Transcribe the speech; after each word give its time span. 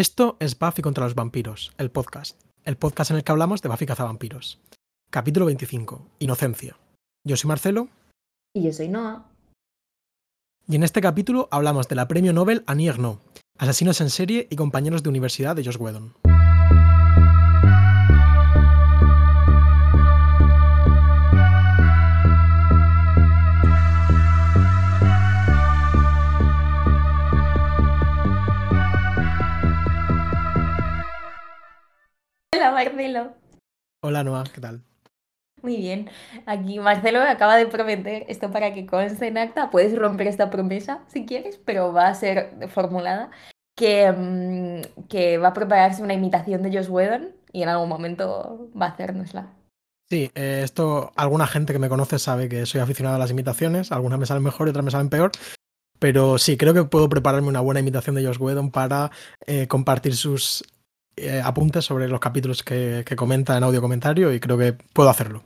Esto 0.00 0.38
es 0.40 0.58
Buffy 0.58 0.80
contra 0.80 1.04
los 1.04 1.14
vampiros, 1.14 1.74
el 1.76 1.90
podcast. 1.90 2.40
El 2.64 2.78
podcast 2.78 3.10
en 3.10 3.18
el 3.18 3.22
que 3.22 3.32
hablamos 3.32 3.60
de 3.60 3.68
Buffy 3.68 3.84
cazavampiros. 3.84 4.58
Capítulo 5.10 5.44
25. 5.44 6.06
Inocencia. 6.20 6.78
Yo 7.22 7.36
soy 7.36 7.48
Marcelo. 7.48 7.88
Y 8.54 8.62
yo 8.62 8.72
soy 8.72 8.88
Noah. 8.88 9.26
Y 10.66 10.76
en 10.76 10.84
este 10.84 11.02
capítulo 11.02 11.50
hablamos 11.50 11.86
de 11.88 11.96
la 11.96 12.08
premio 12.08 12.32
Nobel 12.32 12.64
Annie 12.66 12.88
Ernaux, 12.88 13.20
asesinos 13.58 14.00
en 14.00 14.08
serie 14.08 14.46
y 14.48 14.56
compañeros 14.56 15.02
de 15.02 15.10
universidad 15.10 15.54
de 15.54 15.66
Josh 15.66 15.76
Whedon. 15.78 16.14
Hola 32.70 32.84
Marcelo. 32.84 33.34
Hola 34.00 34.22
Noah, 34.22 34.44
¿qué 34.44 34.60
tal? 34.60 34.84
Muy 35.60 35.76
bien. 35.76 36.08
Aquí 36.46 36.78
Marcelo 36.78 37.18
me 37.18 37.28
acaba 37.28 37.56
de 37.56 37.66
prometer 37.66 38.24
esto 38.28 38.52
para 38.52 38.72
que 38.72 38.86
conste 38.86 39.26
en 39.26 39.38
acta. 39.38 39.70
Puedes 39.70 39.98
romper 39.98 40.28
esta 40.28 40.50
promesa 40.50 41.02
si 41.08 41.26
quieres, 41.26 41.58
pero 41.64 41.92
va 41.92 42.06
a 42.06 42.14
ser 42.14 42.68
formulada. 42.68 43.32
Que, 43.76 44.12
mm, 44.12 45.06
que 45.08 45.38
va 45.38 45.48
a 45.48 45.52
prepararse 45.52 46.00
una 46.00 46.14
imitación 46.14 46.62
de 46.62 46.70
Josh 46.70 46.88
Whedon 46.88 47.34
y 47.52 47.64
en 47.64 47.70
algún 47.70 47.88
momento 47.88 48.70
va 48.80 48.86
a 48.86 48.90
hacérnosla. 48.90 49.52
Sí, 50.08 50.30
eh, 50.36 50.60
esto 50.62 51.10
alguna 51.16 51.48
gente 51.48 51.72
que 51.72 51.80
me 51.80 51.88
conoce 51.88 52.20
sabe 52.20 52.48
que 52.48 52.66
soy 52.66 52.80
aficionado 52.80 53.16
a 53.16 53.18
las 53.18 53.32
imitaciones, 53.32 53.90
algunas 53.90 54.20
me 54.20 54.26
salen 54.26 54.44
mejor 54.44 54.68
y 54.68 54.70
otras 54.70 54.84
me 54.84 54.92
salen 54.92 55.08
peor, 55.08 55.32
pero 55.98 56.38
sí, 56.38 56.56
creo 56.56 56.74
que 56.74 56.84
puedo 56.84 57.08
prepararme 57.08 57.48
una 57.48 57.60
buena 57.60 57.80
imitación 57.80 58.14
de 58.14 58.24
Josh 58.24 58.40
Whedon 58.40 58.70
para 58.70 59.10
eh, 59.46 59.66
compartir 59.66 60.14
sus 60.14 60.64
eh, 61.20 61.40
apuntes 61.44 61.84
sobre 61.84 62.08
los 62.08 62.20
capítulos 62.20 62.62
que, 62.62 63.02
que 63.06 63.16
comenta 63.16 63.56
en 63.56 63.64
audio 63.64 63.80
comentario 63.80 64.32
y 64.32 64.40
creo 64.40 64.56
que 64.58 64.72
puedo 64.72 65.08
hacerlo. 65.10 65.44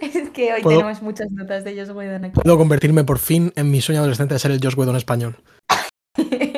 Es 0.00 0.30
que 0.30 0.52
hoy 0.54 0.62
¿Puedo- 0.62 0.78
tenemos 0.78 1.02
muchas 1.02 1.30
notas 1.30 1.64
de 1.64 1.76
Josh 1.76 1.90
Whedon 1.94 2.24
aquí. 2.24 2.40
Puedo 2.40 2.56
convertirme 2.56 3.04
por 3.04 3.18
fin 3.18 3.52
en 3.56 3.70
mi 3.70 3.80
sueño 3.80 4.00
adolescente 4.00 4.34
de 4.34 4.38
ser 4.40 4.50
el 4.50 4.60
Josh 4.62 4.74
Whedon 4.76 4.96
español. 4.96 5.36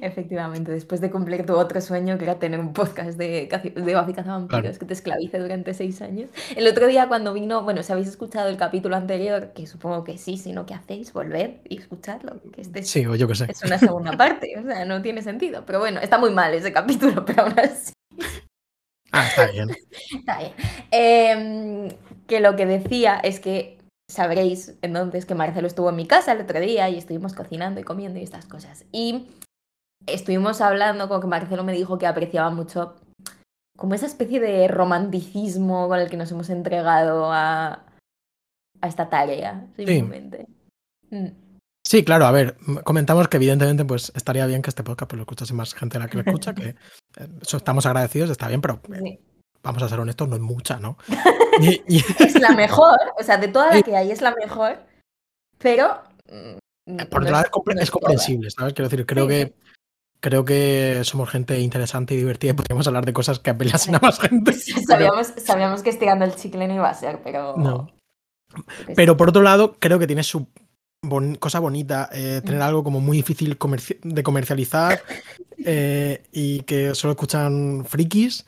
Efectivamente, 0.00 0.70
después 0.72 1.00
de 1.00 1.10
cumplir 1.10 1.44
tu 1.46 1.54
otro 1.54 1.80
sueño, 1.80 2.18
que 2.18 2.24
era 2.24 2.38
tener 2.38 2.60
un 2.60 2.72
podcast 2.72 3.18
de, 3.18 3.48
de 3.74 3.96
Buffy 3.96 4.12
Cazavampiros 4.14 4.60
Claro. 4.62 4.78
que 4.78 4.86
te 4.86 4.92
esclavice 4.94 5.38
durante 5.38 5.74
seis 5.74 6.00
años. 6.02 6.30
El 6.56 6.66
otro 6.66 6.86
día 6.86 7.08
cuando 7.08 7.32
vino, 7.32 7.62
bueno, 7.62 7.82
si 7.82 7.92
habéis 7.92 8.08
escuchado 8.08 8.48
el 8.48 8.56
capítulo 8.56 8.96
anterior, 8.96 9.52
que 9.54 9.66
supongo 9.66 10.04
que 10.04 10.18
sí, 10.18 10.36
si 10.36 10.52
no, 10.52 10.66
¿qué 10.66 10.74
hacéis? 10.74 11.12
Volver 11.12 11.60
y 11.68 11.78
escucharlo, 11.78 12.40
que 12.52 12.60
este 12.62 12.80
es, 12.80 12.88
Sí, 12.90 13.04
o 13.06 13.14
yo 13.14 13.26
qué 13.28 13.34
sé. 13.34 13.46
es 13.48 13.62
una 13.64 13.78
segunda 13.78 14.12
parte, 14.16 14.52
o 14.58 14.62
sea, 14.62 14.84
no 14.84 15.02
tiene 15.02 15.22
sentido. 15.22 15.64
Pero 15.66 15.78
bueno, 15.80 16.00
está 16.00 16.18
muy 16.18 16.30
mal 16.30 16.52
ese 16.54 16.72
capítulo, 16.72 17.24
pero 17.24 17.42
aún 17.42 17.58
así 17.58 17.92
Ah, 19.12 19.26
está 19.26 19.50
bien. 19.50 19.68
está 20.18 20.38
bien. 20.38 20.52
Em, 20.92 21.88
que 22.26 22.40
lo 22.40 22.54
que 22.56 22.66
decía 22.66 23.18
es 23.22 23.40
que 23.40 23.78
sabréis 24.08 24.74
entonces 24.82 25.24
que 25.26 25.34
Marcelo 25.34 25.66
estuvo 25.66 25.90
en 25.90 25.96
mi 25.96 26.06
casa 26.06 26.32
el 26.32 26.40
otro 26.40 26.60
día 26.60 26.88
y 26.88 26.98
estuvimos 26.98 27.32
cocinando 27.32 27.80
y 27.80 27.84
comiendo 27.84 28.18
y 28.20 28.22
estas 28.22 28.46
cosas. 28.46 28.84
Y 28.92 29.26
estuvimos 30.06 30.60
hablando, 30.60 31.08
como 31.08 31.20
que 31.20 31.26
Marcelo 31.26 31.64
me 31.64 31.72
dijo 31.72 31.98
que 31.98 32.06
apreciaba 32.06 32.50
mucho 32.50 32.96
como 33.76 33.94
esa 33.94 34.06
especie 34.06 34.40
de 34.40 34.68
romanticismo 34.68 35.88
con 35.88 35.98
el 35.98 36.10
que 36.10 36.16
nos 36.18 36.30
hemos 36.30 36.50
entregado 36.50 37.32
a, 37.32 37.84
a 38.82 38.88
esta 38.88 39.08
tarea, 39.08 39.66
simplemente. 39.76 40.46
Mm. 41.10 41.28
Sí, 41.86 42.04
claro, 42.04 42.26
a 42.26 42.30
ver, 42.30 42.56
comentamos 42.84 43.26
que 43.28 43.38
evidentemente 43.38 43.84
pues 43.86 44.12
estaría 44.14 44.44
bien 44.46 44.60
que 44.60 44.68
este 44.70 44.82
podcast 44.82 45.08
pues, 45.10 45.16
lo 45.16 45.22
escuchase 45.22 45.54
más 45.54 45.72
gente 45.74 45.98
de 45.98 46.04
la 46.04 46.10
que 46.10 46.18
lo 46.18 46.24
escucha, 46.24 46.54
que 46.54 46.68
eh, 47.18 47.28
eso 47.40 47.56
estamos 47.56 47.86
agradecidos, 47.86 48.28
está 48.30 48.48
bien, 48.48 48.60
pero 48.60 48.80
eh, 48.92 48.98
Sí. 49.02 49.18
vamos 49.62 49.82
a 49.82 49.88
ser 49.88 49.98
honestos, 49.98 50.28
no 50.28 50.36
es 50.36 50.42
mucha, 50.42 50.78
¿no? 50.78 50.96
Y- 51.60 51.82
y- 51.88 52.04
Es 52.18 52.38
la 52.40 52.50
mejor, 52.50 52.96
o 53.18 53.22
sea, 53.22 53.38
de 53.38 53.48
toda 53.48 53.74
la 53.74 53.82
que 53.82 53.96
hay 53.96 54.10
es 54.10 54.20
la 54.22 54.34
mejor, 54.34 54.78
pero... 55.58 56.02
mm, 56.30 56.96
por 57.10 57.22
no 57.22 57.28
otro 57.28 57.30
lado, 57.30 57.44
es- 57.46 57.50
no 57.66 57.72
es 57.72 57.82
es 57.82 57.90
toda. 57.90 58.00
comprensible, 58.00 58.50
¿sabes? 58.50 58.72
Quiero 58.74 58.88
decir, 58.88 59.06
creo 59.06 59.24
Sí, 59.24 59.28
que. 59.30 59.54
Creo 60.20 60.44
que 60.44 61.00
somos 61.04 61.28
gente 61.30 61.58
interesante 61.60 62.14
y 62.14 62.18
divertida 62.18 62.52
y 62.52 62.54
podríamos 62.54 62.86
hablar 62.86 63.04
de 63.06 63.12
cosas 63.12 63.38
que 63.38 63.50
apelasen 63.50 63.94
a 63.94 63.98
más 64.00 64.18
gente. 64.20 64.52
pero- 64.86 65.22
Sabíamos, 65.44 65.82
que 65.82 65.90
estirando 65.90 66.24
el 66.24 66.34
chicle 66.34 66.68
no 66.68 66.74
iba 66.74 66.88
a 66.88 66.94
ser, 66.94 67.20
pero. 67.24 67.56
No. 67.56 67.90
sé. 68.86 68.92
Pero 68.96 69.16
por 69.16 69.28
otro 69.28 69.42
lado, 69.42 69.76
creo 69.78 69.98
que 69.98 70.06
tiene 70.06 70.22
su 70.22 70.46
bon- 71.02 71.36
cosa 71.36 71.58
bonita, 71.60 72.08
eh, 72.12 72.40
tener 72.44 72.60
Mm. 72.60 72.64
algo 72.64 72.84
como 72.84 73.00
muy 73.00 73.16
difícil 73.18 73.58
comerci- 73.58 73.98
de 74.02 74.22
comercializar 74.22 75.00
eh, 75.64 76.22
y 76.32 76.60
que 76.62 76.94
solo 76.94 77.12
escuchan 77.12 77.84
frikis 77.86 78.44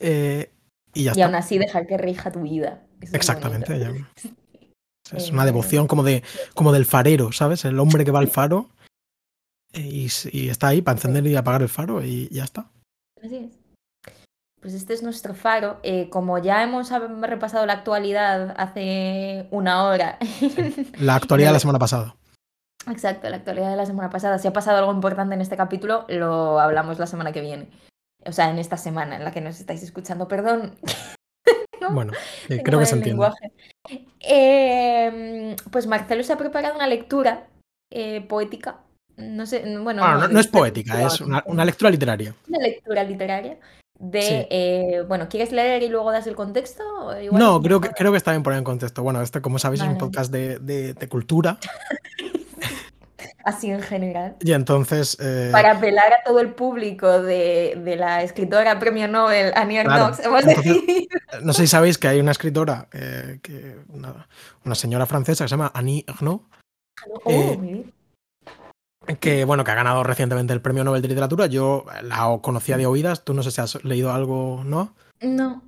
eh, 0.00 0.50
y 0.94 1.04
ya 1.04 1.10
Y 1.10 1.12
está. 1.12 1.26
aún 1.26 1.34
así 1.34 1.58
dejar 1.58 1.86
que 1.86 1.96
rija 1.98 2.32
tu 2.32 2.40
vida. 2.42 2.82
Eso 3.00 3.10
es 3.10 3.14
Exactamente, 3.14 3.78
ya. 3.78 3.92
Es 5.12 5.30
una 5.30 5.42
Eh, 5.42 5.46
devoción 5.46 5.86
como 5.86 6.02
de 6.04 6.22
como 6.54 6.72
del 6.72 6.86
farero, 6.86 7.32
¿sabes? 7.32 7.64
El 7.66 7.78
hombre 7.78 8.04
que 8.04 8.10
va 8.12 8.20
al 8.20 8.28
faro 8.28 8.70
eh, 8.78 8.81
y, 9.74 10.06
está 10.48 10.68
ahí 10.68 10.82
para 10.82 10.96
encender 10.96 11.26
y 11.26 11.36
apagar 11.36 11.62
el 11.62 11.68
faro 11.68 12.02
y 12.02 12.28
ya 12.30 12.44
está. 12.44 12.70
Así 13.22 13.36
es. 13.36 13.58
Pues 14.60 14.74
este 14.74 14.94
es 14.94 15.02
nuestro 15.02 15.34
faro. 15.34 15.80
Eh, 15.82 16.08
como 16.08 16.38
ya 16.38 16.62
hemos 16.62 16.90
repasado 17.20 17.66
la 17.66 17.72
actualidad 17.72 18.54
hace 18.56 19.48
una 19.50 19.84
hora. 19.84 20.18
La 20.98 21.16
actualidad 21.16 21.48
de 21.48 21.54
la 21.54 21.60
semana 21.60 21.78
pasada. 21.80 22.14
Exacto, 22.90 23.28
la 23.30 23.36
actualidad 23.36 23.70
de 23.70 23.76
la 23.76 23.86
semana 23.86 24.10
pasada. 24.10 24.38
Si 24.38 24.48
ha 24.48 24.52
pasado 24.52 24.78
algo 24.78 24.92
importante 24.92 25.34
en 25.34 25.40
este 25.40 25.56
capítulo, 25.56 26.04
lo 26.08 26.58
hablamos 26.58 26.98
la 26.98 27.06
semana 27.06 27.32
que 27.32 27.40
viene. 27.40 27.68
O 28.24 28.32
sea, 28.32 28.50
en 28.50 28.58
esta 28.58 28.76
semana 28.76 29.16
en 29.16 29.24
la 29.24 29.30
que 29.30 29.40
nos 29.40 29.60
estáis 29.60 29.82
escuchando. 29.82 30.28
Perdón, 30.28 30.74
¿no? 31.80 31.90
Bueno, 31.92 32.12
eh, 32.48 32.60
creo 32.62 32.78
que 32.78 32.86
se 32.86 32.96
entiende. 32.96 33.28
Eh, 34.20 35.56
pues 35.70 35.86
Marcelo 35.86 36.22
se 36.22 36.32
ha 36.32 36.38
preparado 36.38 36.74
una 36.74 36.86
lectura 36.86 37.46
eh, 37.90 38.20
poética. 38.22 38.80
No 39.16 39.46
sé, 39.46 39.60
bueno. 39.60 39.82
Bueno, 40.02 40.18
no, 40.18 40.28
no 40.28 40.40
es 40.40 40.46
poética, 40.48 41.02
es 41.06 41.20
una, 41.20 41.64
lectura 41.64 41.90
literaria. 41.90 42.34
Una 42.48 42.58
lectura 42.58 43.04
literaria 43.04 43.58
de. 43.98 44.22
Sí. 44.22 44.28
eh, 44.50 45.04
bueno, 45.06 45.28
¿quieres 45.28 45.52
leer 45.52 45.82
y 45.82 45.88
luego 45.88 46.10
das 46.12 46.26
el 46.26 46.34
contexto? 46.34 46.82
Igual 47.20 47.40
No, 47.42 47.60
creo 47.62 47.80
que, 47.80 47.90
creo 47.90 48.10
que 48.10 48.18
está 48.18 48.30
bien 48.32 48.42
poner 48.42 48.58
en 48.58 48.64
contexto. 48.64 49.02
Bueno, 49.02 49.20
este, 49.22 49.40
como 49.40 49.58
sabéis, 49.58 49.82
es 49.82 49.88
un 49.88 49.98
podcast 49.98 50.32
de, 50.32 50.58
de- 50.58 50.94
de 50.94 51.08
cultura. 51.08 51.58
Así 53.44 53.70
en 53.70 53.82
general. 53.82 54.36
Y 54.40 54.52
entonces. 54.52 55.16
eh, 55.20 55.48
Para 55.50 55.72
apelar 55.72 56.12
a 56.12 56.22
todo 56.24 56.38
el 56.38 56.54
público 56.54 57.22
de, 57.22 57.74
de 57.84 57.96
la 57.96 58.22
escritora 58.22 58.78
premio 58.78 59.08
Nobel 59.08 59.52
Annie 59.56 59.82
Claro, 59.82 60.04
Ernaux, 60.14 60.20
hemos 60.24 60.44
entonces- 60.46 60.74
decidido. 60.86 61.08
no 61.42 61.52
sé 61.52 61.62
si 61.62 61.68
sabéis 61.68 61.98
que 61.98 62.06
hay 62.08 62.20
una 62.20 62.30
escritora, 62.30 62.88
eh, 62.92 63.40
que, 63.42 63.78
una, 63.88 64.28
una 64.64 64.74
señora 64.76 65.06
francesa 65.06 65.44
que 65.44 65.48
se 65.48 65.52
llama 65.56 65.72
Annie 65.74 66.04
Oh, 66.22 66.40
eh, 67.26 67.56
bien. 67.60 67.91
Que 69.20 69.44
bueno, 69.44 69.64
que 69.64 69.70
ha 69.70 69.76
ganado 69.76 70.02
recientemente 70.02 70.52
el 70.52 70.60
Premio 70.60 70.84
Nobel 70.84 71.02
de 71.02 71.08
Literatura. 71.08 71.46
Yo 71.46 71.84
la 72.02 72.38
conocía 72.42 72.76
de 72.76 72.86
oídas. 72.86 73.24
Tú 73.24 73.34
no 73.34 73.42
sé 73.42 73.50
si 73.50 73.60
has 73.60 73.82
leído 73.84 74.12
algo, 74.12 74.62
¿no? 74.64 74.94
No. 75.20 75.62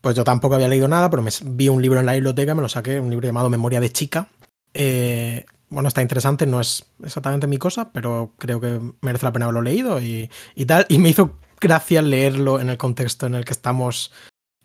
Pues 0.00 0.16
yo 0.16 0.24
tampoco 0.24 0.54
había 0.54 0.68
leído 0.68 0.88
nada, 0.88 1.10
pero 1.10 1.22
me 1.22 1.30
vi 1.44 1.68
un 1.68 1.82
libro 1.82 2.00
en 2.00 2.06
la 2.06 2.14
biblioteca, 2.14 2.54
me 2.54 2.62
lo 2.62 2.68
saqué, 2.68 3.00
un 3.00 3.10
libro 3.10 3.26
llamado 3.26 3.50
Memoria 3.50 3.80
de 3.80 3.90
chica. 3.90 4.28
Eh, 4.72 5.44
bueno, 5.70 5.88
está 5.88 6.02
interesante, 6.02 6.46
no 6.46 6.60
es 6.60 6.86
exactamente 7.02 7.46
mi 7.46 7.58
cosa, 7.58 7.90
pero 7.92 8.32
creo 8.38 8.60
que 8.60 8.80
merece 9.00 9.26
la 9.26 9.32
pena 9.32 9.46
haberlo 9.46 9.62
leído 9.62 10.00
y, 10.00 10.30
y 10.54 10.66
tal. 10.66 10.86
Y 10.88 10.98
me 10.98 11.10
hizo 11.10 11.38
gracia 11.60 12.00
leerlo 12.00 12.60
en 12.60 12.70
el 12.70 12.78
contexto 12.78 13.26
en 13.26 13.34
el 13.34 13.44
que 13.44 13.52
estamos 13.52 14.12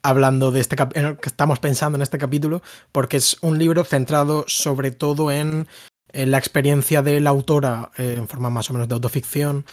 hablando 0.04 0.52
de 0.52 0.60
este 0.60 0.76
en 0.96 1.06
el 1.06 1.18
que 1.18 1.30
estamos 1.30 1.60
pensando 1.60 1.98
en 1.98 2.04
este 2.04 2.18
capítulo, 2.18 2.62
porque 2.92 3.18
es 3.18 3.38
un 3.42 3.58
libro 3.58 3.84
centrado 3.86 4.46
sobre 4.48 4.92
todo 4.92 5.32
en 5.32 5.68
la 6.14 6.38
experiencia 6.38 7.02
de 7.02 7.20
la 7.20 7.32
autora 7.32 7.92
eh, 7.98 8.16
en 8.18 8.28
forma 8.28 8.50
más 8.50 8.70
o 8.70 8.74
menos 8.74 8.88
de 8.88 8.94
autoficción, 8.94 9.66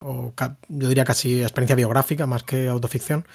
o 0.00 0.32
yo 0.68 0.88
diría 0.88 1.04
casi 1.04 1.42
experiencia 1.42 1.76
biográfica 1.76 2.26
más 2.26 2.44
que 2.44 2.68
autoficción, 2.68 3.26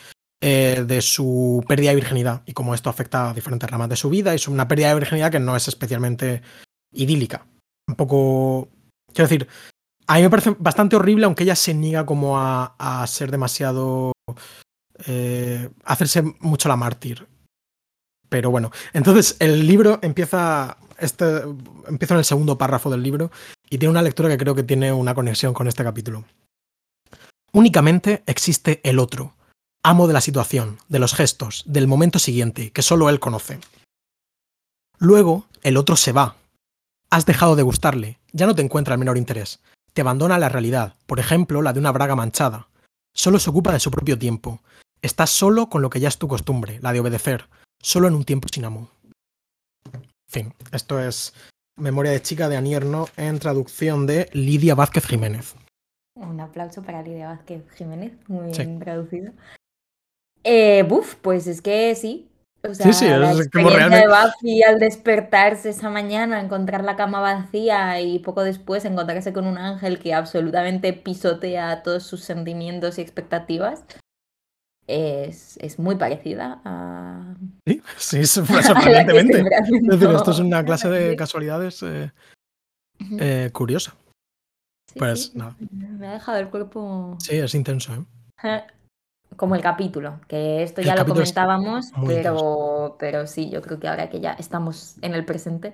eh, 0.42 0.84
de 0.88 1.02
su 1.02 1.64
pérdida 1.68 1.90
de 1.90 1.96
virginidad 1.96 2.42
y 2.46 2.54
cómo 2.54 2.74
esto 2.74 2.90
afecta 2.90 3.30
a 3.30 3.34
diferentes 3.34 3.70
ramas 3.70 3.90
de 3.90 3.96
su 3.96 4.10
vida. 4.10 4.34
Es 4.34 4.48
una 4.48 4.68
pérdida 4.68 4.90
de 4.90 4.96
virginidad 4.96 5.32
que 5.32 5.40
no 5.40 5.56
es 5.56 5.68
especialmente 5.68 6.42
idílica. 6.92 7.46
Un 7.88 7.96
poco. 7.96 8.70
Quiero 9.14 9.30
decir, 9.30 9.48
a 10.08 10.16
mí 10.16 10.22
me 10.22 10.30
parece 10.30 10.56
bastante 10.58 10.96
horrible, 10.96 11.26
aunque 11.26 11.44
ella 11.44 11.56
se 11.56 11.74
niega 11.74 12.06
como 12.06 12.40
a, 12.40 12.76
a 12.78 13.06
ser 13.08 13.32
demasiado. 13.32 14.14
eh, 15.06 15.70
a 15.84 15.94
hacerse 15.94 16.22
mucho 16.40 16.70
la 16.70 16.76
mártir. 16.76 17.28
Pero 18.30 18.50
bueno, 18.50 18.72
entonces 18.94 19.36
el 19.40 19.68
libro 19.68 20.00
empieza. 20.02 20.78
Este, 20.98 21.42
empieza 21.88 22.14
en 22.14 22.20
el 22.20 22.26
segundo 22.26 22.58
párrafo 22.58 22.90
del 22.90 23.04
libro 23.04 23.32
y 23.70 23.78
tiene 23.78 23.92
una 23.92 24.02
lectura 24.02 24.30
que 24.30 24.38
creo 24.38 24.56
que 24.56 24.64
tiene 24.64 24.92
una 24.92 25.16
conexión 25.16 25.54
con 25.54 25.68
este 25.68 25.84
capítulo. 25.84 26.26
Únicamente 27.52 28.24
existe 28.26 28.82
el 28.84 29.00
otro, 29.00 29.36
amo 29.84 30.08
de 30.08 30.14
la 30.14 30.22
situación, 30.22 30.80
de 30.90 31.00
los 31.00 31.14
gestos, 31.14 31.64
del 31.68 31.88
momento 31.88 32.18
siguiente, 32.18 32.72
que 32.72 32.82
solo 32.82 33.10
él 33.10 33.20
conoce. 33.20 33.60
Luego, 34.98 35.46
el 35.62 35.78
otro 35.78 35.96
se 35.96 36.14
va. 36.14 36.36
Has 37.10 37.26
dejado 37.26 37.56
de 37.56 37.64
gustarle, 37.64 38.20
ya 38.32 38.48
no 38.48 38.56
te 38.56 38.62
encuentra 38.62 38.96
el 38.96 39.00
menor 39.00 39.18
interés. 39.18 39.60
te 39.94 40.02
abandona 40.02 40.40
la 40.40 40.50
realidad, 40.50 40.96
por 41.06 41.20
ejemplo, 41.20 41.62
la 41.62 41.72
de 41.72 41.80
una 41.80 41.92
braga 41.92 42.16
manchada. 42.16 42.68
Solo 43.14 43.38
se 43.38 43.52
ocupa 43.52 43.72
de 43.72 43.80
su 43.80 43.92
propio 43.92 44.18
tiempo. 44.18 44.60
Estás 45.04 45.30
solo 45.30 45.70
con 45.70 45.84
lo 45.84 45.92
que 45.92 46.00
ya 46.00 46.08
es 46.08 46.18
tu 46.18 46.28
costumbre, 46.28 46.80
la 46.82 46.94
de 46.94 47.00
obedecer, 47.00 47.48
solo 47.80 48.08
en 48.08 48.16
un 48.16 48.24
tiempo 48.24 48.48
sin 48.52 48.66
amo. 48.66 48.90
Fin, 50.34 50.52
esto 50.72 51.00
es 51.00 51.32
Memoria 51.78 52.12
de 52.12 52.20
chica 52.20 52.50
de 52.50 52.58
Anierno 52.58 53.06
en 53.18 53.38
traducción 53.38 54.08
de 54.08 54.30
Lidia 54.34 54.74
Vázquez 54.74 55.06
Jiménez. 55.06 55.56
Un 56.16 56.40
aplauso 56.40 56.82
para 56.82 57.04
Lidia 57.04 57.28
Vázquez 57.28 57.62
Jiménez, 57.76 58.14
muy 58.28 58.52
bien 58.52 58.80
traducido. 58.80 59.32
Eh, 60.44 60.84
buf, 60.90 61.14
pues 61.22 61.46
es 61.46 61.62
que 61.62 61.94
sí. 61.94 62.32
O 62.68 62.74
sea, 62.74 62.88
sí, 62.88 62.94
sí, 62.94 63.06
la 63.06 63.18
es 63.18 63.22
como 63.22 63.42
experiencia 63.42 63.78
realmente. 63.78 64.08
de 64.08 64.14
Buffy 64.14 64.64
al 64.64 64.80
despertarse 64.80 65.70
esa 65.70 65.92
mañana, 65.92 66.40
encontrar 66.40 66.84
la 66.84 66.96
cama 66.96 67.20
vacía 67.20 68.02
y 68.02 68.18
poco 68.18 68.44
después 68.44 68.86
encontrarse 68.86 69.34
con 69.34 69.46
un 69.46 69.60
ángel 69.60 70.00
que 70.00 70.16
absolutamente 70.16 70.94
pisotea 70.94 71.84
todos 71.84 72.08
sus 72.08 72.24
sentimientos 72.24 72.98
y 72.98 73.02
expectativas, 73.02 73.84
es, 74.88 75.58
es 75.58 75.80
muy 75.80 75.96
parecida 75.96 76.62
a... 76.66 77.36
Sí, 77.66 77.82
sí, 77.98 78.26
sorprendentemente. 78.26 79.40
Es 79.40 79.88
decir, 79.88 80.10
esto 80.10 80.32
es 80.32 80.40
una 80.40 80.64
clase 80.64 80.90
de 80.90 81.16
casualidades 81.16 81.82
eh, 81.84 82.12
eh, 83.20 83.50
curiosa. 83.54 83.96
Sí, 84.92 85.00
Pues 85.00 85.26
sí, 85.26 85.32
nada, 85.36 85.56
me 85.72 86.08
ha 86.08 86.14
dejado 86.14 86.38
el 86.40 86.50
cuerpo... 86.50 87.18
sí, 87.20 87.38
es 87.38 87.56
intenso. 87.56 87.94
¿eh? 88.44 88.64
Como 89.36 89.56
el 89.56 89.62
capítulo, 89.62 90.20
que 90.28 90.62
esto 90.62 90.82
El 90.82 90.88
ya 90.88 90.96
lo 90.96 91.08
comentábamos, 91.08 91.92
pero, 92.06 92.98
pero 93.00 93.26
sí, 93.26 93.50
yo 93.50 93.64
creo 93.64 93.80
que 93.80 93.88
ahora 93.88 94.08
que 94.10 94.20
ya 94.20 94.34
estamos 94.34 94.98
en 95.02 95.16
el 95.16 95.26
presente, 95.26 95.74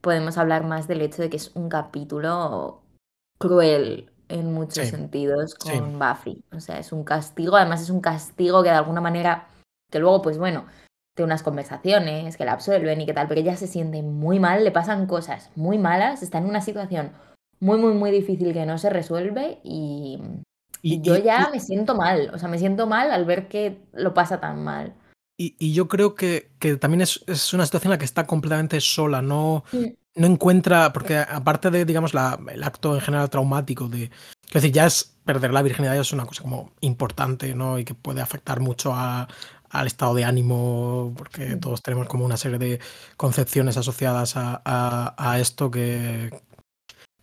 podemos 0.00 0.38
hablar 0.38 0.64
más 0.64 0.88
del 0.88 1.02
hecho 1.02 1.20
de 1.20 1.28
que 1.28 1.36
es 1.36 1.50
un 1.54 1.68
capítulo 1.68 2.82
cruel 3.38 4.10
en 4.28 4.52
muchos 4.52 4.84
Sí, 4.84 4.90
sentidos 4.90 5.54
sí. 5.58 5.70
con 5.70 5.98
Buffy. 5.98 6.42
O 6.52 6.60
sea, 6.60 6.78
es 6.78 6.92
un 6.92 7.04
castigo, 7.04 7.56
además 7.56 7.82
es 7.82 7.90
un 7.90 8.00
castigo 8.00 8.62
que 8.62 8.70
de 8.70 8.76
alguna 8.76 9.00
manera, 9.00 9.48
que 9.90 9.98
luego, 9.98 10.22
pues 10.22 10.38
bueno, 10.38 10.66
de 11.16 11.24
unas 11.24 11.42
conversaciones, 11.42 12.36
que 12.36 12.44
la 12.44 12.52
absuelven 12.52 13.00
y 13.00 13.06
qué 13.06 13.14
tal, 13.14 13.28
pero 13.28 13.40
ella 13.40 13.56
se 13.56 13.66
siente 13.66 14.02
muy 14.02 14.38
mal, 14.38 14.64
le 14.64 14.70
pasan 14.70 15.06
cosas 15.06 15.50
muy 15.56 15.78
malas, 15.78 16.22
está 16.22 16.38
en 16.38 16.46
una 16.46 16.60
situación 16.60 17.12
muy, 17.60 17.78
muy, 17.78 17.94
muy 17.94 18.10
difícil 18.10 18.52
que 18.52 18.66
no 18.66 18.76
se 18.78 18.90
resuelve 18.90 19.58
y, 19.64 20.20
Y, 20.82 21.00
yo 21.00 21.16
y- 21.16 21.22
ya 21.22 21.48
me 21.50 21.58
siento 21.60 21.94
mal, 21.94 22.30
o 22.34 22.38
sea, 22.38 22.48
me 22.48 22.58
siento 22.58 22.86
mal 22.86 23.10
al 23.10 23.24
ver 23.24 23.48
que 23.48 23.80
lo 23.92 24.12
pasa 24.12 24.40
tan 24.40 24.62
mal. 24.62 24.94
y- 25.38 25.54
y 25.58 25.74
yo 25.74 25.86
creo 25.86 26.14
que, 26.14 26.50
que 26.58 26.76
también 26.76 27.02
es, 27.02 27.22
es 27.26 27.52
una 27.54 27.64
situación 27.66 27.90
en 27.90 27.96
la 27.96 27.98
que 27.98 28.04
está 28.06 28.26
completamente 28.26 28.80
sola, 28.80 29.20
no. 29.22 29.64
No 30.16 30.26
encuentra, 30.26 30.92
porque 30.92 31.18
aparte 31.18 31.70
de, 31.70 31.84
digamos, 31.84 32.14
la- 32.14 32.38
el 32.52 32.62
acto 32.64 32.94
en 32.94 33.00
general 33.00 33.30
traumático 33.30 33.88
de, 33.88 34.04
es 34.04 34.52
decir, 34.52 34.72
ya 34.72 34.86
es 34.86 35.12
perder 35.24 35.52
la 35.52 35.62
virginidad, 35.62 35.94
ya 35.94 36.00
es 36.00 36.12
una 36.12 36.24
cosa 36.26 36.42
como 36.42 36.72
importante, 36.80 37.54
¿no? 37.54 37.78
Y 37.78 37.84
que 37.84 37.94
puede 37.94 38.20
afectar 38.20 38.60
mucho 38.60 38.92
a- 38.94 39.28
al 39.70 39.86
estado 39.86 40.14
de 40.14 40.24
ánimo, 40.24 41.12
porque 41.16 41.56
Mm. 41.56 41.60
todos 41.60 41.82
tenemos 41.82 42.06
como 42.08 42.24
una 42.24 42.36
serie 42.36 42.58
de 42.58 42.80
concepciones 43.16 43.76
asociadas 43.76 44.36
a, 44.36 44.62
a- 44.64 45.14
a 45.18 45.38
esto 45.40 45.70
que, 45.70 46.30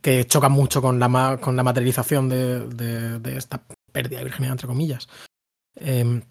que 0.02 0.26
chocan 0.28 0.52
mucho 0.52 0.82
con 0.82 1.00
la, 1.00 1.38
con 1.42 1.56
la 1.56 1.64
materialización 1.64 2.30
de, 2.30 2.68
de- 2.68 3.20
de 3.20 3.38
esta 3.38 3.64
pérdida 3.92 4.20
de 4.20 4.26
virginidad, 4.26 4.54
entre 4.54 4.68
comillas. 4.68 5.08
Em, 5.76 6.22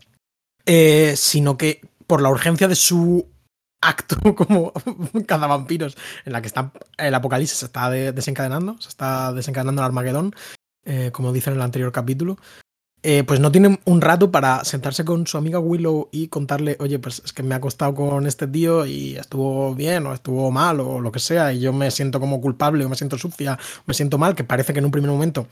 eh, 0.66 1.14
sino 1.16 1.56
que 1.56 1.80
por 2.06 2.20
la 2.22 2.28
urgencia 2.28 2.68
de 2.68 2.74
su 2.76 3.26
acto 3.82 4.16
como 4.34 4.72
cazavampiros 5.26 5.96
en 6.24 6.32
la 6.32 6.40
que 6.40 6.46
está 6.46 6.72
el 6.96 7.14
apocalipsis 7.14 7.58
se 7.58 7.66
está 7.66 7.90
de- 7.90 8.12
desencadenando, 8.12 8.80
se 8.80 8.88
está 8.88 9.32
desencadenando 9.32 9.82
el 9.82 9.86
Armagedón, 9.86 10.34
eh, 10.84 11.10
como 11.12 11.32
dice 11.32 11.50
en 11.50 11.56
el 11.56 11.62
anterior 11.62 11.92
capítulo, 11.92 12.38
eh, 13.04 13.24
pues 13.24 13.40
no 13.40 13.50
tiene 13.50 13.80
un 13.84 14.00
rato 14.00 14.30
para 14.30 14.64
sentarse 14.64 15.04
con 15.04 15.26
su 15.26 15.36
amiga 15.36 15.58
Willow 15.58 16.08
y 16.12 16.28
contarle, 16.28 16.76
oye, 16.78 17.00
pues 17.00 17.20
es 17.24 17.32
que 17.32 17.42
me 17.42 17.54
ha 17.54 17.58
acostado 17.58 17.94
con 17.96 18.28
este 18.28 18.46
tío 18.46 18.86
y 18.86 19.16
estuvo 19.16 19.74
bien 19.74 20.06
o 20.06 20.14
estuvo 20.14 20.52
mal 20.52 20.78
o 20.78 21.00
lo 21.00 21.10
que 21.10 21.18
sea 21.18 21.52
y 21.52 21.58
yo 21.58 21.72
me 21.72 21.90
siento 21.90 22.20
como 22.20 22.40
culpable 22.40 22.84
o 22.84 22.88
me 22.88 22.94
siento 22.94 23.18
sucia, 23.18 23.58
me 23.86 23.94
siento 23.94 24.18
mal, 24.18 24.36
que 24.36 24.44
parece 24.44 24.72
que 24.72 24.78
en 24.78 24.84
un 24.84 24.92
primer 24.92 25.10
momento 25.10 25.48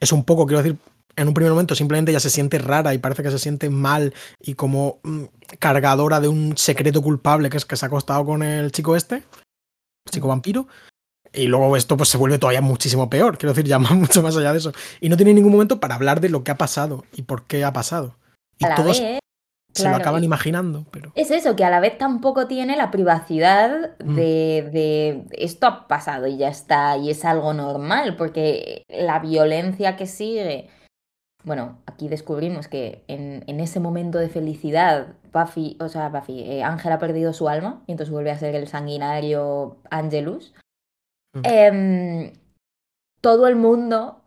es 0.00 0.10
un 0.10 0.24
poco, 0.24 0.46
quiero 0.46 0.62
decir, 0.64 0.78
en 1.16 1.28
un 1.28 1.34
primer 1.34 1.52
momento 1.52 1.74
simplemente 1.74 2.10
ella 2.12 2.20
se 2.20 2.30
siente 2.30 2.58
rara 2.58 2.94
y 2.94 2.98
parece 2.98 3.22
que 3.22 3.30
se 3.30 3.38
siente 3.38 3.68
mal 3.70 4.14
y 4.40 4.54
como 4.54 5.00
mm, 5.02 5.24
cargadora 5.58 6.20
de 6.20 6.28
un 6.28 6.56
secreto 6.56 7.02
culpable 7.02 7.50
que 7.50 7.56
es 7.56 7.64
que 7.64 7.76
se 7.76 7.84
ha 7.84 7.88
acostado 7.88 8.24
con 8.24 8.42
el 8.42 8.72
chico 8.72 8.96
este, 8.96 9.16
el 9.16 10.10
chico 10.10 10.28
vampiro. 10.28 10.66
Y 11.32 11.46
luego 11.46 11.76
esto 11.76 11.96
pues 11.96 12.08
se 12.08 12.18
vuelve 12.18 12.38
todavía 12.38 12.60
muchísimo 12.60 13.08
peor, 13.08 13.38
quiero 13.38 13.52
decir, 13.52 13.64
ya 13.68 13.78
más- 13.78 13.92
mucho 13.92 14.22
más 14.22 14.36
allá 14.36 14.52
de 14.52 14.58
eso. 14.58 14.72
Y 15.00 15.08
no 15.08 15.16
tiene 15.16 15.32
ningún 15.34 15.52
momento 15.52 15.78
para 15.80 15.94
hablar 15.94 16.20
de 16.20 16.28
lo 16.28 16.42
que 16.42 16.50
ha 16.50 16.56
pasado 16.58 17.04
y 17.12 17.22
por 17.22 17.44
qué 17.44 17.64
ha 17.64 17.72
pasado. 17.72 18.16
Y 18.58 18.66
todos 18.74 19.00
vez, 19.00 19.20
se 19.72 19.88
lo 19.88 19.94
acaban 19.94 20.24
imaginando, 20.24 20.84
pero... 20.90 21.12
Es 21.14 21.30
eso, 21.30 21.54
que 21.54 21.64
a 21.64 21.70
la 21.70 21.78
vez 21.78 21.96
tampoco 21.96 22.48
tiene 22.48 22.76
la 22.76 22.90
privacidad 22.90 23.92
Mm. 24.04 24.14
de, 24.16 24.70
de 24.72 25.24
esto 25.32 25.66
ha 25.68 25.86
pasado 25.86 26.26
y 26.26 26.36
ya 26.36 26.48
está, 26.48 26.96
y 26.96 27.10
es 27.10 27.24
algo 27.24 27.54
normal, 27.54 28.16
porque 28.16 28.82
la 28.88 29.20
violencia 29.20 29.96
que 29.96 30.06
sigue, 30.06 30.68
bueno, 31.44 31.78
aquí 31.86 32.08
descubrimos 32.08 32.68
que 32.68 33.04
en, 33.08 33.44
en 33.46 33.60
ese 33.60 33.80
momento 33.80 34.18
de 34.18 34.28
felicidad, 34.28 35.14
Buffy, 35.32 35.76
o 35.80 35.88
sea, 35.88 36.08
Buffy, 36.08 36.40
eh, 36.40 36.62
Ángel 36.62 36.92
ha 36.92 36.98
perdido 36.98 37.32
su 37.32 37.48
alma 37.48 37.82
y 37.86 37.92
entonces 37.92 38.12
vuelve 38.12 38.30
a 38.30 38.38
ser 38.38 38.54
el 38.54 38.68
sanguinario 38.68 39.78
Angelus. 39.90 40.54
Mm. 41.34 41.40
Em, 41.44 42.32
todo 43.20 43.46
el 43.46 43.56
mundo 43.56 44.20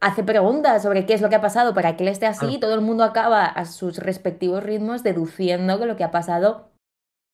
hace 0.00 0.22
preguntas 0.24 0.82
sobre 0.82 1.06
qué 1.06 1.14
es 1.14 1.20
lo 1.20 1.28
que 1.28 1.36
ha 1.36 1.40
pasado 1.40 1.74
para 1.74 1.96
que 1.96 2.04
él 2.04 2.08
esté 2.08 2.26
así, 2.26 2.46
y 2.54 2.60
todo 2.60 2.74
el 2.74 2.80
mundo 2.80 3.04
acaba 3.04 3.44
a 3.44 3.64
sus 3.64 3.98
respectivos 3.98 4.62
ritmos 4.62 5.02
deduciendo 5.02 5.78
que 5.78 5.86
lo 5.86 5.96
que 5.96 6.04
ha 6.04 6.10
pasado 6.10 6.70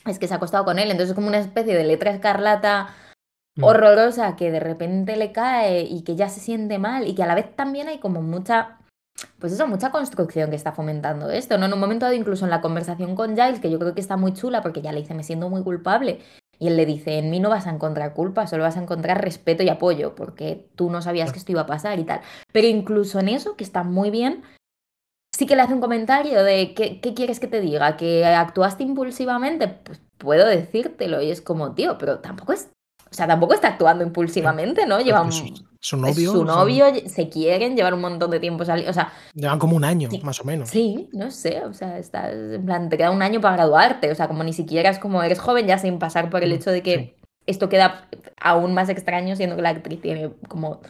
es 0.06 0.18
que 0.18 0.28
se 0.28 0.34
ha 0.34 0.36
acostado 0.36 0.64
con 0.64 0.78
él. 0.78 0.90
Entonces 0.90 1.10
es 1.10 1.14
como 1.14 1.28
una 1.28 1.38
especie 1.38 1.76
de 1.76 1.84
letra 1.84 2.10
escarlata 2.10 2.94
Mm. 3.56 3.64
horrorosa 3.64 4.34
que 4.36 4.50
de 4.50 4.60
repente 4.60 5.16
le 5.16 5.32
cae 5.32 5.82
y 5.82 6.02
que 6.04 6.16
ya 6.16 6.28
se 6.30 6.40
siente 6.40 6.78
mal 6.78 7.06
y 7.06 7.14
que 7.14 7.22
a 7.22 7.26
la 7.26 7.34
vez 7.34 7.54
también 7.54 7.88
hay 7.88 7.98
como 7.98 8.22
mucha, 8.22 8.78
pues 9.38 9.52
eso, 9.52 9.66
mucha 9.66 9.90
construcción 9.90 10.50
que 10.50 10.56
está 10.56 10.72
fomentando 10.72 11.30
esto, 11.30 11.58
¿no? 11.58 11.66
En 11.66 11.72
un 11.72 11.80
momento 11.80 12.06
dado, 12.06 12.16
incluso 12.16 12.44
en 12.44 12.50
la 12.50 12.60
conversación 12.60 13.14
con 13.14 13.36
Giles, 13.36 13.60
que 13.60 13.70
yo 13.70 13.78
creo 13.78 13.94
que 13.94 14.00
está 14.00 14.16
muy 14.16 14.32
chula 14.32 14.62
porque 14.62 14.82
ya 14.82 14.92
le 14.92 15.00
dice, 15.00 15.14
me 15.14 15.24
siento 15.24 15.48
muy 15.48 15.62
culpable. 15.62 16.20
Y 16.58 16.68
él 16.68 16.76
le 16.76 16.86
dice, 16.86 17.18
en 17.18 17.30
mí 17.30 17.40
no 17.40 17.48
vas 17.48 17.66
a 17.66 17.70
encontrar 17.70 18.14
culpa, 18.14 18.46
solo 18.46 18.62
vas 18.62 18.76
a 18.76 18.82
encontrar 18.82 19.20
respeto 19.20 19.64
y 19.64 19.68
apoyo, 19.68 20.14
porque 20.14 20.68
tú 20.76 20.90
no 20.90 21.02
sabías 21.02 21.32
que 21.32 21.38
esto 21.38 21.50
iba 21.50 21.62
a 21.62 21.66
pasar 21.66 21.98
y 21.98 22.04
tal. 22.04 22.20
Pero 22.52 22.68
incluso 22.68 23.18
en 23.18 23.30
eso, 23.30 23.56
que 23.56 23.64
está 23.64 23.82
muy 23.82 24.10
bien, 24.10 24.44
sí 25.34 25.46
que 25.46 25.56
le 25.56 25.62
hace 25.62 25.74
un 25.74 25.80
comentario 25.80 26.44
de, 26.44 26.72
¿qué, 26.74 27.00
qué 27.00 27.14
quieres 27.14 27.40
que 27.40 27.48
te 27.48 27.60
diga? 27.60 27.96
¿Que 27.96 28.24
actuaste 28.24 28.84
impulsivamente? 28.84 29.66
Pues 29.66 30.00
puedo 30.18 30.46
decírtelo. 30.46 31.20
Y 31.20 31.30
es 31.32 31.40
como, 31.40 31.74
tío, 31.74 31.98
pero 31.98 32.20
tampoco 32.20 32.52
es... 32.52 32.70
O 33.10 33.14
sea, 33.14 33.26
tampoco 33.26 33.54
está 33.54 33.68
actuando 33.68 34.04
impulsivamente, 34.04 34.86
¿no? 34.86 35.00
Llevan... 35.00 35.30
Es 35.30 35.42
su, 35.82 35.96
su 35.98 36.06
es 36.06 36.16
novio. 36.16 36.30
su 36.32 36.44
novio, 36.44 36.86
se 37.06 37.28
quieren, 37.28 37.76
llevar 37.76 37.92
un 37.94 38.00
montón 38.00 38.30
de 38.30 38.38
tiempo 38.40 38.64
saliendo. 38.64 38.90
O 38.90 38.94
sea, 38.94 39.12
Llevan 39.34 39.58
como 39.58 39.76
un 39.76 39.84
año, 39.84 40.08
Sí. 40.10 40.20
más 40.22 40.40
o 40.40 40.44
menos. 40.44 40.68
Sí, 40.70 41.08
no 41.12 41.30
sé, 41.30 41.64
o 41.64 41.74
sea, 41.74 41.98
estás, 41.98 42.32
en 42.32 42.64
plan, 42.64 42.88
te 42.88 42.96
queda 42.96 43.10
un 43.10 43.20
año 43.22 43.40
para 43.40 43.56
graduarte, 43.56 44.10
o 44.10 44.14
sea, 44.14 44.28
como 44.28 44.44
ni 44.44 44.52
siquiera 44.52 44.90
es 44.90 44.98
como 44.98 45.22
eres 45.22 45.40
joven 45.40 45.66
ya 45.66 45.78
sin 45.78 45.98
pasar 45.98 46.30
por 46.30 46.42
el 46.44 46.50
Mm, 46.50 46.54
hecho 46.54 46.70
de 46.70 46.82
que 46.82 46.96
sí. 46.96 47.14
esto 47.46 47.68
queda 47.68 48.08
aún 48.40 48.72
más 48.74 48.88
extraño 48.88 49.34
siendo 49.36 49.56
que 49.56 49.62
la 49.62 49.70
actriz 49.70 50.00
tiene 50.00 50.30
como 50.48 50.80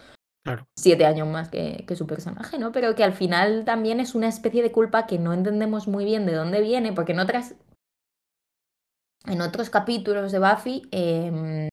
Claro. 0.45 0.67
siete 0.77 1.07
años 1.07 1.29
más 1.29 1.49
que, 1.49 1.85
que 1.87 1.97
su 1.97 2.07
personaje, 2.07 2.59
¿no? 2.59 2.73
Pero 2.73 2.95
que 2.95 3.05
al 3.05 3.13
final 3.15 3.65
también 3.65 4.01
es 4.01 4.15
una 4.15 4.29
especie 4.29 4.63
de 4.63 4.73
culpa 4.73 5.07
que 5.07 5.19
no 5.19 5.33
entendemos 5.33 5.89
muy 5.89 6.05
bien 6.05 6.27
de 6.27 6.35
dónde 6.35 6.61
viene, 6.61 6.93
porque 6.93 7.13
en 7.13 7.21
otras, 7.21 7.55
en 9.27 9.41
otros 9.41 9.71
capítulos 9.71 10.33
de 10.33 10.39
Buffy, 10.41 10.83
em, 10.91 11.69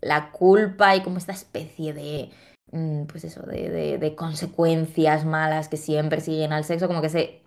la 0.00 0.30
culpa 0.32 0.96
y 0.96 1.02
como 1.02 1.18
esta 1.18 1.32
especie 1.32 1.92
de, 1.92 2.30
mm, 2.72 3.04
pues 3.04 3.24
eso, 3.24 3.42
de, 3.42 3.68
de- 3.70 3.98
de 3.98 4.14
consecuencias 4.14 5.24
malas 5.24 5.68
que 5.68 5.76
siempre 5.76 6.20
siguen 6.20 6.52
al 6.52 6.64
sexo, 6.64 6.86
como 6.88 7.02
que 7.02 7.08
se, 7.10 7.42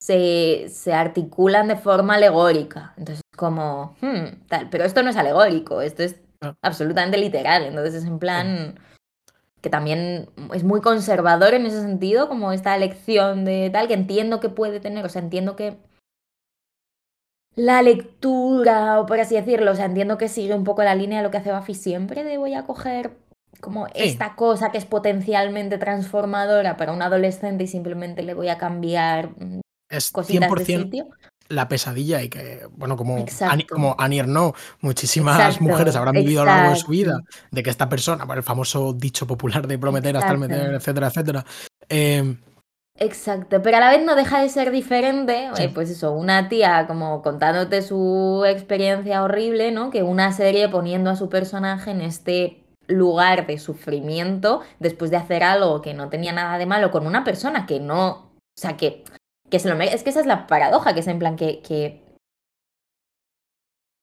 se, 0.00 0.68
se 0.68 0.92
articulan 0.92 1.68
de 1.68 1.76
forma 1.76 2.14
alegórica. 2.14 2.94
Entonces, 2.96 3.22
como, 3.36 3.96
hmm, 4.00 4.46
tal, 4.48 4.68
pero 4.70 4.84
esto 4.84 5.02
no 5.02 5.10
es 5.10 5.16
alegórico, 5.16 5.80
esto 5.80 6.02
es 6.02 6.16
Ah. 6.42 6.54
absolutamente 6.60 7.16
literal. 7.16 7.64
Entonces, 7.64 7.94
es 7.94 8.04
en 8.04 8.18
plan 8.18 8.78
que 9.62 9.70
también 9.70 10.28
es 10.54 10.64
muy 10.64 10.82
conservador 10.82 11.54
en 11.54 11.64
ese 11.64 11.80
sentido, 11.80 12.28
como 12.28 12.52
esta 12.52 12.76
elección 12.76 13.44
de 13.46 13.70
tal, 13.72 13.88
que 13.88 13.94
entiendo 13.94 14.38
que 14.38 14.50
puede 14.50 14.78
tener, 14.78 15.04
o 15.04 15.08
sea, 15.08 15.22
entiendo 15.22 15.56
que 15.56 15.78
la 17.56 17.82
lectura, 17.82 19.00
o 19.00 19.06
por 19.06 19.18
así 19.20 19.34
decirlo, 19.34 19.72
o 19.72 19.74
sea, 19.74 19.86
entiendo 19.86 20.18
que 20.18 20.28
sigue 20.28 20.54
un 20.54 20.64
poco 20.64 20.84
la 20.84 20.94
línea 20.94 21.18
de 21.18 21.24
lo 21.24 21.30
que 21.30 21.38
hace 21.38 21.52
Buffy 21.52 21.74
siempre, 21.74 22.24
de 22.24 22.38
voy 22.38 22.54
a 22.54 22.64
coger 22.64 23.12
como 23.60 23.86
esta 23.94 24.36
cosa 24.36 24.70
que 24.70 24.78
es 24.78 24.84
potencialmente 24.84 25.78
transformadora 25.78 26.76
para 26.76 26.92
un 26.92 27.02
adolescente 27.02 27.64
y 27.64 27.66
simplemente 27.66 28.22
le 28.22 28.34
voy 28.34 28.48
a 28.48 28.58
cambiar 28.58 29.30
mm, 29.40 29.60
Es 29.88 30.10
cositas 30.12 30.40
de 30.54 30.64
100%, 30.64 30.84
sitio. 30.84 31.08
la 31.48 31.68
pesadilla 31.68 32.22
y 32.22 32.28
que, 32.28 32.66
bueno, 32.72 32.96
como. 32.96 33.24
Ani- 33.46 33.66
como 33.66 33.96
Anier 33.98 34.28
no, 34.28 34.52
muchísimas 34.80 35.36
Exacto, 35.38 35.64
mujeres 35.64 35.96
habrán 35.96 36.14
vivido 36.16 36.42
a 36.42 36.44
lo 36.44 36.50
largo 36.52 36.70
de 36.70 36.76
su 36.76 36.88
vida, 36.90 37.20
de 37.50 37.62
que 37.62 37.70
esta 37.70 37.88
persona, 37.88 38.26
el 38.34 38.42
famoso 38.42 38.92
dicho 38.92 39.26
popular 39.26 39.66
de 39.66 39.78
prometer 39.78 40.16
hasta 40.16 40.32
el 40.34 40.38
meter, 40.38 40.74
etcétera, 40.74 41.06
etcétera. 41.08 41.44
eh, 41.88 42.36
Exacto, 42.98 43.60
pero 43.62 43.76
a 43.76 43.80
la 43.80 43.90
vez 43.90 44.02
no 44.04 44.14
deja 44.14 44.40
de 44.40 44.48
ser 44.48 44.70
diferente, 44.70 45.50
Sí. 45.54 45.64
eh, 45.64 45.70
pues 45.72 45.90
eso, 45.90 46.12
una 46.12 46.48
tía 46.48 46.86
como 46.86 47.20
contándote 47.22 47.82
su 47.82 48.44
experiencia 48.46 49.22
horrible, 49.22 49.70
¿no? 49.70 49.90
Que 49.90 50.02
una 50.02 50.32
serie 50.32 50.68
poniendo 50.70 51.10
a 51.10 51.16
su 51.16 51.28
personaje 51.28 51.90
en 51.90 52.00
este 52.00 52.62
lugar 52.86 53.46
de 53.46 53.58
sufrimiento 53.58 54.62
después 54.78 55.10
de 55.10 55.18
hacer 55.18 55.42
algo 55.42 55.82
que 55.82 55.92
no 55.92 56.08
tenía 56.08 56.32
nada 56.32 56.56
de 56.56 56.66
malo 56.66 56.90
con 56.90 57.06
una 57.06 57.22
persona 57.24 57.66
que 57.66 57.80
no, 57.80 58.08
o 58.10 58.30
sea, 58.58 58.76
que, 58.78 59.04
que 59.50 59.58
se 59.58 59.68
lo 59.68 59.78
Es 59.82 60.02
que 60.02 60.10
esa 60.10 60.20
es 60.20 60.26
la 60.26 60.46
paradoja, 60.46 60.94
que 60.94 61.00
es 61.00 61.06
en 61.08 61.18
plan 61.18 61.36
que, 61.36 61.60
que, 61.60 62.02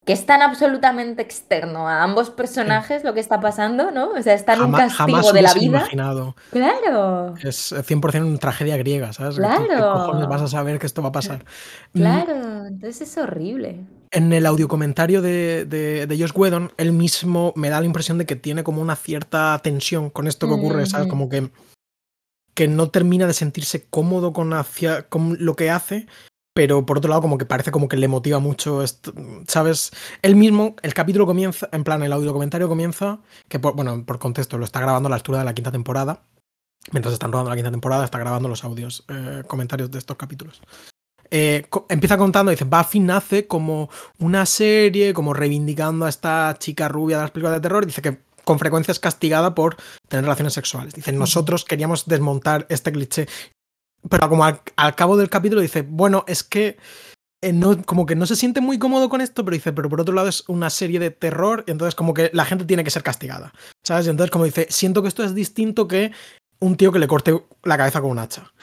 que 0.05 0.11
es 0.13 0.25
tan 0.25 0.41
absolutamente 0.41 1.21
externo 1.21 1.87
a 1.87 2.03
ambos 2.03 2.29
personajes 2.29 3.03
lo 3.05 3.13
que 3.13 3.21
está 3.21 3.39
pasando, 3.39 3.89
¿no? 3.91 4.09
O 4.11 4.21
sea, 4.21 4.33
es 4.33 4.43
tan 4.43 4.59
un 4.59 4.71
jamás, 4.73 4.95
castigo 4.97 5.17
jamás 5.17 5.33
de 5.33 5.41
la 5.41 5.53
vida. 5.53 5.65
imaginado. 5.79 6.35
Claro, 6.51 7.35
Es 7.41 7.71
100% 7.71 8.25
una 8.25 8.37
tragedia 8.37 8.75
griega, 8.77 9.13
¿sabes? 9.13 9.35
Tú, 9.35 9.41
¿Qué 9.41 9.47
Claro. 9.65 9.93
cojones 9.93 10.27
vas 10.27 10.41
a 10.41 10.47
saber 10.47 10.77
que 10.79 10.87
esto 10.87 11.01
va 11.01 11.09
a 11.09 11.13
pasar? 11.13 11.45
Mm, 11.93 11.97
claro, 11.99 12.65
entonces 12.65 13.01
es 13.09 13.17
horrible. 13.17 13.79
En 14.11 14.31
el 14.33 14.45
audiocomentario 14.45 15.21
de, 15.21 15.65
de, 15.65 16.05
de 16.05 16.17
Josh 16.19 16.33
Whedon, 16.35 16.71
él 16.77 16.91
mismo 16.91 17.53
me 17.55 17.69
da 17.69 17.79
la 17.79 17.85
impresión 17.85 18.17
de 18.17 18.25
que 18.25 18.35
tiene 18.35 18.63
como 18.63 18.81
una 18.81 18.95
cierta 18.97 19.57
tensión 19.63 20.09
con 20.09 20.27
esto 20.27 20.47
que 20.47 20.53
ocurre, 20.53 20.85
¿sabes? 20.85 21.05
Ujú. 21.07 21.11
Como 21.11 21.29
que, 21.29 21.49
que 22.53 22.67
no 22.67 22.89
termina 22.89 23.25
de 23.25 23.33
sentirse 23.33 23.85
cómodo 23.89 24.33
con, 24.33 24.53
hacia, 24.53 25.03
con 25.09 25.37
lo 25.39 25.55
que 25.55 25.71
hace, 25.71 26.07
pero 26.53 26.85
por 26.85 26.97
otro 26.99 27.09
lado 27.09 27.21
como 27.21 27.37
que 27.37 27.45
parece 27.45 27.71
como 27.71 27.87
que 27.87 27.97
le 27.97 28.07
motiva 28.07 28.39
mucho, 28.39 28.83
esto, 28.83 29.13
¿sabes? 29.47 29.91
Él 30.21 30.35
mismo, 30.35 30.75
el 30.81 30.93
capítulo 30.93 31.25
comienza, 31.25 31.67
en 31.71 31.83
plan, 31.83 32.03
el 32.03 32.13
audiocomentario 32.13 32.67
comienza, 32.67 33.19
que 33.49 33.59
por, 33.59 33.75
bueno, 33.75 34.05
por 34.05 34.19
contexto, 34.19 34.57
lo 34.57 34.65
está 34.65 34.79
grabando 34.79 35.07
a 35.07 35.09
la 35.09 35.15
altura 35.15 35.39
de 35.39 35.45
la 35.45 35.53
quinta 35.53 35.71
temporada. 35.71 36.23
Mientras 36.91 37.13
están 37.13 37.31
rodando 37.31 37.49
la 37.49 37.55
quinta 37.55 37.71
temporada, 37.71 38.03
está 38.03 38.19
grabando 38.19 38.49
los 38.49 38.63
audios, 38.65 39.05
eh, 39.07 39.43
comentarios 39.47 39.89
de 39.89 39.99
estos 39.99 40.17
capítulos. 40.17 40.61
Eh, 41.31 41.65
co- 41.69 41.85
empieza 41.89 42.17
contando, 42.17 42.51
dice, 42.51 42.65
Buffy 42.65 42.99
nace 42.99 43.47
como 43.47 43.89
una 44.19 44.45
serie, 44.45 45.13
como 45.13 45.33
reivindicando 45.33 46.05
a 46.05 46.09
esta 46.09 46.55
chica 46.59 46.89
rubia 46.89 47.17
de 47.17 47.23
las 47.23 47.31
películas 47.31 47.55
de 47.55 47.61
terror, 47.61 47.83
y 47.83 47.87
dice 47.87 48.01
que 48.01 48.19
con 48.43 48.59
frecuencia 48.59 48.91
es 48.91 48.99
castigada 48.99 49.55
por 49.55 49.77
tener 50.09 50.25
relaciones 50.25 50.53
sexuales. 50.53 50.93
Dice, 50.93 51.13
nosotros 51.13 51.63
queríamos 51.63 52.05
desmontar 52.05 52.67
este 52.69 52.91
cliché, 52.91 53.27
pero 54.09 54.29
como 54.29 54.45
al, 54.45 54.61
cabo 54.95 55.17
del 55.17 55.29
capítulo 55.29 55.61
dice, 55.61 55.81
bueno, 55.87 56.23
es 56.27 56.43
que 56.43 56.77
eh, 57.41 57.59
como 57.85 58.05
que 58.05 58.15
no 58.15 58.25
se 58.25 58.35
siente 58.35 58.61
muy 58.61 58.79
cómodo 58.79 59.09
con 59.09 59.21
esto, 59.21 59.43
pero 59.43 59.55
dice, 59.55 59.73
pero 59.73 59.89
por 59.89 60.01
otro 60.01 60.13
lado 60.13 60.27
es 60.27 60.47
una 60.47 60.69
serie 60.69 60.99
de 60.99 61.11
terror, 61.11 61.63
entonces 61.67 61.95
como 61.95 62.13
que 62.13 62.29
la 62.33 62.45
gente 62.45 62.65
tiene 62.65 62.83
que 62.83 62.91
ser 62.91 63.03
castigada, 63.03 63.53
¿sabes? 63.83 64.07
Y 64.07 64.09
entonces 64.09 64.31
como 64.31 64.45
dice, 64.45 64.67
siento 64.69 65.01
que 65.01 65.07
esto 65.07 65.23
es 65.23 65.35
distinto 65.35 65.87
que 65.87 66.11
un 66.59 66.77
tío 66.77 66.91
que 66.91 66.99
le 66.99 67.07
corte 67.07 67.43
la 67.63 67.77
cabeza 67.77 68.01
con 68.01 68.11
un 68.11 68.19
hacha. 68.19 68.53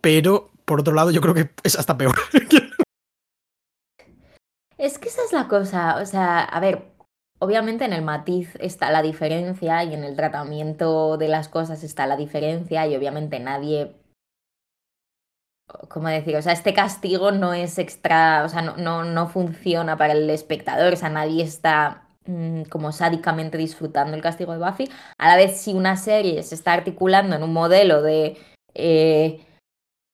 Pero, 0.00 0.50
por 0.64 0.80
otro 0.80 0.94
lado, 0.94 1.10
yo 1.10 1.20
creo 1.20 1.34
que 1.34 1.50
es 1.62 1.78
hasta 1.78 1.96
peor. 1.96 2.14
Es 4.78 4.96
que 5.00 5.08
esa 5.08 5.22
es 5.24 5.32
la 5.32 5.48
cosa, 5.48 5.96
o 6.00 6.06
sea, 6.06 6.38
a 6.38 6.60
ver, 6.60 6.84
obviamente 7.40 7.84
en 7.84 7.92
el 7.92 8.02
matiz 8.02 8.54
está 8.60 8.92
la 8.92 9.02
diferencia 9.02 9.82
y 9.82 9.92
en 9.92 10.04
el 10.04 10.14
tratamiento 10.14 11.16
de 11.16 11.26
las 11.26 11.48
cosas 11.48 11.82
está 11.82 12.06
la 12.06 12.16
diferencia 12.16 12.86
y 12.86 12.94
obviamente 12.94 13.40
nadie, 13.40 13.96
¿cómo 15.88 16.08
decir? 16.08 16.36
O 16.36 16.42
sea, 16.42 16.52
este 16.52 16.74
castigo 16.74 17.32
no 17.32 17.54
es 17.54 17.78
extra, 17.78 18.44
o 18.44 18.48
sea, 18.48 18.62
no, 18.62 18.76
no, 18.76 19.04
no 19.04 19.28
funciona 19.28 19.96
para 19.96 20.12
el 20.14 20.28
espectador, 20.30 20.94
o 20.94 20.96
sea, 20.96 21.08
nadie 21.10 21.42
está 21.42 22.08
mm, 22.26 22.62
como 22.64 22.92
sádicamente 22.92 23.58
disfrutando 23.58 24.16
el 24.16 24.22
castigo 24.22 24.52
de 24.52 24.58
Buffy. 24.58 24.90
A 25.18 25.28
la 25.28 25.36
vez, 25.36 25.60
si 25.60 25.74
una 25.74 25.96
serie 25.96 26.42
se 26.42 26.54
está 26.54 26.72
articulando 26.72 27.36
en 27.36 27.42
un 27.42 27.52
modelo 27.52 28.02
de 28.02 28.36
eh, 28.74 29.44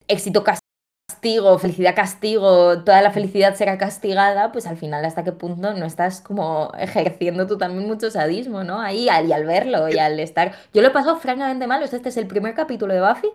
éxito 0.08 0.44
castigo, 0.44 1.58
felicidad 1.58 1.94
castigo, 1.94 2.82
toda 2.84 3.00
la 3.02 3.10
felicidad 3.10 3.54
será 3.54 3.78
castigada, 3.78 4.52
pues 4.52 4.66
al 4.66 4.76
final 4.76 5.04
hasta 5.04 5.24
qué 5.24 5.32
punto 5.32 5.72
no 5.74 5.86
estás 5.86 6.20
como 6.20 6.72
ejerciendo 6.78 7.46
tú 7.46 7.58
también 7.58 7.86
mucho 7.88 8.10
sadismo, 8.10 8.64
¿no? 8.64 8.80
Ahí 8.80 9.08
al, 9.08 9.28
y 9.28 9.32
al 9.32 9.46
verlo 9.46 9.88
y 9.88 9.98
al 9.98 10.18
estar... 10.20 10.52
Yo 10.72 10.82
lo 10.82 10.88
he 10.88 10.90
pasado 10.90 11.16
francamente 11.16 11.66
mal, 11.66 11.82
o 11.82 11.86
sea, 11.86 11.96
este 11.96 12.10
es 12.10 12.16
el 12.16 12.26
primer 12.26 12.54
capítulo 12.54 12.92
de 12.92 13.00
Buffy. 13.00 13.28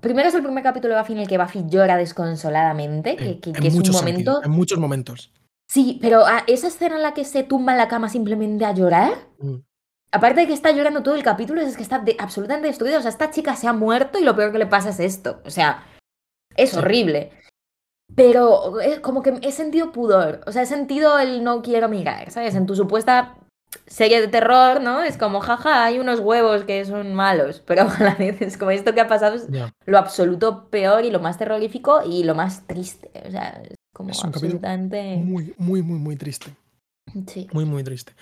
Primero 0.00 0.28
es 0.28 0.34
el 0.34 0.42
primer 0.42 0.62
capítulo 0.62 0.94
de 0.94 1.00
Buffy 1.00 1.12
en 1.14 1.18
el 1.20 1.28
que 1.28 1.38
Buffy 1.38 1.64
llora 1.68 1.96
desconsoladamente, 1.96 3.16
que, 3.16 3.40
que- 3.40 3.50
en 3.50 3.56
que 3.56 3.68
es 3.68 3.74
un 3.74 3.80
momento... 3.90 4.00
sentidos, 4.04 4.44
en 4.44 4.50
muchos 4.50 4.78
momentos. 4.78 5.32
Sí, 5.68 5.98
pero 6.00 6.24
ah, 6.26 6.44
esa 6.46 6.68
escena 6.68 6.96
en 6.96 7.02
la 7.02 7.14
que 7.14 7.24
se 7.24 7.42
tumba 7.42 7.72
en 7.72 7.78
la 7.78 7.88
cama 7.88 8.08
simplemente 8.08 8.64
a 8.64 8.72
llorar, 8.72 9.12
Mm. 9.38 9.56
aparte 10.12 10.40
de 10.42 10.46
que 10.46 10.52
está 10.52 10.70
llorando 10.72 11.02
todo 11.02 11.14
el 11.14 11.22
capítulo, 11.22 11.60
es 11.60 11.76
que 11.76 11.82
está 11.82 11.98
de- 11.98 12.16
absolutamente 12.18 12.68
destruida. 12.68 12.98
O 12.98 13.02
sea, 13.02 13.10
esta 13.10 13.30
chica 13.30 13.54
se 13.56 13.66
ha 13.68 13.72
muerto 13.72 14.18
y 14.18 14.24
lo 14.24 14.34
peor 14.36 14.52
que 14.52 14.58
le 14.58 14.66
pasa 14.66 14.88
es 14.90 15.00
esto. 15.00 15.40
O 15.44 15.50
sea, 15.50 15.84
es 16.56 16.70
Sí. 16.70 16.78
horrible. 16.78 17.30
Pero 18.14 18.80
eh, 18.80 19.00
como 19.02 19.22
que 19.22 19.38
he 19.42 19.52
sentido 19.52 19.92
pudor. 19.92 20.40
O 20.46 20.52
sea, 20.52 20.62
he 20.62 20.66
sentido 20.66 21.18
el 21.18 21.44
no 21.44 21.60
quiero 21.62 21.88
mirar, 21.88 22.30
¿sabes? 22.30 22.54
En 22.54 22.64
tu 22.66 22.74
supuesta 22.74 23.36
serie 23.86 24.20
de 24.20 24.28
terror, 24.28 24.80
¿no? 24.80 25.02
Es 25.02 25.16
como, 25.16 25.40
jaja, 25.40 25.84
hay 25.84 25.98
unos 25.98 26.20
huevos 26.20 26.64
que 26.64 26.84
son 26.84 27.14
malos. 27.14 27.60
Pero 27.66 27.82
a 27.82 27.98
la 28.02 28.14
vez 28.14 28.40
es 28.42 28.56
como 28.56 28.70
esto 28.70 28.94
que 28.94 29.00
ha 29.00 29.08
pasado 29.08 29.36
es 29.36 29.46
lo 29.86 29.98
absoluto 29.98 30.68
peor 30.70 31.04
y 31.04 31.10
lo 31.10 31.20
más 31.20 31.38
terrorífico 31.38 32.00
y 32.04 32.24
lo 32.24 32.34
más 32.34 32.66
triste. 32.66 33.10
O 33.26 33.30
sea, 33.30 33.60
es 33.64 33.74
como 33.94 34.10
Es 34.10 34.20
un 34.22 34.28
absolutamente... 34.28 35.16
Muy, 35.16 35.54
muy, 35.58 35.82
muy, 35.82 35.98
muy 35.98 36.16
triste. 36.16 36.54
Sí. 37.26 37.48
Muy, 37.52 37.64
muy 37.64 37.82
triste. 37.84 38.12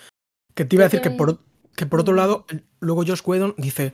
Que 0.54 0.64
te 0.64 0.76
iba 0.76 0.84
a 0.84 0.88
decir 0.88 1.00
que 1.00 1.10
por, 1.10 1.38
que 1.74 1.86
por 1.86 2.00
otro 2.00 2.14
lado, 2.14 2.46
luego 2.80 3.02
Josh 3.06 3.20
Whedon 3.24 3.54
dice, 3.58 3.92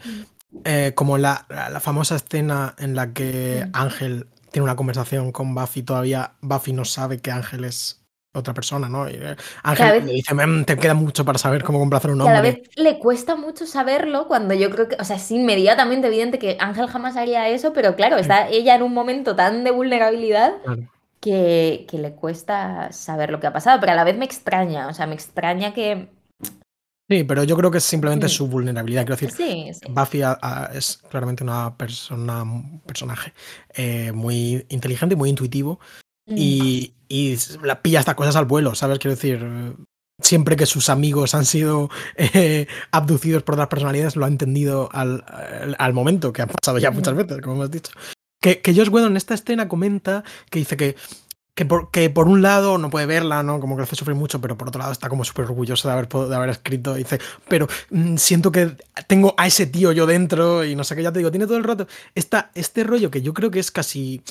eh, 0.65 0.93
como 0.95 1.19
la, 1.19 1.47
la- 1.49 1.71
la 1.71 1.81
famosa 1.81 2.17
escena 2.17 2.75
en 2.79 2.95
la 2.95 3.13
que. 3.13 3.67
Ángel 3.73 4.27
tiene 4.51 4.65
una 4.65 4.77
conversación 4.77 5.33
con 5.33 5.55
Buffy, 5.55 5.83
todavía 5.83 6.35
Buffy 6.43 6.75
no 6.75 6.85
sabe 6.85 7.19
que 7.19 7.31
Ángel 7.31 7.65
es 7.65 8.02
otra 8.35 8.55
persona, 8.55 8.89
¿no? 8.89 9.09
Y, 9.09 9.15
eh, 9.15 9.37
Ángel 9.63 9.93
vez- 9.93 10.05
le 10.05 10.13
dice, 10.15 10.35
"Mm, 10.35 10.65
te 10.65 10.77
queda 10.79 10.95
mucho 10.95 11.25
para 11.25 11.39
saber 11.39 11.63
cómo 11.63 11.79
complacer 11.79 12.11
a 12.11 12.15
un 12.15 12.21
Que 12.21 12.29
a 12.29 12.33
la 12.33 12.39
hombre. 12.39 12.53
vez 12.67 12.77
le 12.77 12.99
cuesta 12.99 13.37
mucho 13.37 13.67
saberlo 13.67 14.27
cuando 14.27 14.55
yo 14.55 14.71
creo 14.71 14.89
que, 14.89 14.97
o 14.99 15.05
sea, 15.05 15.17
es 15.17 15.31
inmediatamente 15.31 16.07
evidente 16.09 16.39
que 16.39 16.57
Ángel 16.61 16.87
jamás 16.87 17.17
haría 17.17 17.49
eso, 17.49 17.73
pero 17.73 17.95
claro, 17.95 18.17
está 18.17 18.49
ella 18.49 18.75
en 18.75 18.83
un 18.83 18.95
momento 18.95 19.37
tan 19.37 19.65
de 19.65 19.71
vulnerabilidad 19.71 20.55
Claro. 20.65 20.83
que, 21.21 21.87
que 21.89 21.99
le 21.99 22.13
cuesta 22.13 22.91
saber 22.93 23.31
lo 23.31 23.39
que 23.39 23.47
ha 23.49 23.53
pasado, 23.53 23.79
pero 23.81 23.93
a 23.93 23.97
la 23.97 24.05
vez 24.05 24.17
me 24.17 24.25
extraña, 24.25 24.89
o 24.89 24.95
sea, 24.95 25.07
me 25.07 25.15
extraña 25.15 25.75
que... 25.75 26.09
Sí, 27.11 27.25
pero 27.25 27.45
yo 27.45 27.57
creo 27.59 27.71
que 27.71 27.79
es 27.79 27.85
simplemente 27.85 28.29
su 28.31 28.47
vulnerabilidad. 28.47 29.03
Quiero 29.05 29.17
decir, 29.17 29.31
Sí. 29.33 29.71
Buffy 29.91 30.23
a- 30.23 30.39
a- 30.41 30.71
es 30.73 30.97
claramente 31.11 31.45
una 31.45 31.77
persona, 31.77 32.43
un 32.43 32.81
personaje 32.87 33.35
eh, 33.75 34.13
muy 34.13 34.65
inteligente 34.71 35.15
y 35.15 35.19
muy 35.19 35.29
intuitivo. 35.29 35.79
Mm. 36.25 36.35
y, 36.39 36.95
y 37.13 37.37
la 37.63 37.83
pilla 37.83 38.01
estas 38.01 38.15
cosas 38.15 38.37
al 38.37 38.47
vuelo, 38.47 38.75
¿sabes? 38.75 38.99
Quiero 38.99 39.15
decir, 39.15 39.47
siempre 40.19 40.57
que 40.57 40.65
sus 40.65 40.89
amigos 40.89 41.35
han 41.35 41.45
sido 41.45 41.91
eh, 42.17 42.67
abducidos 42.91 43.43
por 43.43 43.55
otras 43.55 43.69
personalidades, 43.69 44.17
lo 44.17 44.25
ha 44.25 44.29
entendido 44.29 44.89
al, 44.95 45.93
momento, 45.93 46.33
que 46.33 46.41
ha 46.41 46.47
pasado 46.47 46.79
ya 46.79 46.91
muchas 46.91 47.15
veces, 47.15 47.43
como 47.43 47.57
hemos 47.57 47.71
dicho. 47.71 47.93
Que, 48.41 48.63
que 48.63 48.75
Josh 48.75 48.89
Whedon 48.89 49.11
en 49.11 49.17
esta 49.19 49.35
escena 49.35 49.69
comenta 49.69 50.25
que 50.49 50.61
dice 50.61 50.79
que, 50.79 50.97
que, 51.55 51.67
por, 51.67 51.91
que 51.91 52.09
por 52.09 52.29
un 52.29 52.41
lado 52.41 52.79
no 52.79 52.89
puede 52.89 53.05
verla, 53.05 53.43
¿no? 53.43 53.61
Como 53.61 53.77
que 53.77 53.81
le 53.81 53.85
hace 53.85 53.95
sufrir 53.95 54.17
mucho, 54.17 54.41
pero 54.41 54.57
por 54.57 54.69
otro 54.69 54.79
lado 54.79 54.93
está 54.93 55.11
como 55.11 55.23
súper 55.23 55.45
orgulloso 55.45 55.89
de 55.89 55.93
haber, 55.93 56.09
de 56.09 56.35
haber 56.35 56.49
escrito. 56.49 56.95
Dice, 56.95 57.21
pero 57.47 57.69
mm, 57.91 58.17
siento 58.17 58.51
que 58.51 58.75
tengo 59.07 59.35
a 59.37 59.47
ese 59.47 59.67
tío 59.67 59.93
yo 59.93 60.07
dentro 60.07 60.65
y 60.65 60.75
no 60.75 60.83
sé 60.83 60.97
qué, 60.97 61.03
ya 61.03 61.13
te 61.13 61.19
digo, 61.19 61.31
tiene 61.31 61.47
todo 61.47 61.59
el 61.59 61.65
rato 61.65 61.87
esta, 62.15 62.51
este 62.55 62.85
rollo 62.85 63.11
que 63.11 63.21
yo 63.21 63.35
creo 63.35 63.51
que 63.51 63.61
es 63.61 63.71
casi 63.71 64.23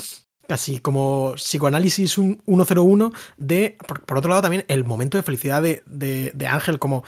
casi 0.51 0.81
como 0.81 1.31
psicoanálisis 1.35 2.17
un- 2.17 2.41
101 2.45 3.13
de, 3.37 3.77
por, 3.87 4.01
por 4.03 4.17
otro 4.17 4.27
lado 4.27 4.41
también, 4.41 4.65
el 4.67 4.83
momento 4.83 5.17
de 5.17 5.23
felicidad 5.23 5.61
de, 5.61 5.81
de, 5.85 6.33
de 6.35 6.47
Ángel, 6.47 6.77
como 6.77 7.05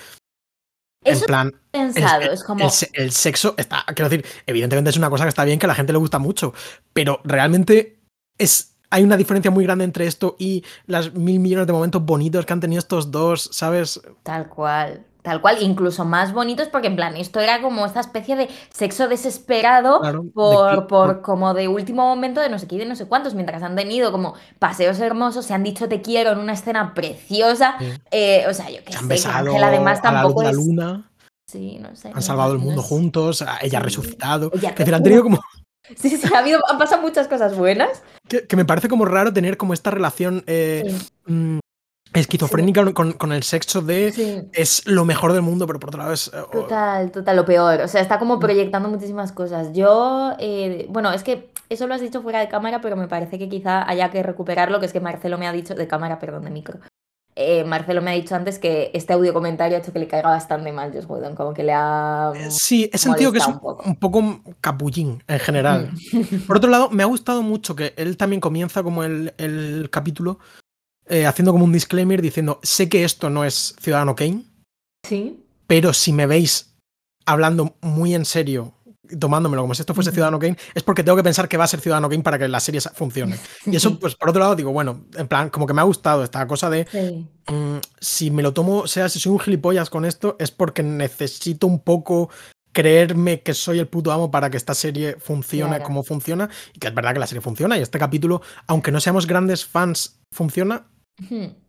en 1.03 1.13
Eso 1.13 1.25
plan, 1.25 1.53
pensado, 1.71 2.21
el, 2.21 2.29
es 2.29 2.41
como... 2.45 2.63
el 2.65 2.71
el 2.93 3.11
sexo 3.11 3.53
está, 3.57 3.83
quiero 3.93 4.07
decir, 4.07 4.25
evidentemente 4.45 4.91
es 4.91 4.95
una 4.95 5.09
cosa 5.09 5.25
que 5.25 5.29
está 5.29 5.43
bien, 5.43 5.59
que 5.59 5.65
a 5.65 5.67
la 5.67 5.75
gente 5.75 5.91
le 5.91 5.99
gusta 5.99 6.19
mucho, 6.19 6.53
pero 6.93 7.19
realmente 7.25 7.99
es, 8.37 8.77
hay 8.89 9.03
una 9.03 9.17
diferencia 9.17 9.51
muy 9.51 9.65
grande 9.65 9.83
entre 9.83 10.07
esto 10.07 10.37
y 10.39 10.63
las 10.85 11.13
mil 11.13 11.41
millones 11.41 11.67
de 11.67 11.73
momentos 11.73 12.01
bonitos 12.05 12.45
que 12.45 12.53
han 12.53 12.61
tenido 12.61 12.79
estos 12.79 13.11
dos, 13.11 13.49
¿sabes? 13.51 13.99
Tal 14.23 14.47
cual, 14.47 15.05
tal 15.23 15.41
cual, 15.41 15.57
incluso 15.61 16.05
más 16.05 16.31
bonitos 16.33 16.67
porque 16.67 16.87
en 16.87 16.95
plan, 16.95 17.17
esto 17.17 17.39
era 17.39 17.61
como 17.61 17.85
esta 17.87 18.01
especie 18.01 18.35
de 18.35 18.49
sexo 18.71 19.07
desesperado 19.07 20.01
Claro, 20.01 20.25
por, 20.33 20.69
que- 20.69 20.75
por 20.81 20.87
por- 20.87 21.21
como 21.21 21.53
de 21.55 21.67
último 21.67 22.03
momento 22.07 22.39
de 22.41 22.49
no 22.49 22.59
sé 22.59 22.67
qué 22.67 22.75
y 22.75 22.79
de 22.79 22.85
no 22.85 22.95
sé 22.95 23.07
cuántos, 23.07 23.33
mientras 23.33 23.63
han 23.63 23.75
tenido 23.75 24.11
como 24.11 24.35
paseos 24.59 24.99
hermosos, 24.99 25.45
se 25.45 25.53
han 25.55 25.63
dicho 25.63 25.87
te 25.89 26.01
quiero 26.01 26.31
en 26.33 26.37
una 26.39 26.53
escena 26.53 26.93
preciosa, 26.93 27.75
Sí. 27.79 27.85
eh, 28.11 28.45
o 28.49 28.53
sea, 28.53 28.69
yo 28.69 28.83
qué 28.85 28.91
Se 28.91 28.97
sé, 28.97 28.97
han 28.99 29.07
que 29.07 29.13
besado 29.15 29.49
Ángel 29.49 29.63
además 29.63 29.99
a 30.03 30.11
la 30.11 30.11
luz 30.11 30.21
tampoco 30.35 30.43
la 30.43 30.51
luna, 30.51 31.09
Sí, 31.49 31.77
no 31.81 31.95
sé. 31.95 32.11
han 32.13 32.21
salvado 32.21 32.53
el 32.53 32.59
no 32.59 32.65
mundo 32.65 32.81
juntos, 32.83 33.43
ella 33.61 33.79
ha 33.79 33.81
resucitado. 33.81 34.51
Ella- 34.53 34.69
Es 34.69 34.75
decir, 34.75 34.93
han 34.93 35.03
tenido 35.03 35.23
como 35.23 35.39
Sí, 35.97 36.09
sí, 36.09 36.33
ha 36.33 36.39
habido, 36.39 36.59
han 36.69 36.77
pasado 36.77 37.01
muchas 37.01 37.27
cosas 37.27 37.57
buenas. 37.57 38.03
Que, 38.29 38.45
me 38.55 38.63
parece 38.65 38.87
como 38.87 39.03
raro 39.03 39.33
tener 39.33 39.57
como 39.57 39.73
esta 39.73 39.91
relación 39.91 40.43
eh, 40.47 40.97
mm, 41.27 41.59
esquizofrénica 42.13 42.93
con, 42.93 43.31
el 43.31 43.43
sexo 43.43 43.81
de 43.81 44.47
es 44.53 44.85
lo 44.85 45.05
mejor 45.05 45.33
del 45.33 45.41
mundo, 45.41 45.65
pero 45.67 45.79
por 45.79 45.89
otro 45.89 45.99
lado 45.99 46.13
es... 46.13 46.27
Eh, 46.27 46.43
total, 46.51 47.11
total, 47.11 47.35
lo 47.35 47.45
peor. 47.45 47.81
O 47.81 47.87
sea, 47.87 48.01
está 48.01 48.19
como 48.19 48.37
mm. 48.37 48.39
proyectando 48.39 48.89
muchísimas 48.89 49.31
cosas. 49.31 49.73
Yo, 49.73 50.33
eh, 50.39 50.85
bueno, 50.89 51.11
es 51.11 51.23
que 51.23 51.49
eso 51.69 51.87
lo 51.87 51.93
has 51.93 52.01
dicho 52.01 52.21
fuera 52.21 52.39
de 52.39 52.49
cámara, 52.49 52.81
pero 52.81 52.95
me 52.95 53.07
parece 53.07 53.39
que 53.39 53.49
quizá 53.49 53.87
haya 53.89 54.11
que 54.11 54.21
recuperarlo, 54.23 54.79
que 54.79 54.85
es 54.85 54.93
que 54.93 54.99
Marcelo 54.99 55.37
me 55.37 55.47
ha 55.47 55.51
dicho, 55.51 55.75
de 55.75 55.87
cámara, 55.87 56.19
perdón, 56.19 56.43
de 56.43 56.51
micro. 56.51 56.79
Eh, 57.35 57.63
Marcelo 57.63 58.01
me 58.01 58.11
ha 58.11 58.13
dicho 58.13 58.35
antes 58.35 58.59
que 58.59 58.91
este 58.93 59.13
audio 59.13 59.33
comentario 59.33 59.75
ha 59.75 59.79
hecho 59.79 59.91
que 59.91 59.97
le 59.97 60.07
caiga 60.07 60.29
bastante 60.29 60.71
mal 60.71 60.93
Josh 60.93 61.05
Whedon, 61.07 61.35
como 61.35 61.53
que 61.53 61.63
le 61.63 61.73
ha. 61.73 62.31
Sí, 62.49 62.89
he 62.93 62.97
sentido 62.99 63.31
que 63.31 63.39
es 63.39 63.47
un 63.47 63.59
poco. 63.97 64.39
capullín 64.61 65.23
en 65.27 65.39
general. 65.39 65.89
Mm. 66.11 66.37
Por 66.47 66.57
otro 66.57 66.69
lado, 66.69 66.89
me 66.91 67.01
ha 67.01 67.07
gustado 67.07 67.41
mucho 67.41 67.75
que 67.75 67.93
él 67.97 68.17
también 68.17 68.39
comienza 68.39 68.83
como 68.83 69.03
el, 69.03 69.33
el 69.37 69.89
capítulo 69.89 70.37
eh, 71.07 71.25
haciendo 71.25 71.51
como 71.51 71.65
un 71.65 71.73
disclaimer 71.73 72.21
diciendo, 72.21 72.59
sé 72.63 72.89
que 72.89 73.03
esto 73.03 73.29
no 73.29 73.43
es 73.43 73.75
Ciudadano 73.81 74.15
Kane. 74.15 74.43
Sí. 75.07 75.39
Pero 75.67 75.93
si 75.93 76.13
me 76.13 76.27
veis 76.27 76.75
hablando 77.25 77.75
muy 77.81 78.13
en 78.15 78.25
serio, 78.25 78.73
tomándomelo 79.19 79.63
como 79.63 79.75
si 79.75 79.81
esto 79.81 79.93
fuese 79.93 80.11
Ciudadano 80.11 80.39
Kane, 80.39 80.57
es 80.73 80.83
porque 80.83 81.03
tengo 81.03 81.15
que 81.17 81.23
pensar 81.23 81.47
que 81.47 81.57
va 81.57 81.65
a 81.65 81.67
ser 81.67 81.81
Ciudadano 81.81 82.09
Kane 82.09 82.23
para 82.23 82.39
que 82.39 82.47
la 82.47 82.59
serie 82.59 82.81
funcione. 82.81 83.37
Y 83.65 83.75
eso, 83.75 83.99
pues 83.99 84.15
por 84.15 84.29
otro 84.29 84.39
lado, 84.39 84.55
digo, 84.55 84.71
bueno, 84.71 85.05
en 85.15 85.27
plan, 85.27 85.49
como 85.49 85.67
que 85.67 85.73
me 85.73 85.81
ha 85.81 85.85
gustado 85.85 86.23
esta 86.23 86.45
cosa 86.47 86.69
de 86.69 86.85
mm, 87.47 87.77
si 87.99 88.31
me 88.31 88.43
lo 88.43 88.53
tomo, 88.53 88.87
sea, 88.87 89.09
si 89.09 89.19
soy 89.19 89.31
un 89.31 89.39
gilipollas 89.39 89.89
con 89.89 90.05
esto, 90.05 90.35
es 90.39 90.51
porque 90.51 90.83
necesito 90.83 91.67
un 91.67 91.79
poco 91.79 92.29
creerme 92.71 93.41
que 93.41 93.53
soy 93.53 93.79
el 93.79 93.87
puto 93.87 94.11
amo 94.11 94.31
para 94.31 94.49
que 94.49 94.57
esta 94.57 94.73
serie 94.73 95.15
funcione 95.19 95.79
como 95.81 96.03
funciona 96.03 96.49
y 96.73 96.79
que 96.79 96.87
es 96.87 96.95
verdad 96.95 97.13
que 97.13 97.19
la 97.19 97.27
serie 97.27 97.41
funciona 97.41 97.77
y 97.77 97.81
este 97.81 97.99
capítulo, 97.99 98.41
aunque 98.65 98.91
no 98.91 98.99
seamos 98.99 99.27
grandes 99.27 99.63
fans, 99.63 100.19
funciona 100.31 100.87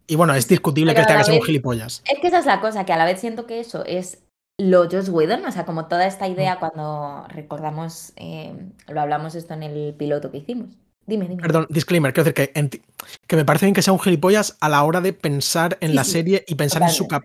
y 0.07 0.17
bueno, 0.17 0.35
es 0.35 0.49
discutible 0.49 0.95
que 0.95 1.03
tenga 1.03 1.19
que 1.19 1.25
ser 1.25 1.35
un 1.35 1.43
gilipollas. 1.43 2.03
Es 2.11 2.19
que 2.21 2.29
esa 2.29 2.39
es 2.39 2.47
la 2.47 2.61
cosa, 2.61 2.85
que 2.85 2.93
a 2.93 2.97
la 2.97 3.05
vez 3.05 3.21
siento 3.21 3.47
que 3.47 3.61
eso 3.61 3.85
es 3.85 4.19
lo 4.59 4.89
Josh 4.89 5.09
Whedon, 5.09 5.45
o 5.45 5.51
sea, 5.51 5.65
como 5.65 5.87
toda 5.87 6.07
esta 6.07 6.29
idea 6.29 6.59
cuando 6.59 7.27
recordamos, 7.29 8.13
eh, 8.17 8.55
lo 8.89 9.01
hablamos 9.01 9.35
esto 9.35 9.55
en 9.55 9.65
el 9.65 9.95
piloto 9.95 10.31
que 10.31 10.39
hicimos. 10.39 10.77
Dime, 11.07 11.29
dime. 11.29 11.43
Perdón, 11.43 11.67
disclaimer, 11.69 12.15
quiero 12.15 12.31
decir 12.31 12.53
que, 12.53 12.81
que 13.27 13.37
me 13.37 13.45
parece 13.45 13.67
bien 13.67 13.75
que 13.75 13.83
sea 13.83 13.93
un 13.93 14.01
gilipollas 14.01 14.57
a 14.61 14.69
la 14.69 14.83
hora 14.85 15.01
de 15.01 15.13
pensar 15.13 15.77
en 15.81 15.95
la 15.95 16.05
serie 16.05 16.45
y 16.47 16.55
pensar 16.55 16.83
en 16.83 16.91
su, 16.91 17.07
cap 17.09 17.25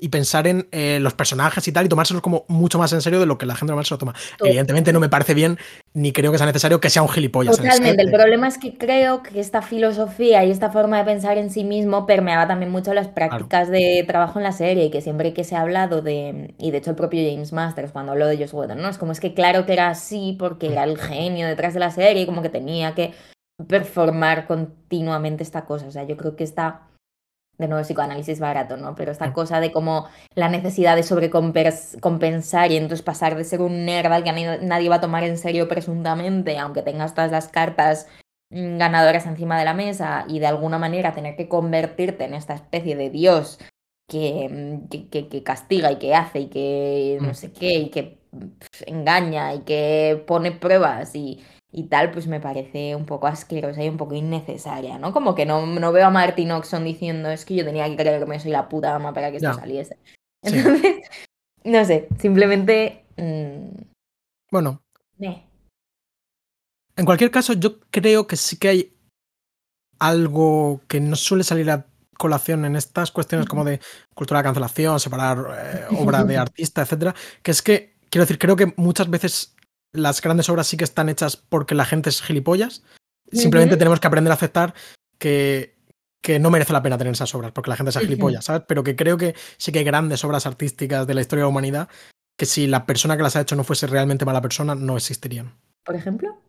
y 0.00 0.08
pensar 0.08 0.46
en 0.46 0.68
eh, 0.72 0.98
los 1.00 1.14
personajes 1.14 1.66
y 1.68 1.72
tal 1.72 1.86
y 1.86 1.88
tomárselos 1.88 2.22
como 2.22 2.44
mucho 2.48 2.78
más 2.78 2.92
en 2.92 3.00
serio 3.00 3.20
de 3.20 3.26
lo 3.26 3.38
que 3.38 3.46
la 3.46 3.54
gente 3.54 3.70
normal 3.70 3.84
se 3.84 3.94
lo 3.94 3.98
toma. 3.98 4.14
Evidentemente 4.42 4.92
no 4.92 5.00
me 5.00 5.08
parece 5.08 5.34
bien 5.34 5.58
ni 5.92 6.12
creo 6.12 6.30
que 6.30 6.38
sea 6.38 6.46
necesario 6.46 6.80
que 6.80 6.90
sea 6.90 7.02
un 7.02 7.08
gilipollas. 7.08 7.56
Totalmente. 7.56 8.02
El, 8.02 8.10
problema 8.10 8.48
es 8.48 8.58
que 8.58 8.76
creo 8.76 9.22
que 9.22 9.40
esta 9.40 9.62
filosofía 9.62 10.44
y 10.44 10.50
esta 10.50 10.70
forma 10.70 10.98
de 10.98 11.04
pensar 11.04 11.38
en 11.38 11.50
sí 11.50 11.64
mismo 11.64 12.06
permeaba 12.06 12.46
también 12.46 12.70
mucho 12.70 12.94
las 12.94 13.08
prácticas 13.08 13.68
de 13.68 14.04
trabajo 14.06 14.38
en 14.38 14.44
la 14.44 14.52
serie 14.52 14.84
y 14.84 14.90
que 14.90 15.00
siempre 15.00 15.32
que 15.32 15.44
se 15.44 15.56
ha 15.56 15.60
hablado 15.60 16.02
de, 16.02 16.54
y 16.58 16.70
de 16.70 16.78
hecho 16.78 16.90
el 16.90 16.96
propio 16.96 17.28
James 17.28 17.52
Masters 17.52 17.92
cuando 17.92 18.12
habló 18.12 18.26
de 18.26 18.38
Josh 18.38 18.54
Whedon, 18.54 18.80
¿no? 18.80 18.88
Es 18.88 18.98
como 18.98 19.12
es 19.12 19.20
que 19.20 19.34
claro 19.34 19.66
que 19.66 19.72
era 19.72 19.88
así 19.88 20.36
porque 20.38 20.72
era 20.72 20.84
el 20.84 20.98
genio 20.98 21.46
detrás 21.46 21.74
de 21.74 21.80
la 21.80 21.90
serie 21.90 22.22
y 22.22 22.26
como 22.26 22.42
que 22.42 22.48
tenía 22.48 22.94
que 22.94 23.12
performar 23.68 24.46
continuamente 24.46 25.42
esta 25.42 25.64
cosa. 25.64 25.86
O 25.86 25.90
sea, 25.90 26.04
yo 26.04 26.16
creo 26.16 26.36
que 26.36 26.44
está 26.44 26.82
de 27.60 27.68
nuevo 27.68 27.84
psicoanálisis 27.84 28.40
barato, 28.40 28.76
¿no? 28.78 28.94
Pero 28.94 29.12
esta 29.12 29.32
cosa 29.32 29.60
de 29.60 29.70
como 29.70 30.08
la 30.34 30.48
necesidad 30.48 30.96
de 30.96 31.02
sobrecompensar 31.02 32.72
y 32.72 32.76
entonces 32.76 33.02
pasar 33.02 33.36
de 33.36 33.44
ser 33.44 33.60
un 33.60 33.84
nerd 33.84 34.10
al 34.10 34.24
que 34.24 34.32
nadie 34.32 34.88
va 34.88 34.96
a 34.96 35.00
tomar 35.00 35.24
en 35.24 35.36
serio 35.36 35.68
presuntamente, 35.68 36.58
aunque 36.58 36.82
tengas 36.82 37.14
todas 37.14 37.30
las 37.30 37.48
cartas 37.48 38.08
mm, 38.50 38.78
ganadoras 38.78 39.26
encima 39.26 39.58
de 39.58 39.66
la 39.66 39.74
mesa 39.74 40.24
y 40.26 40.38
de 40.38 40.46
alguna 40.46 40.78
manera 40.78 41.12
tener 41.12 41.36
que 41.36 41.48
convertirte 41.48 42.24
en 42.24 42.34
esta 42.34 42.54
especie 42.54 42.96
de 42.96 43.10
dios 43.10 43.58
que, 44.08 44.48
mm, 44.48 44.88
que, 44.88 45.28
que 45.28 45.42
castiga 45.42 45.92
y 45.92 45.96
que 45.98 46.14
hace 46.14 46.40
y 46.40 46.46
que 46.48 47.18
no 47.20 47.32
mm. 47.32 47.34
sé 47.34 47.52
qué 47.52 47.74
y 47.74 47.90
que 47.90 48.18
engaña 48.86 49.54
y 49.54 49.60
que 49.60 50.24
pone 50.26 50.52
pruebas 50.52 51.14
y, 51.14 51.44
y 51.72 51.84
tal, 51.84 52.10
pues 52.10 52.26
me 52.26 52.40
parece 52.40 52.96
un 52.96 53.06
poco 53.06 53.26
asquerosa 53.26 53.84
y 53.84 53.88
un 53.88 53.96
poco 53.96 54.14
innecesaria, 54.14 54.98
¿no? 54.98 55.12
Como 55.12 55.34
que 55.34 55.46
no, 55.46 55.66
no 55.66 55.92
veo 55.92 56.06
a 56.06 56.10
Martin 56.10 56.50
Oxon 56.50 56.84
diciendo 56.84 57.30
es 57.30 57.44
que 57.44 57.54
yo 57.54 57.64
tenía 57.64 57.88
que 57.88 57.96
creer 57.96 58.20
que 58.20 58.26
me 58.26 58.40
soy 58.40 58.50
la 58.50 58.68
puta 58.68 58.94
ama 58.94 59.12
para 59.12 59.30
que 59.30 59.36
esto 59.36 59.54
saliese. 59.54 59.96
Entonces, 60.42 60.96
no 61.64 61.84
sé, 61.84 62.08
simplemente. 62.18 63.04
Mm, 63.16 63.82
bueno. 64.50 64.82
En 66.96 67.04
cualquier 67.04 67.30
caso, 67.30 67.52
yo 67.52 67.80
creo 67.90 68.26
que 68.26 68.36
sí 68.36 68.58
que 68.58 68.68
hay 68.68 68.96
algo 69.98 70.80
que 70.88 71.00
no 71.00 71.14
suele 71.14 71.44
salir 71.44 71.70
a 71.70 71.86
colación 72.18 72.64
en 72.64 72.76
estas 72.76 73.10
cuestiones 73.10 73.46
como 73.46 73.64
de 73.64 73.80
cultura 74.14 74.40
de 74.40 74.44
cancelación, 74.44 75.00
separar 75.00 75.38
eh, 75.38 75.86
obra 75.96 76.24
de 76.24 76.36
artista, 76.38 76.82
etcétera, 76.82 77.14
que 77.42 77.50
es 77.52 77.62
que, 77.62 77.96
quiero 78.10 78.24
decir, 78.24 78.38
creo 78.38 78.56
que 78.56 78.74
muchas 78.76 79.08
veces 79.08 79.54
las 79.92 80.20
grandes 80.20 80.48
obras 80.48 80.66
sí 80.66 80.76
que 80.76 80.84
están 80.84 81.08
hechas 81.08 81.36
porque 81.36 81.74
la 81.74 81.84
gente 81.84 82.08
es 82.08 82.22
gilipollas. 82.22 82.82
Simplemente 83.32 83.76
tenemos 83.76 84.00
que 84.00 84.06
aprender 84.06 84.32
a 84.32 84.34
aceptar 84.34 84.74
que, 85.18 85.76
que, 86.20 86.38
no 86.38 86.50
merece 86.50 86.72
la 86.72 86.82
pena 86.82 86.98
tener 86.98 87.12
esas 87.12 87.34
obras 87.34 87.52
porque 87.52 87.70
la 87.70 87.76
gente 87.76 87.90
es 87.90 87.98
gilipollas, 87.98 88.44
¿sabes? 88.44 88.62
Pero 88.66 88.82
que 88.82 88.96
creo 88.96 89.16
que 89.16 89.34
sí 89.56 89.70
que 89.70 89.80
hay 89.80 89.84
grandes 89.84 90.24
obras 90.24 90.46
artísticas 90.46 91.06
de 91.06 91.14
la 91.14 91.20
historia 91.20 91.42
de 91.42 91.46
la 91.46 91.50
humanidad 91.50 91.88
que 92.40 92.46
si 92.46 92.66
la 92.66 92.86
persona 92.86 93.18
que 93.18 93.22
las 93.22 93.36
ha 93.36 93.42
hecho 93.42 93.54
no 93.54 93.64
fuese 93.64 93.86
realmente 93.86 94.24
mala 94.24 94.40
persona, 94.40 94.74
no 94.74 94.96
existirían. 94.96 95.52
¿Por 95.84 95.94
ejemplo? 95.94 96.40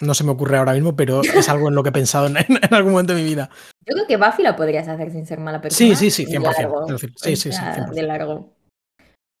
No 0.00 0.14
se 0.14 0.24
me 0.24 0.30
ocurre 0.30 0.56
ahora 0.56 0.72
mismo, 0.72 0.96
pero 0.96 1.20
es 1.20 1.48
algo 1.50 1.68
en 1.68 1.74
lo 1.74 1.82
que 1.82 1.90
he 1.90 1.92
pensado 1.92 2.26
en, 2.26 2.36
algún 2.70 2.92
momento 2.92 3.14
de 3.14 3.22
mi 3.22 3.28
vida. 3.28 3.50
Yo 3.84 3.92
creo 3.92 4.06
que 4.06 4.16
Buffy 4.16 4.42
la 4.42 4.56
podrías 4.56 4.88
hacer 4.88 5.12
sin 5.12 5.26
ser 5.26 5.38
mala 5.38 5.60
persona. 5.60 5.94
Sí, 5.94 6.10
sí, 6.10 6.10
sí, 6.10 6.32
100%. 6.32 6.98
sí, 7.16 7.36
sí, 7.36 7.52
sí, 7.52 7.60
De 7.92 8.02
largo. 8.02 8.55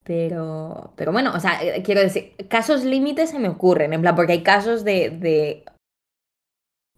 Pero, 0.06 0.92
pero 0.94 1.10
bueno, 1.10 1.32
o 1.34 1.40
sea, 1.40 1.60
eh, 1.60 1.82
quiero 1.82 2.00
decir, 2.00 2.34
casos 2.48 2.84
límites 2.84 3.30
se 3.30 3.40
me 3.40 3.48
ocurren, 3.48 3.92
en 3.92 4.00
plan, 4.00 4.14
porque 4.14 4.34
hay 4.34 4.42
casos 4.44 4.84
de, 4.84 5.10
de, 5.10 5.64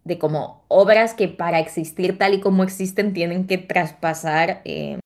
de 0.03 0.19
como 0.19 0.63
obras 0.67 1.15
que 1.15 1.27
para 1.27 1.59
existir 1.59 2.19
tal 2.19 2.35
y 2.35 2.39
como 2.39 2.63
existen 2.63 3.13
tienen 3.13 3.47
que 3.47 3.57
traspasar 3.57 4.61
eh, 4.63 4.99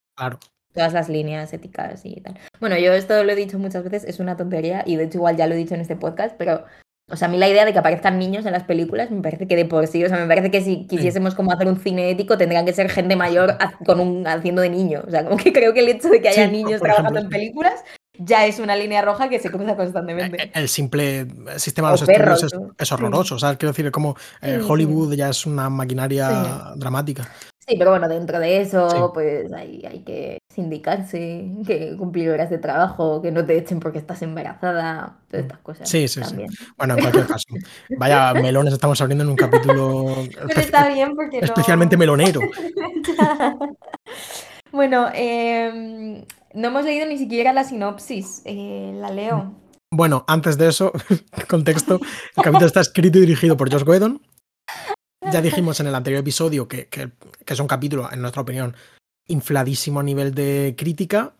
todas 0.74 0.92
las 0.92 1.08
líneas 1.08 1.54
éticas 1.54 2.06
y 2.06 2.20
tal. 2.20 2.38
Bueno, 2.60 2.78
yo 2.78 2.92
esto 2.92 3.24
lo 3.24 3.32
he 3.32 3.36
dicho 3.36 3.58
muchas 3.58 3.86
veces, 3.86 4.04
es 4.04 4.20
una 4.20 4.36
tontería 4.36 4.84
y 4.86 4.98
de 4.98 5.06
hecho 5.06 5.20
igual 5.20 5.38
ya 5.38 5.48
lo 5.48 5.54
he 5.54 5.58
dicho 5.58 5.76
en 5.76 5.82
este 5.82 5.96
podcast, 5.96 6.36
pero 6.38 6.66
o 7.12 7.18
sea, 7.18 7.28
a 7.28 7.32
mí 7.32 7.38
la 7.38 7.50
idea 7.50 7.66
de 7.66 7.74
que 7.74 7.80
aparezcan 7.80 8.18
niños 8.18 8.46
en 8.46 8.54
las 8.54 8.64
películas 8.64 9.12
me 9.12 9.22
parece 9.22 9.46
que 9.46 9.56
de 9.56 9.66
por 9.66 9.88
sí, 9.88 10.04
o 10.04 10.10
sea, 10.10 10.18
me 10.18 10.28
parece 10.28 10.50
que 10.50 10.62
si 10.62 10.88
quisiésemos 10.88 11.36
como 11.36 11.52
hacer 11.52 11.68
un 11.68 11.78
cine 11.78 12.10
ético 12.10 12.38
tendrían 12.38 12.66
que 12.66 12.74
ser 12.74 12.90
gente 12.90 13.16
mayor 13.16 13.58
con 13.86 14.00
un, 14.00 14.26
haciendo 14.26 14.62
de 14.62 14.70
niño. 14.70 15.04
O 15.06 15.12
sea, 15.12 15.24
como 15.26 15.38
que 15.38 15.52
creo 15.52 15.74
que 15.74 15.82
el 15.82 15.90
hecho 15.90 16.10
de 16.10 16.22
que 16.22 16.30
haya 16.30 16.48
niños 16.48 16.82
trabajando 16.82 17.20
en 17.20 17.30
películas 17.30 17.84
ya 18.18 18.46
es 18.46 18.60
una 18.60 18.76
línea 18.76 19.02
roja 19.02 19.28
que 19.28 19.40
se 19.40 19.50
cruza 19.50 19.76
constantemente. 19.76 20.52
El, 20.54 20.70
simple 20.70 21.28
sistema 21.58 21.90
de 21.90 21.94
los 21.94 22.02
estudios 22.08 22.54
es, 22.78 22.92
horroroso. 22.92 23.36
O 23.36 23.40
sea, 23.40 23.56
quiero 23.56 23.74
decir, 23.74 23.92
como 23.92 24.16
eh, 24.42 24.62
Hollywood 24.66 25.14
ya 25.16 25.30
es 25.30 25.46
una 25.46 25.70
maquinaria 25.70 26.74
dramática. 26.76 27.30
Sí, 27.66 27.76
pero 27.78 27.92
bueno, 27.92 28.10
dentro 28.10 28.40
de 28.40 28.62
eso, 28.62 29.12
pues 29.14 29.52
hay, 29.54 29.86
hay, 29.90 30.00
que 30.00 30.40
sindicarse, 30.54 31.50
que 31.66 31.96
cumplir 31.98 32.30
horas 32.30 32.50
de 32.50 32.58
trabajo, 32.58 33.22
que 33.22 33.32
no 33.32 33.46
te 33.46 33.58
echen 33.58 33.80
porque 33.80 34.00
estás 34.00 34.22
embarazada, 34.22 35.20
todas 35.30 35.46
estas 35.46 35.60
cosas. 35.60 35.90
Sí, 35.90 36.10
sí, 36.10 36.22
sí. 36.26 36.36
Bueno, 36.78 36.96
en 36.96 37.00
cualquier 37.00 37.26
caso. 37.26 37.46
Vaya 37.98 38.34
melones 38.42 38.74
estamos 38.74 39.00
abriendo 39.00 39.24
en 39.24 39.30
un 39.30 39.38
capítulo. 39.38 40.14
Pero 40.48 40.60
está 40.60 40.90
bien 40.90 41.16
porque 41.16 41.40
Especialmente 41.40 41.96
melonero. 41.96 42.42
bueno, 44.74 45.08
eh, 45.14 46.26
no 46.54 46.68
hemos 46.68 46.84
leído 46.84 47.06
ni 47.06 47.18
siquiera 47.18 47.54
la 47.54 47.64
sinopsis. 47.64 48.42
Eh, 48.44 48.92
la 48.96 49.10
leo. 49.10 49.54
Bueno, 49.90 50.26
antes 50.28 50.58
de 50.58 50.68
eso, 50.68 50.92
contexto, 51.48 52.02
el 52.36 52.44
capítulo 52.44 52.66
está 52.66 52.82
escrito 52.82 53.20
y 53.20 53.22
dirigido 53.22 53.56
por 53.56 53.72
Josh 53.72 53.88
Whedon, 53.88 54.22
ya 55.32 55.42
dijimos 55.42 55.80
en 55.80 55.88
el 55.88 55.96
anterior 55.96 56.22
episodio 56.22 56.68
que, 56.68 56.88
que, 56.88 57.12
es 57.46 57.60
un 57.60 57.68
capítulo, 57.68 58.10
en 58.12 58.22
nuestra 58.22 58.42
opinión, 58.42 58.76
infladísimo 59.28 60.00
a 60.00 60.04
nivel 60.04 60.34
de 60.34 60.76
crítica 60.78 61.34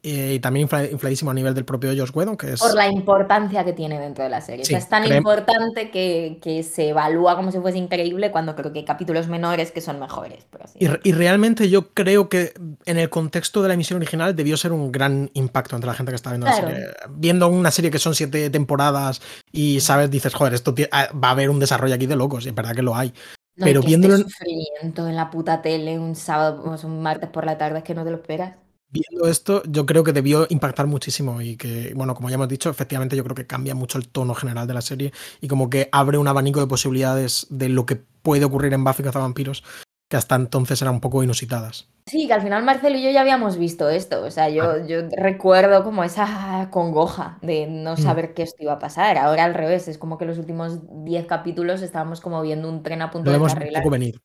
eh, 0.00 0.34
y 0.34 0.38
también 0.38 0.68
infladísimo 0.92 1.32
a 1.32 1.34
nivel 1.34 1.54
del 1.54 1.64
propio 1.64 1.90
Josh 1.90 2.10
Whedon, 2.14 2.36
que 2.36 2.52
es... 2.52 2.60
Por 2.60 2.74
la 2.74 2.86
importancia 2.88 3.64
que 3.64 3.72
tiene 3.72 3.98
dentro 3.98 4.22
de 4.22 4.30
la 4.30 4.40
serie. 4.40 4.64
es 4.68 4.88
tan 4.88 5.04
importante 5.12 5.90
que, 5.90 6.38
que, 6.40 6.62
se 6.62 6.90
evalúa 6.90 7.34
como 7.34 7.50
si 7.50 7.58
fuese 7.58 7.78
increíble 7.78 8.30
cuando 8.30 8.54
creo 8.54 8.72
que 8.72 8.78
hay 8.80 8.84
capítulos 8.84 9.26
menores 9.26 9.72
que 9.72 9.80
son 9.80 9.98
mejores. 9.98 10.46
Y, 10.78 11.12
realmente 11.12 11.68
yo 11.68 11.88
creo 11.94 12.28
que 12.28 12.52
en 12.86 12.98
el 12.98 13.10
contexto 13.10 13.60
de 13.60 13.68
la 13.68 13.74
emisión 13.74 13.96
original 13.96 14.36
debió 14.36 14.56
ser 14.56 14.72
un 14.72 14.92
gran 14.92 15.30
impacto 15.34 15.74
entre 15.74 15.88
la 15.88 15.94
gente 15.94 16.12
que 16.12 16.16
está 16.16 16.30
viendo 16.30 16.46
la 16.46 16.52
serie. 16.52 16.86
Viendo 17.10 17.48
una 17.48 17.72
serie 17.72 17.90
que 17.90 17.98
son 17.98 18.14
siete 18.14 18.50
temporadas 18.50 19.20
y, 19.50 19.80
¿sabes? 19.80 20.10
Dices, 20.10 20.32
joder, 20.32 20.54
esto 20.54 20.74
ah, 20.92 21.08
va 21.12 21.28
a 21.28 21.32
haber 21.32 21.50
un 21.50 21.58
desarrollo 21.58 21.96
aquí 21.96 22.06
de 22.06 22.14
locos, 22.14 22.46
y 22.46 22.50
es 22.50 22.54
verdad 22.54 22.74
que 22.74 22.82
lo 22.82 22.94
hay. 22.94 23.12
pero 23.56 23.82
viéndolo... 23.82 24.14
Este 24.14 24.30
sufrimiento 24.30 25.08
en 25.08 25.16
la 25.16 25.28
puta 25.30 25.60
tele 25.60 25.98
un 25.98 26.14
sábado, 26.14 26.76
un 26.84 27.02
martes 27.02 27.28
por 27.30 27.44
la 27.44 27.58
tarde, 27.58 27.78
es 27.78 27.84
que 27.84 27.94
no 27.94 28.04
te 28.04 28.10
lo 28.10 28.18
esperas. 28.18 28.54
Viendo 28.90 29.28
esto, 29.28 29.62
yo 29.66 29.86
creo 29.86 30.04
que 30.04 30.12
debió 30.12 30.46
impactar 30.50 30.86
muchísimo 30.86 31.40
y 31.42 31.56
que, 31.56 31.92
bueno, 31.94 32.14
como 32.14 32.28
ya 32.30 32.36
hemos 32.36 32.48
dicho, 32.48 32.70
efectivamente 32.70 33.16
yo 33.16 33.24
creo 33.24 33.34
que 33.36 33.46
cambia 33.46 33.74
mucho 33.74 33.98
el 33.98 34.08
tono 34.08 34.34
general 34.34 34.66
de 34.66 34.74
la 34.74 34.80
serie 34.82 35.12
y 35.40 35.48
como 35.48 35.70
que 35.70 35.88
abre 35.92 36.18
un 36.18 36.28
abanico 36.28 36.60
de 36.60 36.66
posibilidades 36.66 37.46
de 37.50 37.68
lo 37.68 37.86
que 37.86 37.96
puede 37.96 38.44
ocurrir 38.44 38.72
en 38.74 38.84
Buffy 38.84 39.02
Cazavampiros 39.02 39.64
que 40.10 40.16
hasta 40.16 40.36
entonces 40.36 40.80
eran 40.80 40.94
un 40.94 41.00
poco 41.00 41.22
inusitadas. 41.22 41.88
Sí, 42.06 42.26
que 42.26 42.32
al 42.32 42.40
final 42.40 42.64
Marcelo 42.64 42.96
y 42.96 43.02
yo 43.04 43.10
ya 43.10 43.20
habíamos 43.20 43.58
visto 43.58 43.90
esto. 43.90 44.24
O 44.24 44.30
sea, 44.30 44.48
yo, 44.48 44.86
yo 44.86 45.02
recuerdo 45.14 45.84
como 45.84 46.02
esa 46.02 46.68
congoja 46.70 47.38
de 47.42 47.66
no 47.66 47.92
Mm. 47.92 47.98
saber 47.98 48.32
qué 48.32 48.42
esto 48.44 48.62
iba 48.62 48.72
a 48.72 48.78
pasar. 48.78 49.18
Ahora 49.18 49.44
al 49.44 49.52
revés, 49.52 49.86
es 49.88 49.98
como 49.98 50.16
que 50.16 50.24
los 50.24 50.38
últimos 50.38 50.78
10 51.04 51.26
capítulos 51.26 51.82
estábamos 51.82 52.22
como 52.22 52.40
viendo 52.40 52.70
un 52.70 52.82
tren 52.82 53.02
a 53.02 53.10
punto 53.10 53.26
Lo 53.26 53.32
de 53.32 53.38
vemos 53.38 53.52
un 53.52 53.58
carrilar. 53.58 53.82
poco 53.82 53.90
venir, 53.92 54.18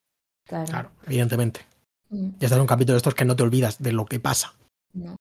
Claro. 0.48 0.66
claro, 0.70 0.92
evidentemente. 1.06 1.62
Mm, 2.14 2.30
Y 2.40 2.46
este 2.46 2.56
es 2.56 2.62
un 2.62 2.68
capítulo 2.68 2.94
de 2.94 2.98
estos 2.98 3.16
que 3.16 3.26
no 3.26 3.36
te 3.36 3.44
olvidas 3.44 3.82
de 3.82 3.92
lo 3.92 4.06
que 4.06 4.20
pasa. 4.20 4.54
no. 4.94 5.16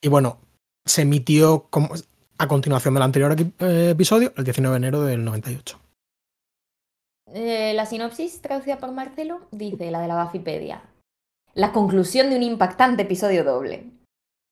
Y 0.00 0.08
bueno, 0.08 0.38
se 0.84 1.02
emitió 1.02 1.66
como, 1.70 1.90
a 2.38 2.46
continuación 2.46 2.94
del 2.94 3.02
anterior 3.02 3.34
eh, 3.40 3.90
episodio, 3.90 4.32
el 4.36 4.44
19 4.44 4.72
de 4.72 4.76
enero 4.76 5.02
del 5.02 5.24
98. 5.24 5.76
Eh, 7.34 7.74
la 7.74 7.84
sinopsis 7.84 8.40
traducida 8.40 8.78
por 8.78 8.92
Marcelo 8.92 9.40
dice, 9.50 9.90
la 9.90 10.00
de 10.00 10.06
la 10.06 10.22
Buffypedia. 10.22 10.82
La 11.52 11.72
conclusión 11.72 12.30
de 12.30 12.36
un 12.36 12.44
impactante 12.44 13.02
episodio 13.02 13.42
doble. 13.42 13.90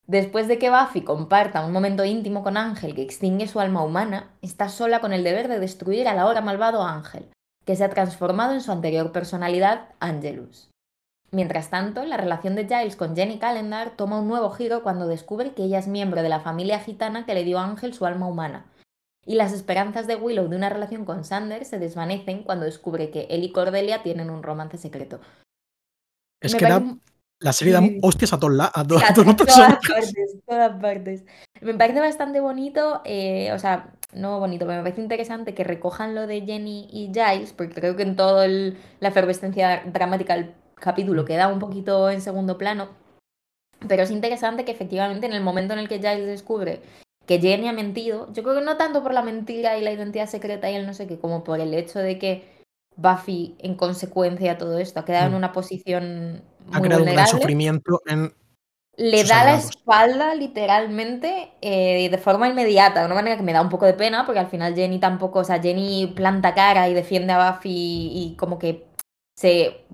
Después 0.09 0.49
de 0.49 0.59
que 0.59 0.71
Buffy 0.71 1.03
comparta 1.03 1.65
un 1.65 1.73
momento 1.73 2.05
íntimo 2.05 2.43
con 2.43 2.57
Ángel 2.57 2.97
que 2.97 3.03
extingue 3.03 3.47
su 3.47 3.61
alma 3.61 3.83
humana, 3.83 4.31
está 4.43 4.69
sola 4.69 5.01
con 5.01 5.13
el 5.13 5.23
deber 5.23 5.47
de 5.47 5.61
destruir 5.61 6.09
al 6.09 6.19
ahora 6.19 6.41
malvado 6.41 6.83
Ángel, 6.83 7.29
que 7.65 7.77
se 7.77 7.85
ha 7.85 7.91
transformado 7.91 8.53
en 8.53 8.61
su 8.61 8.73
anterior 8.73 9.13
personalidad, 9.13 9.91
Angelus. 10.01 10.71
Mientras 11.33 11.71
tanto, 11.71 12.05
la 12.05 12.17
relación 12.17 12.55
de 12.55 12.67
Giles 12.67 12.97
con 12.97 13.17
Jenny 13.17 13.39
Calendar 13.39 13.91
toma 13.97 14.21
un 14.21 14.29
nuevo 14.29 14.51
giro 14.51 14.83
cuando 14.83 15.09
descubre 15.09 15.53
que 15.53 15.65
ella 15.65 15.79
es 15.81 15.89
miembro 15.89 16.23
de 16.23 16.29
la 16.29 16.41
familia 16.41 16.79
gitana 16.81 17.27
que 17.27 17.35
le 17.35 17.45
dio 17.45 17.59
a 17.59 17.65
Ángel 17.65 17.95
su 17.95 18.07
alma 18.07 18.27
humana. 18.29 18.67
Y 19.25 19.35
las 19.35 19.53
esperanzas 19.53 20.07
de 20.07 20.15
Willow 20.15 20.49
de 20.49 20.57
una 20.57 20.69
relación 20.69 21.05
con 21.05 21.25
Sander 21.25 21.65
se 21.65 21.81
desvanecen 21.81 22.45
cuando 22.45 22.65
descubre 22.65 23.11
que 23.11 23.27
él 23.29 23.43
y 23.43 23.51
Cordelia 23.51 24.05
tienen 24.05 24.31
un 24.31 24.45
romance 24.45 24.79
secreto. 24.79 25.19
Es 26.41 26.53
Me 26.53 26.59
que 26.61 26.65
da, 26.67 26.83
la 27.41 27.53
serie 27.53 27.75
da 27.75 27.83
hostias 28.03 28.33
a 28.33 28.39
todos 28.39 28.61
a 28.61 28.85
to- 28.85 29.01
todas 29.15 29.35
personajes. 29.35 29.79
partes, 29.91 30.37
todas 30.47 30.81
partes. 30.81 31.25
Me 31.61 31.75
parece 31.75 31.99
bastante 31.99 32.39
bonito, 32.39 33.03
eh, 33.05 33.51
o 33.53 33.59
sea, 33.59 33.93
no 34.13 34.39
bonito, 34.39 34.65
pero 34.65 34.79
me 34.79 34.85
parece 34.85 35.03
interesante 35.03 35.55
que 35.55 35.65
recojan 35.65 36.15
lo 36.15 36.29
de 36.29 36.43
Jenny 36.43 36.89
y 36.93 37.11
Giles, 37.13 37.53
porque 37.53 37.75
creo 37.75 37.97
que 37.97 38.05
en 38.05 38.15
toda 38.15 38.47
la 38.47 39.09
efervescencia 39.09 39.83
dramática 39.87 40.35
del 40.37 40.55
capítulo 40.81 41.25
queda 41.25 41.49
un 41.49 41.59
poquito 41.59 42.11
en 42.11 42.21
segundo 42.21 42.59
plano. 42.59 42.89
Pero 43.89 44.03
es 44.03 44.11
interesante 44.11 44.65
que 44.65 44.73
efectivamente 44.73 45.27
en 45.27 45.33
el 45.33 45.43
momento 45.43 45.75
en 45.75 45.81
el 45.81 45.89
que 45.89 45.99
Giles 45.99 46.27
descubre 46.27 46.81
que 47.27 47.41
Jenny 47.41 47.69
ha 47.69 47.73
mentido, 47.73 48.33
yo 48.33 48.43
creo 48.43 48.55
que 48.55 48.65
no 48.65 48.77
tanto 48.77 49.03
por 49.03 49.13
la 49.13 49.23
mentira 49.23 49.77
y 49.77 49.83
la 49.83 49.91
identidad 49.91 50.29
secreta 50.29 50.71
y 50.71 50.77
el 50.77 50.87
no 50.87 50.95
sé 50.95 51.09
qué, 51.09 51.19
como 51.19 51.43
por 51.43 51.61
el 51.61 51.75
hecho 51.75 51.99
de 51.99 52.19
que 52.19 52.65
Buffy, 52.97 53.57
en 53.59 53.75
consecuencia 53.75 54.53
a 54.53 54.59
todo 54.59 54.79
esto, 54.79 55.01
ha 55.01 55.05
quedado 55.05 55.27
en 55.27 55.33
Mm. 55.33 55.37
una 55.37 55.53
posición 55.53 56.43
Ha 56.73 56.79
muy 56.79 56.89
creado 56.89 57.03
un 57.03 57.07
gran 57.07 57.17
vulnerable 57.17 57.27
sufrimiento 57.27 58.01
en 58.07 58.33
le 58.97 59.25
da 59.25 59.45
la 59.45 59.57
espalda 59.57 60.35
literalmente 60.35 61.53
eh, 61.61 62.09
de 62.09 62.19
forma 62.19 62.49
inmediata, 62.49 63.01
de 63.01 63.07
una 63.07 63.15
manera 63.15 63.37
que 63.37 63.43
me 63.43 63.53
da 63.53 63.61
un 63.61 63.69
poco 63.69 63.85
de 63.85 63.93
pena, 63.93 64.25
porque 64.25 64.39
al 64.39 64.49
final 64.49 64.75
Jenny 64.75 64.99
tampoco, 64.99 65.41
o 65.41 65.45
sea, 65.45 65.61
Jenny 65.61 66.07
planta 66.17 66.55
cara 66.55 66.89
y 66.89 66.95
defiende 66.95 67.35
a 67.35 67.53
Buffy 67.53 67.71
y 67.71 68.37
como 68.39 68.59
que 68.59 68.87
se. 69.37 69.85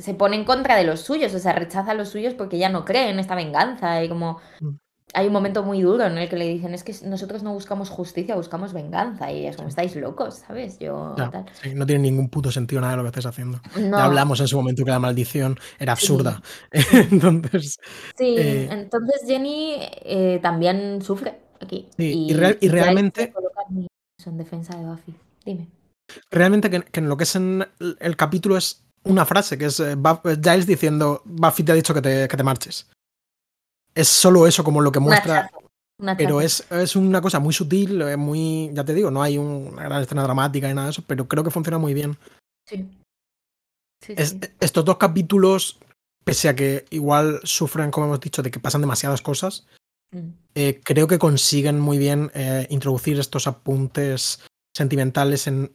Se 0.00 0.14
pone 0.14 0.36
en 0.36 0.44
contra 0.44 0.76
de 0.76 0.84
los 0.84 1.00
suyos, 1.00 1.34
o 1.34 1.38
sea, 1.38 1.52
rechaza 1.52 1.92
a 1.92 1.94
los 1.94 2.08
suyos 2.08 2.34
porque 2.34 2.56
ella 2.56 2.68
no 2.68 2.84
cree 2.84 3.10
en 3.10 3.18
esta 3.18 3.34
venganza 3.34 4.02
y 4.02 4.08
como 4.08 4.38
Mm. 4.60 4.76
hay 5.14 5.26
un 5.26 5.32
momento 5.32 5.62
muy 5.64 5.82
duro 5.82 6.04
en 6.04 6.16
el 6.18 6.28
que 6.28 6.36
le 6.36 6.46
dicen 6.48 6.72
es 6.72 6.84
que 6.84 6.94
nosotros 7.04 7.42
no 7.42 7.52
buscamos 7.52 7.90
justicia, 7.90 8.36
buscamos 8.36 8.72
venganza 8.72 9.32
y 9.32 9.46
es 9.46 9.56
como 9.56 9.68
estáis 9.68 9.96
locos, 9.96 10.36
¿sabes? 10.46 10.78
Yo 10.78 11.14
Ya, 11.18 11.30
tal. 11.30 11.46
sí, 11.62 11.74
no 11.74 11.84
tiene 11.84 12.02
ningún 12.02 12.28
puto 12.28 12.52
sentido 12.52 12.80
nada 12.80 12.92
de 12.92 12.96
lo 12.98 13.02
que 13.04 13.08
estés 13.08 13.26
haciendo. 13.26 13.60
No. 13.76 13.98
Ya 13.98 14.04
hablamos 14.04 14.38
en 14.40 14.46
su 14.48 14.56
momento 14.56 14.84
que 14.84 14.90
la 14.92 15.00
maldición 15.00 15.58
era 15.78 15.96
Sí. 15.96 16.04
absurda. 16.06 16.40
Entonces, 17.10 17.76
Sí, 18.16 18.36
Eh, 18.38 18.68
entonces 18.70 19.22
Jenny 19.26 19.74
eh, 20.04 20.38
también 20.42 21.02
sufre 21.02 21.40
aquí. 21.60 21.88
Sí, 21.96 22.26
y 22.28 22.34
real- 22.34 22.58
y 22.60 22.68
Giles 22.68 22.72
realmente- 22.84 23.32
en 24.26 24.36
defensa 24.38 24.76
de 24.78 24.84
Buffy. 24.84 25.14
Dime. 25.44 25.68
realmente 26.30 26.70
que, 26.70 26.82
que 26.82 27.00
en 27.00 27.08
lo 27.08 27.16
que 27.16 27.24
es 27.24 27.34
en 27.36 27.66
el 28.00 28.16
capítulo 28.16 28.56
es 28.56 28.84
una 29.04 29.24
frase, 29.26 29.56
que 29.58 29.66
es 29.66 29.80
eh, 29.80 29.92
eh, 29.92 30.36
Giles 30.42 30.66
diciendo, 30.66 31.22
Buffy 31.24 31.62
te 31.64 31.72
ha 31.72 31.74
dicho 31.74 31.94
que 31.94 32.02
te, 32.02 32.28
que 32.28 32.36
te 32.36 32.42
marches. 32.42 32.88
Es 33.94 34.08
solo 34.08 34.46
eso 34.46 34.62
como 34.62 34.80
lo 34.80 34.92
que 34.92 35.00
muestra, 35.00 35.50
pero 36.16 36.40
es, 36.40 36.64
es 36.70 36.96
una 36.96 37.20
cosa 37.20 37.40
muy 37.40 37.52
sutil, 37.52 38.00
eh, 38.02 38.16
muy, 38.16 38.70
ya 38.72 38.84
te 38.84 38.94
digo, 38.94 39.10
no 39.10 39.22
hay 39.22 39.36
una 39.38 39.82
gran 39.84 40.02
escena 40.02 40.22
dramática 40.22 40.68
ni 40.68 40.74
nada 40.74 40.86
de 40.86 40.92
eso, 40.92 41.02
pero 41.06 41.26
creo 41.26 41.42
que 41.44 41.50
funciona 41.50 41.78
muy 41.78 41.94
bien. 41.94 42.16
Sí. 42.68 42.88
Sí, 44.02 44.14
Es- 44.16 44.30
sí. 44.30 44.40
estos 44.60 44.84
dos 44.84 44.96
capítulos, 44.96 45.78
pese 46.24 46.48
a 46.48 46.56
que 46.56 46.86
igual 46.90 47.40
sufren, 47.44 47.90
como 47.90 48.06
hemos 48.06 48.20
dicho, 48.20 48.42
de 48.42 48.50
que 48.50 48.60
pasan 48.60 48.80
demasiadas 48.80 49.22
cosas, 49.22 49.66
Mm. 50.12 50.30
eh, 50.56 50.80
creo 50.82 51.06
que 51.06 51.18
consiguen 51.20 51.78
muy 51.78 51.96
bien 51.98 52.30
eh, 52.34 52.66
introducir 52.70 53.18
estos 53.20 53.46
apuntes 53.46 54.40
sentimentales 54.76 55.46
en 55.46 55.72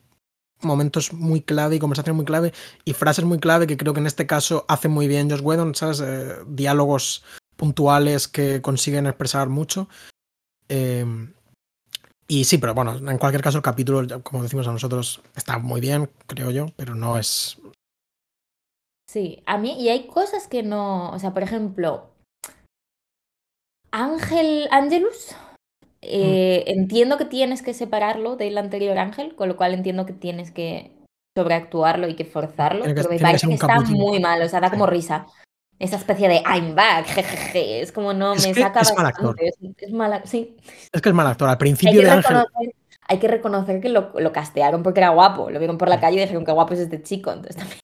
momentos 0.62 1.14
muy 1.14 1.42
clave 1.42 1.76
y 1.76 1.80
conversaciones 1.80 2.16
muy 2.16 2.26
clave 2.26 2.54
y 2.86 2.94
frases 2.94 3.26
muy 3.26 3.40
clave 3.40 3.68
que 3.68 3.78
creo 3.78 3.94
que 3.94 4.00
en 4.00 4.08
este 4.08 4.26
caso 4.26 4.66
hacen 4.68 4.92
muy 4.92 5.08
bien 5.08 5.30
Josh 5.30 5.42
Whedon, 5.42 5.76
¿sabes? 5.76 6.02
Eh, 6.02 6.36
diálogos 6.48 7.24
puntuales 7.56 8.28
que 8.28 8.62
consiguen 8.62 9.08
expresar 9.08 9.50
mucho. 9.50 9.88
Eh, 10.70 11.06
y 12.28 12.46
sí, 12.46 12.58
pero 12.58 12.74
bueno, 12.74 12.98
en 12.98 13.18
cualquier 13.18 13.44
caso 13.44 13.58
el 13.58 13.64
capítulo, 13.64 14.24
como 14.24 14.42
decimos 14.42 14.68
a 14.68 14.72
nosotros, 14.72 15.22
está 15.36 15.60
muy 15.60 15.80
bien, 15.80 16.10
creo 16.26 16.50
yo, 16.50 16.68
pero 16.76 16.96
no 16.96 17.20
es... 17.20 17.58
Sí, 19.08 19.44
a 19.46 19.58
mí, 19.60 19.80
y 19.80 19.90
hay 19.90 20.08
cosas 20.08 20.48
que 20.48 20.64
no, 20.64 21.12
o 21.12 21.20
sea, 21.20 21.34
por 21.34 21.44
ejemplo, 21.44 22.10
Ángel 23.92 24.68
Angelus, 24.72 25.36
eh, 26.08 26.64
entiendo 26.68 27.18
que 27.18 27.26
tienes 27.26 27.62
que 27.62 27.74
separarlo 27.74 28.36
del 28.36 28.58
anterior 28.58 28.98
Ángel, 28.98 29.36
con 29.36 29.48
lo 29.48 29.56
cual 29.58 29.74
entiendo 29.74 30.06
que 30.06 30.14
tienes 30.14 30.52
que 30.52 30.92
sobreactuarlo 31.38 32.08
y 32.08 32.16
que 32.16 32.26
forzarlo, 32.26 32.86
que- 32.86 32.94
pero 32.94 33.10
me 33.10 33.18
que 33.18 33.22
parece 33.24 33.42
que, 33.42 33.48
un 33.48 33.54
está 33.54 33.80
muy 33.82 34.20
mal, 34.20 34.42
o 34.42 34.48
sea, 34.50 34.60
da 34.62 34.68
Sí. 34.70 34.74
como 34.74 34.86
risa. 34.88 35.28
Esa 35.78 35.98
especie 35.98 36.30
de 36.30 36.36
I'm 36.46 36.74
back, 36.74 37.06
jejeje, 37.06 37.82
es 37.82 37.92
como 37.92 38.14
no, 38.14 38.34
Es 38.34 38.48
me 38.48 38.54
que 38.54 38.62
saca 38.62 38.80
es 38.80 38.96
mal 38.96 39.08
actor. 39.08 39.36
bastante, 39.36 39.48
es, 39.50 39.88
es 39.88 39.92
mala, 39.92 40.22
sí. 40.26 40.56
Es 40.94 41.02
que 41.02 41.10
es 41.10 41.16
mal 41.16 41.28
actor. 41.28 41.50
Al 41.50 41.58
principio 41.58 42.00
que 42.00 42.06
de 42.06 42.12
Ángel... 42.14 42.38
hay 43.10 43.18
que 43.20 43.28
reconocer 43.28 43.82
que 43.82 43.90
lo, 43.90 44.12
lo 44.18 44.32
castearon 44.32 44.84
porque 44.84 45.02
era 45.02 45.10
guapo, 45.10 45.50
lo 45.50 45.60
vieron 45.60 45.78
por 45.78 45.90
la 45.90 46.00
calle 46.00 46.16
y 46.18 46.22
dijeron 46.22 46.46
que 46.46 46.54
guapo 46.54 46.74
es 46.74 46.80
este 46.80 47.04
chico, 47.04 47.32
entonces 47.32 47.58
también 47.58 47.80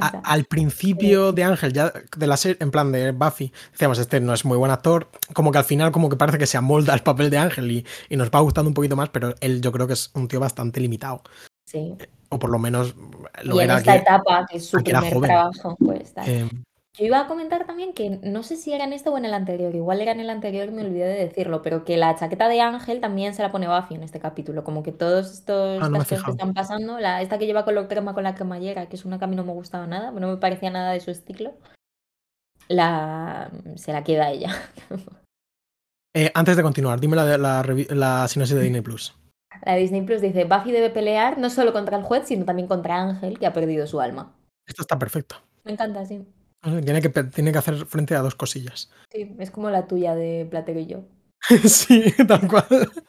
A- 0.00 0.20
al 0.24 0.44
principio 0.44 1.32
de 1.32 1.44
Ángel, 1.44 1.72
ya 1.72 1.92
de 2.16 2.26
la 2.26 2.36
serie, 2.36 2.58
en 2.60 2.70
plan 2.70 2.92
de 2.92 3.12
Buffy, 3.12 3.52
decíamos, 3.72 3.98
este 3.98 4.20
no 4.20 4.34
es 4.34 4.44
muy 4.44 4.58
buen 4.58 4.70
actor, 4.70 5.08
como 5.32 5.50
que 5.52 5.58
al 5.58 5.64
final 5.64 5.90
como 5.90 6.08
que 6.10 6.16
parece 6.16 6.38
que 6.38 6.46
se 6.46 6.58
amolda 6.58 6.92
al 6.92 7.02
papel 7.02 7.30
de 7.30 7.38
Ángel 7.38 7.70
y, 7.70 7.86
y 8.10 8.16
nos 8.16 8.30
va 8.30 8.40
gustando 8.40 8.68
un 8.68 8.74
poquito 8.74 8.94
más, 8.96 9.08
pero 9.08 9.34
él 9.40 9.60
yo 9.62 9.72
creo 9.72 9.86
que 9.86 9.94
es 9.94 10.10
un 10.14 10.28
tío 10.28 10.38
bastante 10.40 10.80
limitado, 10.80 11.22
Sí. 11.64 11.94
o 12.28 12.38
por 12.38 12.50
lo 12.50 12.58
menos 12.58 12.94
lo 13.42 13.56
y 13.56 13.58
en 13.58 13.64
era 13.64 13.78
esta 13.78 13.92
aquí. 13.92 14.02
etapa, 14.02 14.46
que 14.50 14.58
es 14.58 14.66
su 14.66 14.78
aquí 14.78 14.90
era 14.90 15.00
primer 15.00 15.14
joven. 15.14 15.28
trabajo, 15.30 15.76
pues 15.78 16.12
eh, 16.26 16.48
Yo 16.98 17.04
iba 17.04 17.20
a 17.20 17.28
comentar 17.28 17.64
también 17.64 17.92
que 17.92 18.18
no 18.24 18.42
sé 18.42 18.56
si 18.56 18.72
era 18.72 18.82
en 18.82 18.92
este 18.92 19.08
o 19.08 19.16
en 19.16 19.24
el 19.24 19.32
anterior, 19.32 19.72
igual 19.72 20.00
era 20.00 20.10
en 20.10 20.18
el 20.18 20.30
anterior, 20.30 20.72
me 20.72 20.82
olvidé 20.84 21.06
de 21.06 21.26
decirlo, 21.26 21.62
pero 21.62 21.84
que 21.84 21.96
la 21.96 22.16
chaqueta 22.16 22.48
de 22.48 22.60
Ángel 22.60 23.00
también 23.00 23.34
se 23.34 23.42
la 23.42 23.52
pone 23.52 23.68
Buffy 23.68 23.94
en 23.94 24.02
este 24.02 24.18
capítulo, 24.18 24.64
como 24.64 24.82
que 24.82 24.90
todos 24.90 25.32
estos 25.32 25.80
Ah, 25.80 25.88
no 25.88 26.02
estas 26.02 26.18
cosas 26.18 26.24
que 26.24 26.30
están 26.32 26.54
pasando, 26.54 26.98
la, 26.98 27.22
esta 27.22 27.38
que 27.38 27.46
lleva 27.46 27.64
color 27.64 27.86
crema 27.86 28.14
con 28.14 28.24
la 28.24 28.34
cremallera, 28.34 28.88
que 28.88 28.96
es 28.96 29.04
una 29.04 29.20
que 29.20 29.26
a 29.26 29.28
mí 29.28 29.36
no 29.36 29.44
me 29.44 29.52
gustaba 29.52 29.86
nada, 29.86 30.10
no 30.10 30.26
me 30.26 30.36
parecía 30.38 30.70
nada 30.70 30.90
de 30.90 30.98
su 30.98 31.12
estilo, 31.12 31.54
la 32.66 33.52
se 33.76 33.92
la 33.92 34.02
queda 34.02 34.32
ella. 34.32 34.50
eh, 36.16 36.32
antes 36.34 36.56
de 36.56 36.64
continuar, 36.64 36.98
dime 36.98 37.14
la, 37.14 37.38
la, 37.38 37.64
la 37.90 38.26
sinopsis 38.26 38.56
de 38.56 38.62
Disney 38.62 38.80
Plus. 38.80 39.16
La 39.64 39.76
Disney 39.76 40.02
Plus 40.02 40.20
dice, 40.20 40.46
Buffy 40.46 40.72
debe 40.72 40.90
pelear 40.90 41.38
no 41.38 41.48
solo 41.48 41.72
contra 41.72 41.96
el 41.96 42.02
juez, 42.02 42.26
sino 42.26 42.44
también 42.44 42.66
contra 42.66 43.00
Ángel, 43.00 43.38
que 43.38 43.46
ha 43.46 43.52
perdido 43.52 43.86
su 43.86 44.00
alma. 44.00 44.34
Esto 44.66 44.82
está 44.82 44.98
perfecto. 44.98 45.36
Me 45.62 45.72
encanta, 45.72 46.04
sí. 46.04 46.26
Tiene 46.62 47.00
que, 47.00 47.08
tiene 47.08 47.52
que 47.52 47.58
hacer 47.58 47.86
frente 47.86 48.14
a 48.14 48.20
dos 48.20 48.34
cosillas. 48.34 48.90
Sí, 49.10 49.34
es 49.38 49.50
como 49.50 49.70
la 49.70 49.86
tuya 49.86 50.14
de 50.14 50.46
Platero 50.50 50.80
y 50.80 50.86
yo. 50.86 51.04
sí, 51.64 52.12
tal 52.26 52.46
cual. 52.48 52.66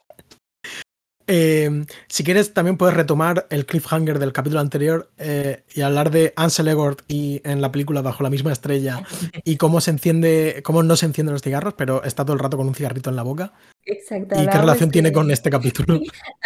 Eh, 1.32 1.86
si 2.08 2.24
quieres, 2.24 2.56
también 2.56 2.76
puedes 2.76 2.96
retomar 2.96 3.46
el 3.52 3.68
cliffhanger 3.68 4.18
del 4.18 4.34
capítulo 4.34 4.62
anterior 4.62 5.12
eh, 5.20 5.62
y 5.76 5.82
hablar 5.82 6.10
de 6.10 6.34
Ansel 6.36 6.70
Elgort 6.70 7.04
y 7.08 7.40
en 7.44 7.62
la 7.62 7.72
película 7.72 8.02
Bajo 8.02 8.24
la 8.24 8.32
misma 8.32 8.52
estrella 8.52 9.04
y 9.46 9.58
cómo 9.58 9.80
se 9.80 9.92
enciende, 9.92 10.62
cómo 10.64 10.82
no 10.82 10.96
se 10.96 11.06
encienden 11.06 11.34
los 11.34 11.44
cigarros, 11.44 11.76
pero 11.76 12.04
está 12.04 12.26
todo 12.26 12.34
el 12.34 12.40
rato 12.40 12.58
con 12.58 12.68
un 12.68 12.74
cigarrito 12.74 13.12
en 13.12 13.16
la 13.16 13.22
boca. 13.22 13.54
Exacto. 13.86 14.42
¿Y 14.42 14.48
qué 14.48 14.58
relación 14.58 14.90
tiene 14.90 15.12
con 15.12 15.30
este 15.30 15.52
capítulo? 15.52 16.00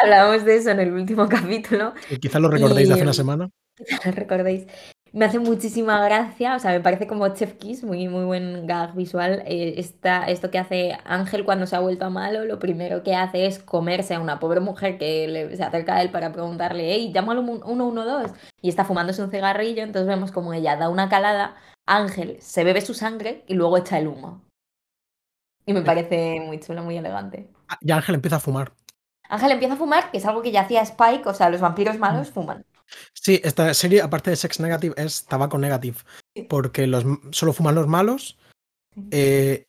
Hablábamos 0.04 0.44
de 0.44 0.58
eso 0.58 0.72
en 0.72 0.82
el 0.82 0.92
último 0.92 1.30
capítulo. 1.30 1.94
Que 2.10 2.20
quizás 2.20 2.42
lo 2.42 2.50
recordéis 2.50 2.90
de 2.90 2.96
hace 2.96 3.04
una 3.04 3.12
Y- 3.12 3.16
semana. 3.16 3.50
Quizá 3.78 4.10
lo 4.10 4.16
recordéis. 4.18 4.66
Me 5.14 5.26
hace 5.26 5.38
muchísima 5.38 6.04
gracia, 6.04 6.56
o 6.56 6.60
sea, 6.60 6.72
me 6.72 6.80
parece 6.80 7.06
como 7.06 7.28
Chef 7.30 7.54
Kiss, 7.54 7.84
muy, 7.84 8.08
muy 8.08 8.26
buen 8.26 8.66
gag 8.66 8.96
visual. 8.96 9.44
Eh, 9.46 9.76
esto 9.78 10.50
que 10.50 10.58
hace 10.58 10.98
Ángel 11.06 11.46
cuando 11.46 11.68
se 11.68 11.76
ha 11.76 11.80
vuelto 11.80 12.06
a 12.06 12.10
malo, 12.10 12.46
lo 12.46 12.58
primero 12.58 13.04
que 13.04 13.16
hace 13.16 13.46
es 13.46 13.60
comerse 13.60 14.16
a 14.16 14.20
una 14.20 14.40
pobre 14.40 14.60
mujer 14.60 14.98
que 14.98 15.52
se 15.56 15.64
acerca 15.64 15.96
a 15.96 16.02
él 16.02 16.10
para 16.10 16.32
preguntarle, 16.32 16.92
hey, 16.92 17.12
llámalo 17.14 17.44
112, 17.46 18.34
y 18.62 18.70
está 18.70 18.86
fumándose 18.86 19.24
un 19.24 19.30
cigarrillo, 19.30 19.84
entonces 19.84 20.08
vemos 20.08 20.32
como 20.32 20.52
ella 20.52 20.78
da 20.78 20.90
una 20.90 21.10
calada, 21.10 21.56
Ángel 21.86 22.38
se 22.42 22.64
bebe 22.64 22.82
su 22.82 22.96
sangre 22.96 23.44
y 23.48 23.54
luego 23.54 23.78
echa 23.78 24.00
el 24.00 24.08
humo. 24.08 24.42
Y 25.68 25.74
me 25.74 25.84
parece 25.84 26.42
muy 26.42 26.60
chulo, 26.60 26.84
muy 26.84 26.98
elegante. 26.98 27.52
Ah, 27.70 27.78
y 27.80 27.92
Ángel 27.92 28.16
empieza 28.16 28.38
a 28.38 28.40
fumar. 28.40 28.74
Ángel 29.30 29.52
empieza 29.52 29.76
a 29.76 29.78
fumar, 29.78 30.10
que 30.10 30.18
es 30.18 30.26
algo 30.26 30.42
que 30.42 30.52
ya 30.52 30.62
hacía 30.62 30.82
Spike, 30.82 31.30
o 31.30 31.34
sea, 31.36 31.50
los 31.50 31.62
vampiros 31.62 32.00
malos 32.00 32.32
mm. 32.32 32.34
fuman. 32.34 32.66
Sí, 33.14 33.42
esta 33.44 33.74
serie, 33.74 34.02
aparte 34.02 34.30
de 34.30 34.36
Sex 34.36 34.60
Negative, 34.60 34.94
es 34.98 35.26
tabaco 35.26 35.58
negative. 35.58 35.98
Porque 36.50 36.88
los, 36.88 37.04
solo 37.32 37.54
fuman 37.54 37.76
los 37.76 37.88
malos. 37.88 38.38
Eh, 39.12 39.66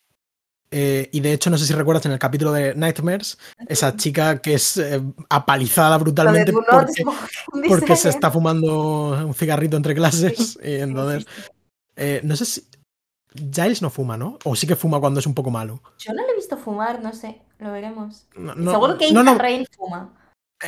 eh, 0.71 1.09
y 1.13 1.21
de 1.21 1.33
hecho, 1.33 1.51
no 1.51 1.59
sé 1.59 1.67
si 1.67 1.73
recuerdas 1.73 2.05
en 2.07 2.13
el 2.13 2.19
capítulo 2.19 2.53
de 2.53 2.75
Nightmares, 2.75 3.39
esa 3.69 3.97
chica 3.97 4.39
que 4.39 4.55
es 4.55 4.77
eh, 4.77 5.01
apalizada 5.29 5.97
brutalmente 5.99 6.53
porque, 7.69 7.97
se 7.97 8.09
está 8.09 8.31
fumando 8.31 9.11
un 9.25 9.35
cigarrito 9.35 9.77
entre 9.77 9.95
clases. 9.95 10.59
y 10.65 10.75
entonces, 10.75 11.27
no 12.23 12.37
sé 12.37 12.45
si. 12.45 12.65
Giles 13.53 13.83
no 13.83 13.91
fuma, 13.91 14.17
¿no? 14.17 14.39
O 14.45 14.55
sí 14.55 14.65
que 14.65 14.77
fuma 14.77 15.01
cuando 15.01 15.19
es 15.19 15.27
un 15.27 15.35
poco 15.35 15.51
malo. 15.51 15.83
Yo 15.99 16.13
no 16.13 16.25
le 16.25 16.33
he 16.33 16.37
visto 16.37 16.57
fumar, 16.57 17.03
no 17.03 17.13
sé, 17.13 17.43
lo 17.59 17.73
veremos. 17.73 18.29
Seguro 18.33 18.97
que 18.97 19.09
Ethan 19.09 19.39
Rain 19.41 19.67
fuma. 19.77 20.13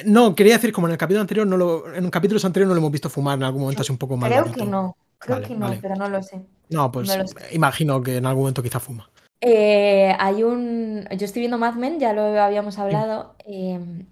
No, 0.05 0.35
quería 0.35 0.55
decir, 0.55 0.73
como 0.73 0.87
en 0.87 0.93
el 0.93 0.99
capítulo 0.99 1.21
anterior, 1.21 1.47
no 1.47 1.57
lo, 1.57 1.95
en 1.95 2.05
un 2.05 2.11
capítulo 2.11 2.41
anterior 2.45 2.69
no 2.69 2.75
lo 2.75 2.79
hemos 2.79 2.93
visto 2.93 3.09
fumar 3.09 3.39
en 3.39 3.45
algún 3.45 3.63
momento 3.63 3.83
así 3.83 3.93
un 3.93 3.99
poco 3.99 4.17
más. 4.17 4.31
Creo 4.31 4.53
que 4.53 4.65
no, 4.65 4.97
creo 5.19 5.43
que 5.43 5.55
no, 5.55 5.73
pero 5.81 5.97
no 5.97 6.09
lo 6.09 6.23
sé. 6.23 6.43
No, 6.69 6.91
pues 6.91 7.09
imagino 7.53 8.03
que 8.03 8.17
en 8.17 8.27
algún 8.27 8.43
momento 8.43 8.63
quizá 8.63 8.81
fuma. 8.81 9.09
Eh, 9.41 10.15
hay 10.19 10.43
un. 10.43 11.07
Yo 11.17 11.25
estoy 11.25 11.41
viendo 11.41 11.59
Mad 11.59 11.75
Men, 11.75 12.01
ya 12.01 12.13
lo 12.13 12.23
habíamos 12.41 12.79
hablado. 12.79 13.37
Em, 13.45 14.07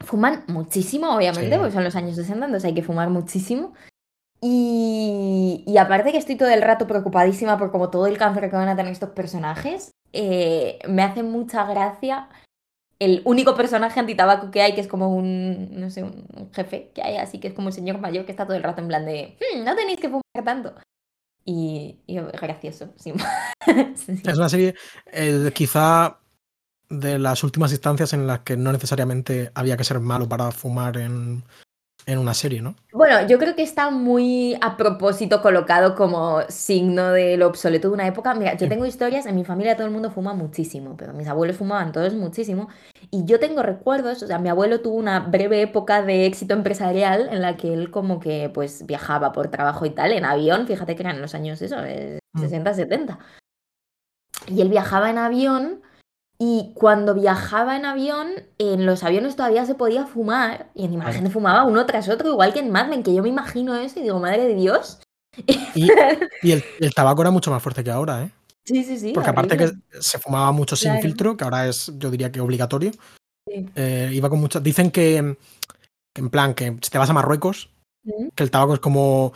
fuman 0.00 0.44
muchísimo, 0.46 1.14
obviamente, 1.14 1.56
porque 1.56 1.72
son 1.72 1.84
los 1.84 1.96
años 1.96 2.16
60, 2.16 2.46
entonces 2.46 2.68
hay 2.68 2.74
que 2.74 2.82
fumar 2.82 3.10
muchísimo. 3.10 3.72
Y, 4.40 5.64
y, 5.66 5.78
aparte 5.78 6.12
que 6.12 6.18
estoy 6.18 6.36
todo 6.36 6.50
el 6.50 6.60
rato 6.60 6.86
preocupadísima 6.86 7.56
por 7.56 7.72
como 7.72 7.88
todo 7.88 8.06
el 8.06 8.18
cáncer 8.18 8.50
que 8.50 8.56
van 8.56 8.68
a 8.68 8.76
tener 8.76 8.92
estos 8.92 9.10
personajes, 9.10 9.92
eh, 10.12 10.78
me 10.86 11.02
hace 11.02 11.22
mucha 11.22 11.64
gracia 11.64 12.28
el 12.98 13.22
único 13.24 13.54
personaje 13.54 14.00
antitabaco 14.00 14.50
que 14.50 14.62
hay, 14.62 14.74
que 14.74 14.80
es 14.80 14.88
como 14.88 15.14
un, 15.14 15.80
no 15.80 15.90
sé, 15.90 16.02
un 16.02 16.50
jefe 16.52 16.90
que 16.94 17.02
hay, 17.02 17.16
así 17.16 17.38
que 17.38 17.48
es 17.48 17.54
como 17.54 17.68
un 17.68 17.72
señor 17.72 17.98
mayor 17.98 18.24
que 18.24 18.32
está 18.32 18.46
todo 18.46 18.56
el 18.56 18.62
rato 18.62 18.80
en 18.80 18.88
plan 18.88 19.04
de, 19.04 19.36
hmm, 19.38 19.64
no 19.64 19.74
tenéis 19.74 20.00
que 20.00 20.08
fumar 20.08 20.44
tanto. 20.44 20.74
Y, 21.44 21.98
y 22.06 22.18
gracioso, 22.18 22.94
sí. 22.96 23.12
Es 23.66 24.38
una 24.38 24.48
serie 24.48 24.74
eh, 25.12 25.50
quizá 25.54 26.18
de 26.88 27.18
las 27.18 27.42
últimas 27.44 27.72
instancias 27.72 28.12
en 28.12 28.26
las 28.26 28.40
que 28.40 28.56
no 28.56 28.72
necesariamente 28.72 29.50
había 29.54 29.76
que 29.76 29.84
ser 29.84 30.00
malo 30.00 30.28
para 30.28 30.52
fumar 30.52 30.96
en, 30.96 31.44
en 32.06 32.18
una 32.18 32.34
serie, 32.34 32.60
¿no? 32.60 32.74
Bueno, 32.92 33.26
yo 33.26 33.38
creo 33.38 33.54
que 33.54 33.62
está 33.62 33.90
muy 33.90 34.56
a 34.60 34.76
propósito 34.76 35.40
colocado 35.40 35.94
como 35.94 36.42
signo 36.48 37.12
del 37.12 37.42
obsoleto 37.42 37.88
de 37.88 37.94
una 37.94 38.06
época. 38.06 38.34
Mira, 38.34 38.54
yo 38.54 38.68
tengo 38.68 38.86
historias, 38.86 39.26
en 39.26 39.34
mi 39.34 39.44
familia 39.44 39.76
todo 39.76 39.86
el 39.86 39.92
mundo 39.92 40.10
fuma 40.10 40.34
muchísimo, 40.34 40.96
pero 40.96 41.12
mis 41.12 41.28
abuelos 41.28 41.56
fumaban 41.56 41.92
todos 41.92 42.14
muchísimo. 42.14 42.68
Y 43.10 43.24
yo 43.24 43.40
tengo 43.40 43.62
recuerdos, 43.62 44.22
o 44.22 44.26
sea, 44.26 44.38
mi 44.38 44.48
abuelo 44.48 44.80
tuvo 44.80 44.96
una 44.96 45.20
breve 45.20 45.62
época 45.62 46.02
de 46.02 46.26
éxito 46.26 46.54
empresarial 46.54 47.28
en 47.30 47.42
la 47.42 47.56
que 47.56 47.72
él 47.72 47.90
como 47.90 48.20
que 48.20 48.50
pues 48.52 48.86
viajaba 48.86 49.32
por 49.32 49.48
trabajo 49.48 49.86
y 49.86 49.90
tal, 49.90 50.12
en 50.12 50.24
avión, 50.24 50.66
fíjate 50.66 50.96
que 50.96 51.02
eran 51.02 51.20
los 51.20 51.34
años 51.34 51.62
eso, 51.62 51.76
60, 52.34 52.70
mm. 52.70 52.74
70. 52.74 53.18
Y 54.48 54.60
él 54.60 54.68
viajaba 54.68 55.10
en 55.10 55.18
avión 55.18 55.83
y 56.46 56.72
cuando 56.74 57.14
viajaba 57.14 57.74
en 57.74 57.86
avión, 57.86 58.28
en 58.58 58.84
los 58.84 59.02
aviones 59.02 59.34
todavía 59.34 59.64
se 59.64 59.74
podía 59.74 60.04
fumar. 60.04 60.70
Y 60.74 60.84
encima 60.84 61.04
la 61.04 61.14
gente 61.14 61.30
fumaba 61.30 61.64
uno 61.64 61.86
tras 61.86 62.10
otro, 62.10 62.28
igual 62.28 62.52
que 62.52 62.58
en 62.58 62.70
Mad 62.70 62.88
Men, 62.88 63.02
que 63.02 63.14
yo 63.14 63.22
me 63.22 63.30
imagino 63.30 63.74
eso 63.76 63.98
y 63.98 64.02
digo, 64.02 64.20
madre 64.20 64.46
de 64.48 64.54
Dios. 64.54 65.00
Y, 65.74 65.88
el, 66.52 66.94
tabaco 66.94 67.22
era 67.22 67.30
mucho 67.30 67.50
más 67.50 67.62
fuerte 67.62 67.82
que 67.82 67.90
ahora, 67.90 68.24
¿eh? 68.24 68.30
Sí, 68.62 68.84
sí, 68.84 68.98
sí. 68.98 69.12
Porque 69.14 69.30
aparte 69.30 69.56
que 69.56 69.72
se 69.98 70.18
fumaba 70.18 70.52
mucho 70.52 70.76
sin 70.76 71.00
filtro, 71.00 71.34
que 71.34 71.44
ahora 71.44 71.66
es, 71.66 71.90
yo 71.96 72.10
diría 72.10 72.30
que 72.30 72.40
obligatorio. 72.40 72.90
Eh, 73.46 74.10
iba 74.12 74.28
con 74.28 74.40
muchas. 74.40 74.62
Dicen 74.62 74.90
que, 74.90 75.16
en 75.16 76.30
plan, 76.30 76.52
que 76.52 76.76
si 76.82 76.90
te 76.90 76.98
vas 76.98 77.08
a 77.08 77.14
Marruecos, 77.14 77.70
que 78.34 78.42
el 78.42 78.50
tabaco 78.50 78.74
es 78.74 78.80
como 78.80 79.32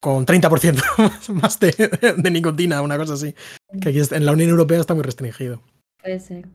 con 0.00 0.26
30% 0.26 1.32
más 1.34 1.58
de, 1.58 1.72
de, 2.16 2.30
nicotina, 2.30 2.82
una 2.82 2.98
cosa 2.98 3.14
así. 3.14 3.34
Que 3.80 3.88
aquí 3.88 4.00
en 4.14 4.26
la 4.26 4.32
Unión 4.32 4.50
Europea 4.50 4.78
está 4.78 4.94
muy 4.94 5.02
restringido. 5.02 5.60
Puede 6.02 6.20
ser. 6.20 6.48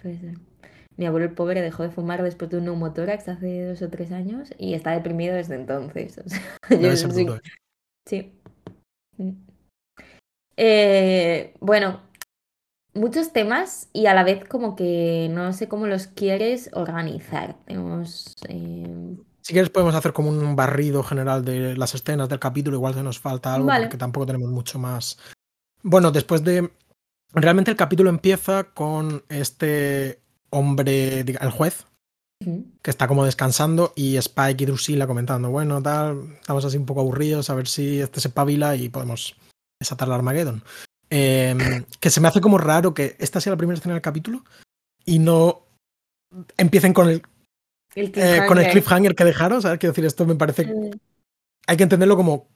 Puede 0.00 0.18
ser. 0.18 0.34
Mi 0.96 1.06
abuelo 1.06 1.26
el 1.26 1.32
pobre 1.32 1.62
dejó 1.62 1.84
de 1.84 1.90
fumar 1.90 2.22
después 2.22 2.50
de 2.50 2.58
un 2.58 2.64
neumotórax 2.64 3.28
hace 3.28 3.66
dos 3.66 3.82
o 3.82 3.88
tres 3.88 4.10
años 4.12 4.52
y 4.58 4.74
está 4.74 4.90
deprimido 4.90 5.34
desde 5.34 5.54
entonces. 5.54 6.18
¿eh? 6.70 7.40
sí. 8.06 8.32
Eh, 10.56 11.54
bueno, 11.60 12.00
muchos 12.94 13.32
temas 13.32 13.88
y 13.92 14.06
a 14.06 14.14
la 14.14 14.24
vez 14.24 14.44
como 14.44 14.74
que 14.74 15.28
no 15.30 15.52
sé 15.52 15.68
cómo 15.68 15.86
los 15.86 16.08
quieres 16.08 16.70
organizar. 16.72 17.56
Tenemos... 17.64 18.34
Eh, 18.48 19.16
si 19.40 19.52
quieres 19.52 19.70
podemos 19.70 19.94
hacer 19.94 20.12
como 20.12 20.30
un 20.30 20.56
barrido 20.56 21.02
general 21.04 21.44
de 21.44 21.76
las 21.76 21.94
escenas 21.94 22.28
del 22.28 22.40
capítulo, 22.40 22.76
igual 22.76 22.94
se 22.94 23.02
nos 23.02 23.20
falta 23.20 23.54
algo 23.54 23.68
porque 23.68 23.96
tampoco 23.96 24.26
tenemos 24.26 24.50
mucho 24.50 24.78
más. 24.80 25.16
Bueno, 25.82 26.10
después 26.10 26.42
de 26.42 26.70
Realmente 27.32 27.70
el 27.70 27.76
capítulo 27.76 28.10
empieza 28.10 28.64
con 28.64 29.22
este 29.28 30.20
hombre, 30.50 31.20
el 31.20 31.50
juez, 31.50 31.86
que 32.82 32.90
está 32.90 33.08
como 33.08 33.24
descansando 33.24 33.92
y 33.96 34.16
Spike 34.16 34.62
y 34.62 34.66
Drusilla 34.66 35.06
comentando, 35.06 35.50
bueno, 35.50 35.82
tal, 35.82 36.36
estamos 36.40 36.64
así 36.64 36.76
un 36.76 36.86
poco 36.86 37.00
aburridos, 37.00 37.50
a 37.50 37.54
ver 37.54 37.66
si 37.66 38.00
este 38.00 38.20
se 38.20 38.30
pavila 38.30 38.76
y 38.76 38.88
podemos 38.88 39.36
desatar 39.80 40.08
la 40.08 40.14
Armageddon. 40.14 40.62
Em, 41.10 41.84
que 42.00 42.10
se 42.10 42.20
me 42.20 42.28
hace 42.28 42.40
como 42.40 42.58
raro 42.58 42.94
que 42.94 43.16
esta 43.18 43.40
sea 43.40 43.52
la 43.52 43.56
primera 43.56 43.76
escena 43.76 43.94
del 43.94 44.02
capítulo 44.02 44.44
y 45.04 45.18
no 45.18 45.62
empiecen 46.56 46.92
con 46.92 47.08
el, 47.08 47.22
eh, 47.94 48.42
con 48.46 48.58
el 48.58 48.70
cliffhanger 48.70 49.14
que 49.14 49.24
dejaron. 49.24 49.60
¿sabes? 49.60 49.78
Quiero 49.78 49.92
decir, 49.92 50.04
esto 50.04 50.26
me 50.26 50.34
parece. 50.34 50.66
Mm. 50.66 50.90
Hay 51.66 51.76
que 51.76 51.82
entenderlo 51.82 52.16
como 52.16 52.48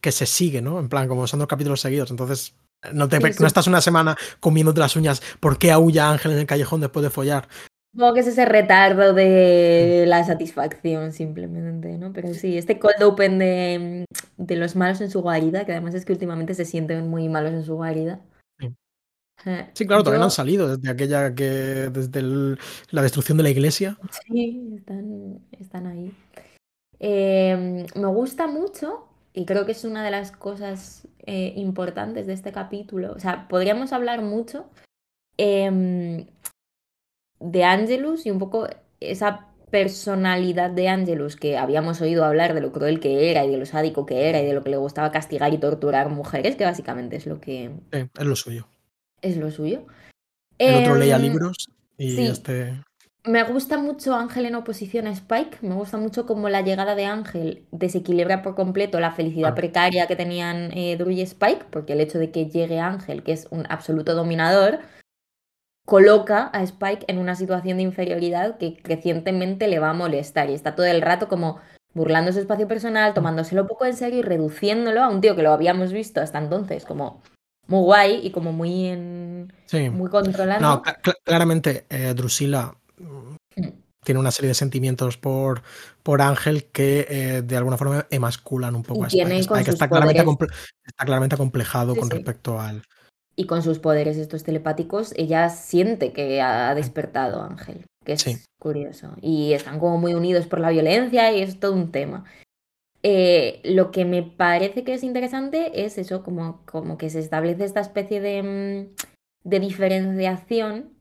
que 0.00 0.12
se 0.12 0.26
sigue, 0.26 0.62
¿no? 0.62 0.78
En 0.78 0.88
plan, 0.88 1.08
como 1.08 1.26
son 1.26 1.40
dos 1.40 1.48
capítulos 1.48 1.80
seguidos. 1.80 2.10
Entonces, 2.10 2.54
no, 2.92 3.08
te, 3.08 3.18
no 3.18 3.46
estás 3.46 3.66
una 3.66 3.80
semana 3.80 4.16
comiéndote 4.40 4.80
las 4.80 4.96
uñas. 4.96 5.22
¿Por 5.40 5.58
qué 5.58 5.70
aúlla 5.70 6.10
Ángel 6.10 6.32
en 6.32 6.38
el 6.38 6.46
callejón 6.46 6.80
después 6.80 7.02
de 7.02 7.10
follar? 7.10 7.48
Como 7.96 8.12
que 8.12 8.20
es 8.20 8.26
ese 8.26 8.44
retardo 8.44 9.12
de 9.14 10.04
la 10.08 10.24
satisfacción, 10.24 11.12
simplemente, 11.12 11.96
¿no? 11.96 12.12
Pero 12.12 12.34
sí, 12.34 12.58
este 12.58 12.80
cold 12.80 13.00
open 13.02 13.38
de, 13.38 14.04
de 14.36 14.56
los 14.56 14.74
malos 14.74 15.00
en 15.00 15.10
su 15.10 15.22
guarida, 15.22 15.64
que 15.64 15.72
además 15.72 15.94
es 15.94 16.04
que 16.04 16.12
últimamente 16.12 16.54
se 16.54 16.64
sienten 16.64 17.08
muy 17.08 17.28
malos 17.28 17.52
en 17.52 17.64
su 17.64 17.76
guarida. 17.76 18.20
Sí, 19.74 19.86
claro, 19.86 20.02
todavía 20.02 20.20
no 20.20 20.26
han 20.26 20.30
salido 20.30 20.76
desde 20.76 20.90
aquella 20.90 21.34
que. 21.34 21.44
desde 21.44 22.56
la 22.90 23.02
destrucción 23.02 23.36
de 23.36 23.44
la 23.44 23.50
iglesia. 23.50 23.98
Sí, 24.26 24.74
están, 24.76 25.40
están 25.52 25.86
ahí. 25.86 26.12
Eh, 26.98 27.86
me 27.94 28.06
gusta 28.06 28.46
mucho 28.46 29.08
y 29.34 29.44
creo 29.44 29.66
que 29.66 29.72
es 29.72 29.84
una 29.84 30.04
de 30.04 30.10
las 30.10 30.32
cosas 30.32 31.06
eh, 31.26 31.54
importantes 31.56 32.26
de 32.26 32.34
este 32.34 32.52
capítulo. 32.52 33.12
O 33.12 33.18
sea, 33.18 33.48
podríamos 33.48 33.92
hablar 33.92 34.22
mucho 34.22 34.66
em, 35.38 36.26
de 37.40 37.64
Angelus 37.64 38.26
y 38.26 38.30
un 38.30 38.38
poco 38.38 38.68
esa 39.00 39.48
personalidad 39.70 40.70
de 40.70 40.88
Angelus 40.88 41.36
que 41.36 41.56
habíamos 41.56 42.00
oído 42.00 42.24
hablar 42.24 42.54
de 42.54 42.60
lo 42.60 42.72
cruel 42.72 43.00
que 43.00 43.30
era 43.30 43.44
y 43.44 43.50
de 43.50 43.56
lo 43.56 43.66
sádico 43.66 44.06
que 44.06 44.28
era 44.28 44.40
y 44.40 44.46
de 44.46 44.54
lo 44.54 44.62
que 44.62 44.70
le 44.70 44.76
gustaba 44.76 45.10
castigar 45.10 45.52
y 45.52 45.58
torturar 45.58 46.10
mujeres, 46.10 46.56
que 46.56 46.64
básicamente 46.64 47.16
es 47.16 47.26
lo 47.26 47.40
que... 47.40 47.70
es 47.90 48.26
lo 48.26 48.36
suyo. 48.36 48.68
Es 49.20 49.36
lo 49.36 49.50
suyo. 49.50 49.86
El 50.58 50.82
otro 50.82 50.96
leía 50.96 51.16
em, 51.16 51.22
libros 51.22 51.70
y 51.98 52.26
este... 52.26 52.80
Me 53.26 53.42
gusta 53.42 53.78
mucho 53.78 54.14
Ángel 54.14 54.44
en 54.44 54.54
oposición 54.54 55.06
a 55.06 55.10
Spike. 55.10 55.58
Me 55.62 55.74
gusta 55.74 55.96
mucho 55.96 56.26
cómo 56.26 56.50
la 56.50 56.60
llegada 56.60 56.94
de 56.94 57.06
Ángel 57.06 57.66
desequilibra 57.70 58.42
por 58.42 58.54
completo 58.54 59.00
la 59.00 59.12
felicidad 59.12 59.54
precaria 59.54 60.06
que 60.06 60.14
tenían 60.14 60.70
eh, 60.76 60.96
Drew 60.98 61.10
y 61.10 61.22
Spike, 61.22 61.64
porque 61.70 61.94
el 61.94 62.00
hecho 62.00 62.18
de 62.18 62.30
que 62.30 62.50
llegue 62.50 62.80
Ángel, 62.80 63.22
que 63.22 63.32
es 63.32 63.48
un 63.50 63.64
absoluto 63.70 64.14
dominador, 64.14 64.80
coloca 65.86 66.50
a 66.52 66.62
Spike 66.62 67.06
en 67.08 67.16
una 67.16 67.34
situación 67.34 67.78
de 67.78 67.84
inferioridad 67.84 68.58
que 68.58 68.76
crecientemente 68.76 69.68
le 69.68 69.78
va 69.78 69.90
a 69.90 69.94
molestar 69.94 70.50
y 70.50 70.54
está 70.54 70.74
todo 70.74 70.86
el 70.86 71.00
rato 71.00 71.26
como 71.26 71.60
burlando 71.94 72.30
su 72.30 72.40
espacio 72.40 72.68
personal, 72.68 73.14
tomándoselo 73.14 73.66
poco 73.66 73.86
en 73.86 73.96
serio 73.96 74.18
y 74.18 74.22
reduciéndolo 74.22 75.02
a 75.02 75.08
un 75.08 75.22
tío 75.22 75.34
que 75.34 75.42
lo 75.42 75.52
habíamos 75.52 75.94
visto 75.94 76.20
hasta 76.20 76.38
entonces 76.38 76.84
como 76.84 77.22
muy 77.68 77.80
guay 77.80 78.20
y 78.22 78.32
como 78.32 78.52
muy 78.52 78.86
en 78.86 79.52
muy 79.92 80.10
controlado. 80.10 80.60
No, 80.60 80.82
claramente 81.24 81.86
eh, 81.88 82.12
Drusilla 82.14 82.74
tiene 84.04 84.20
una 84.20 84.30
serie 84.30 84.48
de 84.48 84.54
sentimientos 84.54 85.16
por, 85.16 85.62
por 86.02 86.22
Ángel 86.22 86.66
que 86.66 87.06
eh, 87.08 87.42
de 87.42 87.56
alguna 87.56 87.76
forma 87.76 88.06
emasculan 88.10 88.76
un 88.76 88.82
poco 88.82 89.04
a 89.04 89.08
Spike. 89.08 89.38
Spike 89.40 89.70
está, 89.70 89.88
claramente 89.88 90.22
está, 90.86 91.04
claramente 91.04 91.34
acomplejado 91.34 91.96
con 91.96 92.10
respecto 92.10 92.60
al. 92.60 92.82
Y 93.36 93.46
con 93.46 93.62
sus 93.64 93.80
poderes 93.80 94.16
estos 94.16 94.44
telepáticos, 94.44 95.12
ella 95.16 95.48
siente 95.48 96.12
que 96.12 96.40
ha 96.40 96.72
despertado 96.76 97.42
a 97.42 97.46
Ángel, 97.46 97.84
que 98.04 98.12
es 98.12 98.46
curioso. 98.60 99.16
Y 99.20 99.54
están 99.54 99.80
como 99.80 99.98
muy 99.98 100.14
unidos 100.14 100.46
por 100.46 100.60
la 100.60 100.70
violencia 100.70 101.32
y 101.32 101.42
es 101.42 101.58
todo 101.58 101.72
un 101.72 101.90
tema. 101.90 102.24
Eh, 103.02 103.60
lo 103.64 103.90
que 103.90 104.04
me 104.04 104.22
parece 104.22 104.84
que 104.84 104.94
es 104.94 105.02
interesante 105.02 105.84
es 105.84 105.98
eso, 105.98 106.22
como, 106.22 106.62
como 106.64 106.96
que 106.96 107.10
se 107.10 107.18
establece 107.18 107.64
esta 107.64 107.80
especie 107.80 108.20
de, 108.20 108.42
mm, 108.42 109.48
de 109.48 109.60
diferenciación 109.60 110.94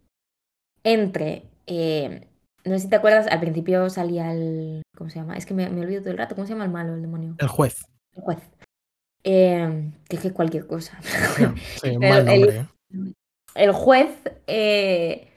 entre 0.83 1.52
eh, 1.67 2.27
no 2.65 2.75
sé 2.75 2.79
si 2.79 2.89
te 2.89 2.95
acuerdas, 2.95 3.27
al 3.27 3.39
principio 3.39 3.89
salía 3.89 4.31
el. 4.31 4.81
¿Cómo 4.97 5.09
se 5.09 5.19
llama? 5.19 5.35
Es 5.35 5.45
que 5.45 5.53
me, 5.53 5.69
me 5.69 5.81
olvido 5.81 6.01
todo 6.01 6.11
el 6.11 6.17
rato. 6.17 6.35
¿Cómo 6.35 6.47
se 6.47 6.53
llama 6.53 6.65
el 6.65 6.71
malo, 6.71 6.93
el 6.95 7.01
demonio? 7.01 7.35
El 7.39 7.47
juez. 7.47 7.85
El 8.13 8.21
juez. 8.21 8.39
Eh, 9.23 9.91
dije 10.09 10.31
cualquier 10.31 10.67
cosa. 10.67 10.99
Sí, 11.01 11.43
el, 11.83 11.99
mal 11.99 12.25
nombre, 12.25 12.57
¿eh? 12.57 13.13
el, 13.55 13.71
juez 13.71 14.09
eh, 14.47 15.31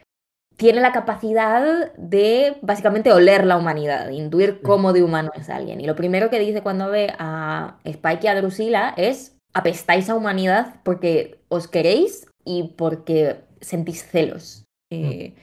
tiene 0.57 0.81
la 0.81 0.93
capacidad 0.93 1.93
de 1.97 2.57
básicamente 2.63 3.13
oler 3.13 3.47
la 3.47 3.57
humanidad, 3.57 4.11
intuir 4.11 4.61
cómo 4.63 4.93
de 4.93 5.03
humano 5.03 5.31
es 5.35 5.49
alguien. 5.49 5.81
Y 5.81 5.87
lo 5.87 5.95
primero 5.95 6.31
que 6.31 6.41
dice 6.41 6.63
cuando 6.63 6.91
ve 6.91 7.15
a 7.19 7.79
Spike 7.85 8.25
y 8.25 8.29
a 8.29 8.35
Drusilla 8.35 8.95
es: 8.97 9.37
apestáis 9.53 10.11
a 10.11 10.17
humanidad 10.17 10.81
porque 10.83 11.41
os 11.49 11.69
queréis 11.69 12.27
y 12.45 12.75
porque 12.77 13.41
sentís 13.61 14.05
celos. 14.05 14.65
Eh, 14.91 15.35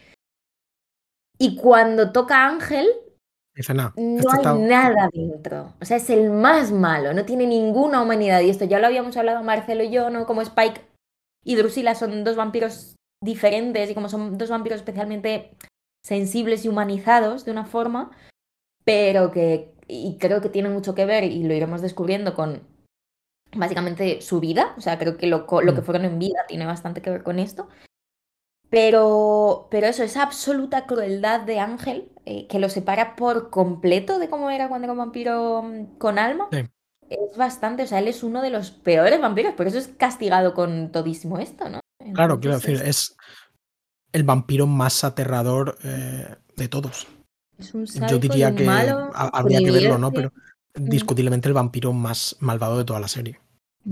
y 1.44 1.58
cuando 1.58 2.14
toca 2.14 2.46
a 2.46 2.48
Ángel, 2.48 2.88
no 3.98 4.32
hay 4.32 4.60
nada 4.62 5.10
dentro. 5.12 5.74
O 5.82 5.84
sea, 5.84 5.98
es 5.98 6.10
el 6.10 6.30
más 6.30 6.72
malo, 6.72 7.14
no 7.14 7.26
tiene 7.26 7.46
ninguna 7.46 8.02
humanidad. 8.02 8.40
Y 8.40 8.50
esto 8.50 8.64
ya 8.64 8.80
lo 8.80 8.88
habíamos 8.88 9.18
hablado 9.18 9.44
Marcelo 9.44 9.84
y 9.84 9.92
yo, 9.92 10.10
¿no? 10.10 10.26
Como 10.26 10.42
Spike 10.42 10.80
y 11.44 11.56
Drusilla 11.56 11.96
son 11.96 12.24
dos 12.24 12.38
vampiros 12.38 12.96
diferentes 13.22 13.92
y 13.92 13.94
como 13.94 14.08
son 14.08 14.38
dos 14.38 14.50
vampiros 14.50 14.80
especialmente 14.80 15.58
sensibles 16.02 16.64
y 16.64 16.70
humanizados 16.70 17.44
de 17.44 17.52
una 17.52 17.66
forma, 17.66 18.12
pero 18.86 19.32
que, 19.32 19.74
y 19.90 20.18
creo 20.20 20.40
que 20.40 20.48
tiene 20.48 20.70
mucho 20.70 20.96
que 20.96 21.06
ver, 21.06 21.26
y 21.26 21.44
lo 21.44 21.54
iremos 21.54 21.82
descubriendo 21.82 22.36
con 22.36 22.66
básicamente 23.54 24.22
su 24.22 24.40
vida, 24.40 24.74
o 24.78 24.82
sea, 24.82 24.98
creo 24.98 25.18
que 25.18 25.28
lo, 25.28 25.46
lo 25.62 25.76
que 25.76 25.82
mm. 25.82 25.84
fueron 25.84 26.06
en 26.06 26.20
vida 26.20 26.46
tiene 26.48 26.66
bastante 26.66 27.02
que 27.02 27.10
ver 27.10 27.24
con 27.24 27.38
esto, 27.40 27.68
pero, 28.74 29.68
pero 29.70 29.86
eso, 29.86 30.02
esa 30.02 30.24
absoluta 30.24 30.88
crueldad 30.88 31.42
de 31.42 31.60
Ángel, 31.60 32.10
eh, 32.26 32.48
que 32.48 32.58
lo 32.58 32.70
separa 32.70 33.16
por 33.16 33.52
completo 33.52 34.18
de 34.18 34.30
cómo 34.30 34.50
era 34.50 34.68
cuando 34.68 34.86
era 34.86 34.94
un 34.94 34.98
vampiro 34.98 35.62
mm, 35.62 36.00
con 36.00 36.18
alma, 36.18 36.50
es 37.08 37.38
bastante, 37.38 37.84
o 37.84 37.88
sea, 37.88 38.00
él 38.00 38.08
es 38.08 38.24
uno 38.24 38.42
de 38.42 38.50
los 38.50 38.72
peores 38.72 39.22
vampiros, 39.22 39.54
por 39.54 39.68
eso 39.68 39.78
es 39.78 39.90
castigado 39.90 40.56
con 40.56 40.92
todísimo 40.92 41.38
esto, 41.38 41.70
¿no? 41.70 41.82
claro, 42.16 42.40
quiero 42.40 42.56
decir, 42.56 42.82
es 42.84 43.16
el 44.12 44.24
vampiro 44.24 44.66
más 44.66 45.04
aterrador 45.04 45.78
eh, 45.84 46.36
de 46.58 46.68
todos. 46.68 47.06
Es 47.60 47.76
un 47.76 47.86
Yo 47.86 48.18
diría 48.18 48.56
que 48.56 48.68
habría 49.14 49.60
que 49.60 49.70
verlo, 49.70 50.00
¿no? 50.00 50.12
Pero 50.12 50.34
discutiblemente 50.74 51.48
el 51.48 51.54
vampiro 51.54 51.94
más 51.94 52.38
malvado 52.40 52.80
de 52.80 52.86
toda 52.86 53.00
la 53.00 53.08
serie. 53.08 53.40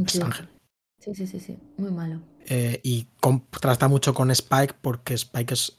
Es 0.07 0.19
Ángel. 0.19 0.49
Sí, 0.97 1.13
sí, 1.13 1.27
sí, 1.27 1.39
sí, 1.39 1.59
muy 1.77 1.91
malo. 1.91 2.30
Eh, 2.47 2.79
y 2.83 3.07
contrasta 3.19 3.87
mucho 3.87 4.13
con 4.13 4.31
Spike 4.31 4.75
porque 4.81 5.13
Spike 5.13 5.53
es 5.53 5.77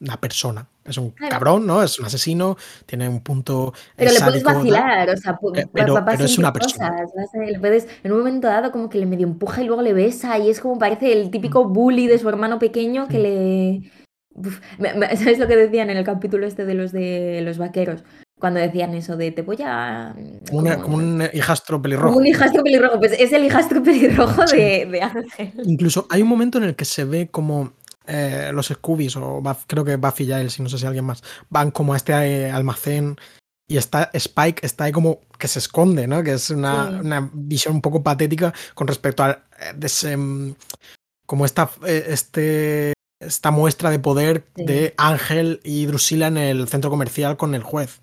una 0.00 0.16
persona. 0.18 0.66
Es 0.84 0.96
un 0.96 1.10
cabrón, 1.10 1.66
¿no? 1.66 1.82
Es 1.82 1.98
un 1.98 2.06
asesino, 2.06 2.56
tiene 2.86 3.08
un 3.08 3.20
punto. 3.20 3.72
Pero 3.96 4.12
le 4.12 4.20
puedes 4.20 4.42
vacilar, 4.42 5.10
o 5.10 5.16
sea, 5.16 5.38
eh, 5.54 5.66
pero, 5.72 5.98
es 6.18 6.38
una 6.38 6.52
persona. 6.52 7.04
le 7.34 7.60
puedes, 7.60 7.86
en 8.02 8.12
un 8.12 8.18
momento 8.18 8.48
dado, 8.48 8.72
como 8.72 8.88
que 8.88 8.98
le 8.98 9.06
medio 9.06 9.26
empuja 9.26 9.62
y 9.62 9.66
luego 9.66 9.82
le 9.82 9.92
besa, 9.92 10.38
y 10.38 10.50
es 10.50 10.60
como 10.60 10.78
parece 10.78 11.12
el 11.12 11.30
típico 11.30 11.64
mm. 11.64 11.72
bully 11.72 12.06
de 12.06 12.18
su 12.18 12.28
hermano 12.28 12.58
pequeño 12.58 13.08
que 13.08 13.18
mm. 13.18 13.22
le. 13.22 15.16
¿Sabes 15.16 15.38
lo 15.38 15.46
que 15.46 15.56
decían 15.56 15.90
en 15.90 15.98
el 15.98 16.04
capítulo 16.04 16.46
este 16.46 16.64
de 16.64 16.74
los 16.74 16.92
de 16.92 17.40
los 17.44 17.58
vaqueros? 17.58 18.02
Cuando 18.40 18.58
decían 18.58 18.94
eso 18.94 19.16
de 19.16 19.30
te 19.30 19.42
voy 19.42 19.58
a. 19.62 20.14
Como, 20.50 20.96
un 20.96 21.28
hijastro 21.32 21.80
pelirrojo. 21.80 22.08
Como 22.08 22.20
un 22.20 22.26
hijastro 22.26 22.64
pelirrojo, 22.64 22.98
pues 22.98 23.12
es 23.12 23.32
el 23.32 23.44
hijastro 23.44 23.82
pelirrojo 23.84 24.44
de, 24.46 25.00
Ángel. 25.02 25.52
Incluso 25.64 26.06
hay 26.10 26.22
un 26.22 26.28
momento 26.28 26.58
en 26.58 26.64
el 26.64 26.74
que 26.74 26.84
se 26.84 27.04
ve 27.04 27.28
como 27.30 27.72
eh, 28.06 28.50
los 28.52 28.68
Scoobies, 28.68 29.16
o 29.16 29.42
creo 29.66 29.84
que 29.84 29.96
Buffy 29.96 30.26
ya 30.26 30.40
él, 30.40 30.50
si 30.50 30.62
no 30.62 30.68
sé 30.68 30.78
si 30.78 30.86
alguien 30.86 31.04
más, 31.04 31.22
van 31.50 31.70
como 31.70 31.92
a 31.92 31.96
este 31.96 32.12
eh, 32.12 32.50
almacén 32.50 33.16
y 33.68 33.76
está 33.76 34.10
Spike 34.12 34.66
está 34.66 34.84
ahí 34.84 34.92
como 34.92 35.20
que 35.38 35.46
se 35.46 35.60
esconde, 35.60 36.08
¿no? 36.08 36.24
Que 36.24 36.32
es 36.32 36.50
una, 36.50 37.30
visión 37.32 37.76
un 37.76 37.80
poco 37.80 38.02
patética 38.02 38.52
con 38.74 38.88
respecto 38.88 39.22
a 39.22 39.44
eh, 39.60 40.16
mm, 40.16 40.54
como 41.24 41.44
esta, 41.44 41.70
este, 41.86 42.94
esta 43.20 43.52
muestra 43.52 43.90
de 43.90 44.00
poder 44.00 44.46
de 44.56 44.94
Ángel 44.96 45.60
y 45.62 45.86
Drusilla 45.86 46.26
en 46.26 46.38
el 46.38 46.66
centro 46.68 46.90
comercial 46.90 47.36
con 47.36 47.54
el 47.54 47.62
juez. 47.62 48.00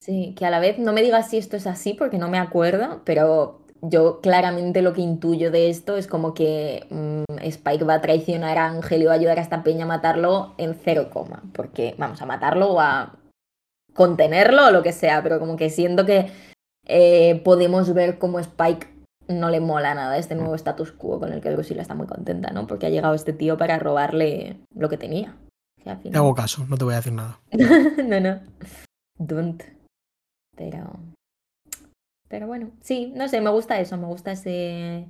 Sí, 0.00 0.34
que 0.36 0.46
a 0.46 0.50
la 0.50 0.60
vez 0.60 0.78
no 0.78 0.92
me 0.92 1.02
digas 1.02 1.30
si 1.30 1.38
esto 1.38 1.56
es 1.56 1.66
así 1.66 1.94
porque 1.94 2.18
no 2.18 2.28
me 2.28 2.38
acuerdo, 2.38 3.02
pero 3.04 3.60
yo 3.82 4.20
claramente 4.20 4.82
lo 4.82 4.92
que 4.92 5.00
intuyo 5.00 5.50
de 5.50 5.68
esto 5.70 5.96
es 5.96 6.06
como 6.06 6.34
que 6.34 6.86
mm, 6.90 7.38
Spike 7.42 7.84
va 7.84 7.94
a 7.94 8.00
traicionar 8.00 8.58
a 8.58 8.66
Ángel 8.66 9.02
y 9.02 9.04
va 9.06 9.12
a 9.12 9.16
ayudar 9.16 9.38
a 9.38 9.42
esta 9.42 9.62
peña 9.62 9.84
a 9.84 9.88
matarlo 9.88 10.54
en 10.58 10.74
cero 10.74 11.08
coma, 11.12 11.42
porque 11.52 11.94
vamos 11.98 12.20
a 12.22 12.26
matarlo 12.26 12.72
o 12.72 12.80
a 12.80 13.16
contenerlo 13.94 14.66
o 14.66 14.70
lo 14.70 14.82
que 14.82 14.92
sea, 14.92 15.22
pero 15.22 15.38
como 15.38 15.56
que 15.56 15.70
siento 15.70 16.04
que 16.04 16.30
eh, 16.86 17.40
podemos 17.44 17.92
ver 17.94 18.18
cómo 18.18 18.38
Spike 18.38 18.88
no 19.28 19.50
le 19.50 19.60
mola 19.60 19.94
nada 19.94 20.18
este 20.18 20.36
nuevo 20.36 20.54
status 20.54 20.92
quo 20.92 21.18
con 21.18 21.32
el 21.32 21.40
que 21.40 21.50
Drusilla 21.50 21.82
está 21.82 21.94
muy 21.94 22.06
contenta, 22.06 22.50
¿no? 22.50 22.66
Porque 22.66 22.86
ha 22.86 22.90
llegado 22.90 23.14
este 23.14 23.32
tío 23.32 23.56
para 23.56 23.78
robarle 23.78 24.60
lo 24.74 24.88
que 24.88 24.98
tenía. 24.98 25.36
Te 25.82 26.16
hago 26.16 26.34
caso, 26.34 26.66
no 26.68 26.76
te 26.76 26.84
voy 26.84 26.94
a 26.94 26.96
decir 26.96 27.12
nada. 27.12 27.38
no, 27.52 28.20
no. 28.20 28.40
Don't. 29.18 29.75
Pero. 30.56 30.98
Pero 32.28 32.46
bueno, 32.46 32.72
sí, 32.80 33.12
no 33.14 33.28
sé, 33.28 33.40
me 33.40 33.50
gusta 33.50 33.78
eso, 33.78 33.96
me 33.96 34.06
gusta 34.06 34.32
ese. 34.32 35.06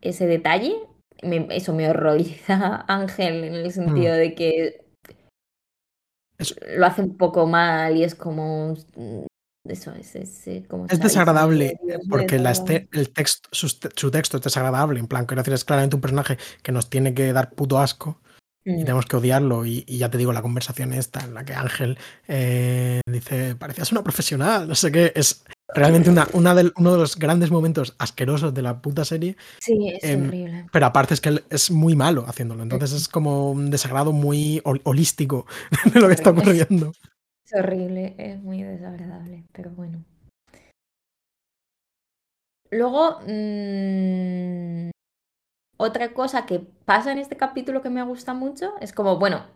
Ese 0.00 0.26
detalle. 0.26 0.76
eso 1.50 1.74
me 1.74 1.88
horroriza 1.88 2.84
Ángel 2.88 3.44
en 3.44 3.54
el 3.54 3.72
sentido 3.72 4.14
mm. 4.14 4.18
de 4.18 4.34
que 4.34 4.84
lo 6.76 6.86
hace 6.86 7.02
un 7.02 7.16
poco 7.16 7.46
mal 7.46 7.96
y 7.96 8.04
es 8.04 8.14
como. 8.14 8.74
Eso 9.64 9.92
es, 9.94 10.14
es, 10.14 10.68
como 10.68 10.86
es 10.86 11.00
desagradable 11.00 11.76
porque 12.08 12.38
la 12.38 12.52
el 12.92 13.12
texto, 13.12 13.48
su, 13.50 14.10
texto 14.12 14.36
es 14.36 14.42
desagradable. 14.44 15.00
En 15.00 15.08
plan, 15.08 15.26
quiero 15.26 15.42
decir, 15.42 15.54
es 15.54 15.64
claramente 15.64 15.96
un 15.96 16.02
personaje 16.02 16.38
que 16.62 16.70
nos 16.70 16.88
tiene 16.88 17.14
que 17.14 17.32
dar 17.32 17.50
puto 17.50 17.80
asco 17.80 18.20
y 18.66 18.72
mm. 18.72 18.84
tenemos 18.84 19.06
que 19.06 19.16
odiarlo. 19.16 19.64
Y, 19.64 19.84
ya 19.84 20.10
te 20.10 20.18
digo, 20.18 20.32
la 20.32 20.42
conversación 20.42 20.92
esta 20.92 21.20
en 21.20 21.34
la 21.34 21.44
que 21.44 21.54
Ángel 21.54 21.96
eh, 22.26 23.00
dice, 23.06 23.54
parecías 23.54 23.92
una 23.92 24.02
profesional, 24.02 24.68
no 24.68 24.74
sé 24.74 24.90
qué, 24.90 25.12
es 25.14 25.44
realmente 25.74 26.10
una, 26.10 26.26
una 26.32 26.54
uno 26.74 26.92
de 26.92 26.98
los 26.98 27.16
grandes 27.16 27.50
momentos 27.50 27.94
asquerosos 27.98 28.52
de 28.52 28.62
la 28.62 28.82
puta 28.82 29.04
serie. 29.04 29.36
Sí, 29.60 29.90
es 29.90 30.10
em, 30.10 30.26
horrible. 30.26 30.66
Pero 30.72 30.86
aparte 30.86 31.14
es 31.14 31.20
que 31.20 31.28
él 31.28 31.44
es 31.48 31.70
muy 31.70 31.94
malo 31.94 32.24
haciéndolo, 32.26 32.64
entonces 32.64 32.92
es 32.92 33.08
como 33.08 33.52
un 33.52 33.70
desagrado 33.70 34.12
muy 34.12 34.60
holístico 34.64 35.46
de 35.94 36.00
lo 36.00 36.08
que 36.08 36.14
está 36.14 36.30
ocurriendo. 36.30 36.92
Es 37.44 37.54
horrible, 37.54 38.16
es 38.18 38.42
muy 38.42 38.64
desagradable, 38.64 39.44
pero 39.52 39.70
bueno. 39.70 40.04
Luego, 42.72 43.20
mmm, 43.20 44.90
otra 45.76 46.12
cosa 46.12 46.46
que 46.46 46.60
pasa 46.84 47.12
en 47.12 47.18
este 47.18 47.36
capítulo 47.36 47.82
que 47.82 47.90
me 47.90 48.02
gusta 48.02 48.34
mucho 48.34 48.74
es 48.80 48.92
como, 48.92 49.18
bueno, 49.18 49.46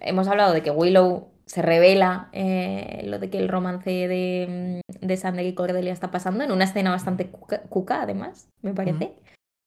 hemos 0.00 0.28
hablado 0.28 0.52
de 0.52 0.62
que 0.62 0.70
Willow 0.70 1.28
se 1.46 1.60
revela 1.60 2.28
eh, 2.32 3.02
lo 3.04 3.18
de 3.18 3.30
que 3.30 3.38
el 3.38 3.48
romance 3.48 3.90
de, 3.90 4.80
mm, 4.82 5.06
de 5.06 5.16
Sander 5.16 5.46
y 5.46 5.54
Cordelia 5.54 5.92
está 5.92 6.10
pasando 6.10 6.44
en 6.44 6.52
una 6.52 6.64
escena 6.64 6.90
bastante 6.90 7.28
cuca, 7.28 8.02
además, 8.02 8.48
me 8.62 8.72
parece. 8.72 9.14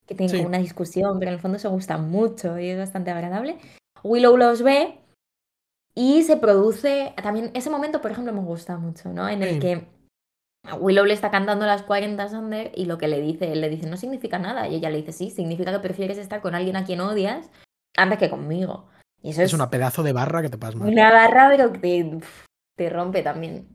Que 0.07 0.15
tienen 0.15 0.37
como 0.37 0.47
una 0.47 0.59
discusión, 0.59 1.19
pero 1.19 1.31
en 1.31 1.35
el 1.35 1.41
fondo 1.41 1.59
se 1.59 1.67
gustan 1.67 2.09
mucho 2.09 2.57
y 2.57 2.69
es 2.69 2.77
bastante 2.77 3.11
agradable. 3.11 3.57
Willow 4.03 4.37
los 4.37 4.63
ve 4.63 5.01
y 5.93 6.23
se 6.23 6.37
produce. 6.37 7.13
También 7.21 7.51
ese 7.53 7.69
momento, 7.69 8.01
por 8.01 8.11
ejemplo, 8.11 8.31
me 8.31 8.39
gusta 8.39 8.77
mucho, 8.77 9.11
¿no? 9.11 9.27
En 9.27 9.43
el 9.43 9.59
que 9.59 9.85
Willow 10.75 11.05
le 11.05 11.13
está 11.13 11.31
cantando 11.31 11.65
las 11.65 11.83
40 11.83 12.21
a 12.21 12.29
Sander 12.29 12.71
y 12.75 12.85
lo 12.85 12.97
que 12.97 13.07
le 13.07 13.21
dice, 13.21 13.51
él 13.51 13.61
le 13.61 13.69
dice, 13.69 13.89
no 13.89 13.97
significa 13.97 14.39
nada. 14.39 14.67
Y 14.67 14.75
ella 14.75 14.89
le 14.89 14.97
dice, 14.97 15.13
sí, 15.13 15.29
significa 15.29 15.71
que 15.71 15.79
prefieres 15.79 16.17
estar 16.17 16.41
con 16.41 16.55
alguien 16.55 16.75
a 16.75 16.83
quien 16.83 17.01
odias 17.01 17.49
antes 17.95 18.19
que 18.19 18.29
conmigo. 18.29 18.89
Y 19.21 19.31
eso 19.31 19.41
es, 19.41 19.53
una 19.53 19.69
pedazo 19.69 20.03
de 20.03 20.13
barra 20.13 20.41
que 20.41 20.49
te 20.49 20.57
pasa 20.57 20.77
Una 20.77 21.11
barra, 21.11 21.49
pero 21.49 21.73
que 21.73 22.19
te, 22.75 22.89
rompe 22.89 23.23
también. 23.23 23.67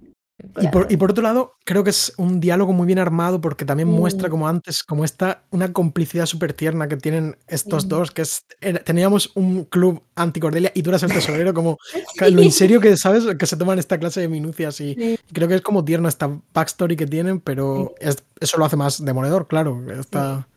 Y 0.60 0.68
por, 0.68 0.90
y 0.90 0.96
por, 0.96 1.10
otro 1.10 1.22
lado, 1.22 1.54
creo 1.64 1.84
que 1.84 1.90
es 1.90 2.12
un 2.16 2.40
diálogo 2.40 2.72
muy 2.72 2.86
bien 2.86 2.98
armado 2.98 3.40
porque 3.40 3.64
también 3.64 3.88
muestra, 3.88 4.28
como 4.28 4.48
antes, 4.48 4.82
como 4.82 5.04
esta, 5.04 5.44
una 5.50 5.72
complicidad 5.72 6.26
súper 6.26 6.52
tierna 6.52 6.88
que 6.88 6.96
tienen 6.96 7.36
estos 7.46 7.88
dos, 7.88 8.10
que 8.10 8.22
es, 8.22 8.44
teníamos 8.84 9.30
un 9.34 9.64
club 9.64 10.02
anticordelia 10.14 10.72
y 10.74 10.82
tú 10.82 10.90
eras 10.90 11.02
el 11.04 11.12
tesorero, 11.12 11.54
como 11.54 11.78
lo 12.30 12.42
en 12.42 12.52
serio 12.52 12.80
que 12.80 12.96
sabes 12.96 13.24
que 13.36 13.46
se 13.46 13.56
toman 13.56 13.78
esta 13.78 13.98
clase 13.98 14.20
de 14.20 14.28
minucias 14.28 14.80
y 14.80 15.18
creo 15.32 15.48
que 15.48 15.54
es 15.54 15.62
como 15.62 15.84
tierno 15.84 16.08
esta 16.08 16.30
backstory 16.52 16.96
que 16.96 17.06
tienen, 17.06 17.40
pero 17.40 17.94
eso 17.98 18.58
lo 18.58 18.64
hace 18.64 18.76
más 18.76 19.04
demoledor, 19.04 19.46
claro. 19.46 19.82
Está... 19.98 20.48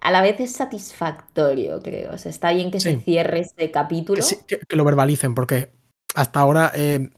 A 0.00 0.10
la 0.10 0.20
vez 0.20 0.38
es 0.40 0.52
satisfactorio, 0.52 1.80
creo. 1.82 2.12
O 2.12 2.18
sea, 2.18 2.30
está 2.30 2.52
bien 2.52 2.70
que 2.70 2.80
se 2.80 3.00
cierre 3.00 3.40
este 3.40 3.70
capítulo. 3.70 4.22
Que, 4.46 4.58
que, 4.58 4.76
lo 4.76 4.84
verbalicen, 4.84 5.34
porque 5.34 5.70
hasta 6.14 6.40
ahora 6.40 6.70
eh, 6.74 7.10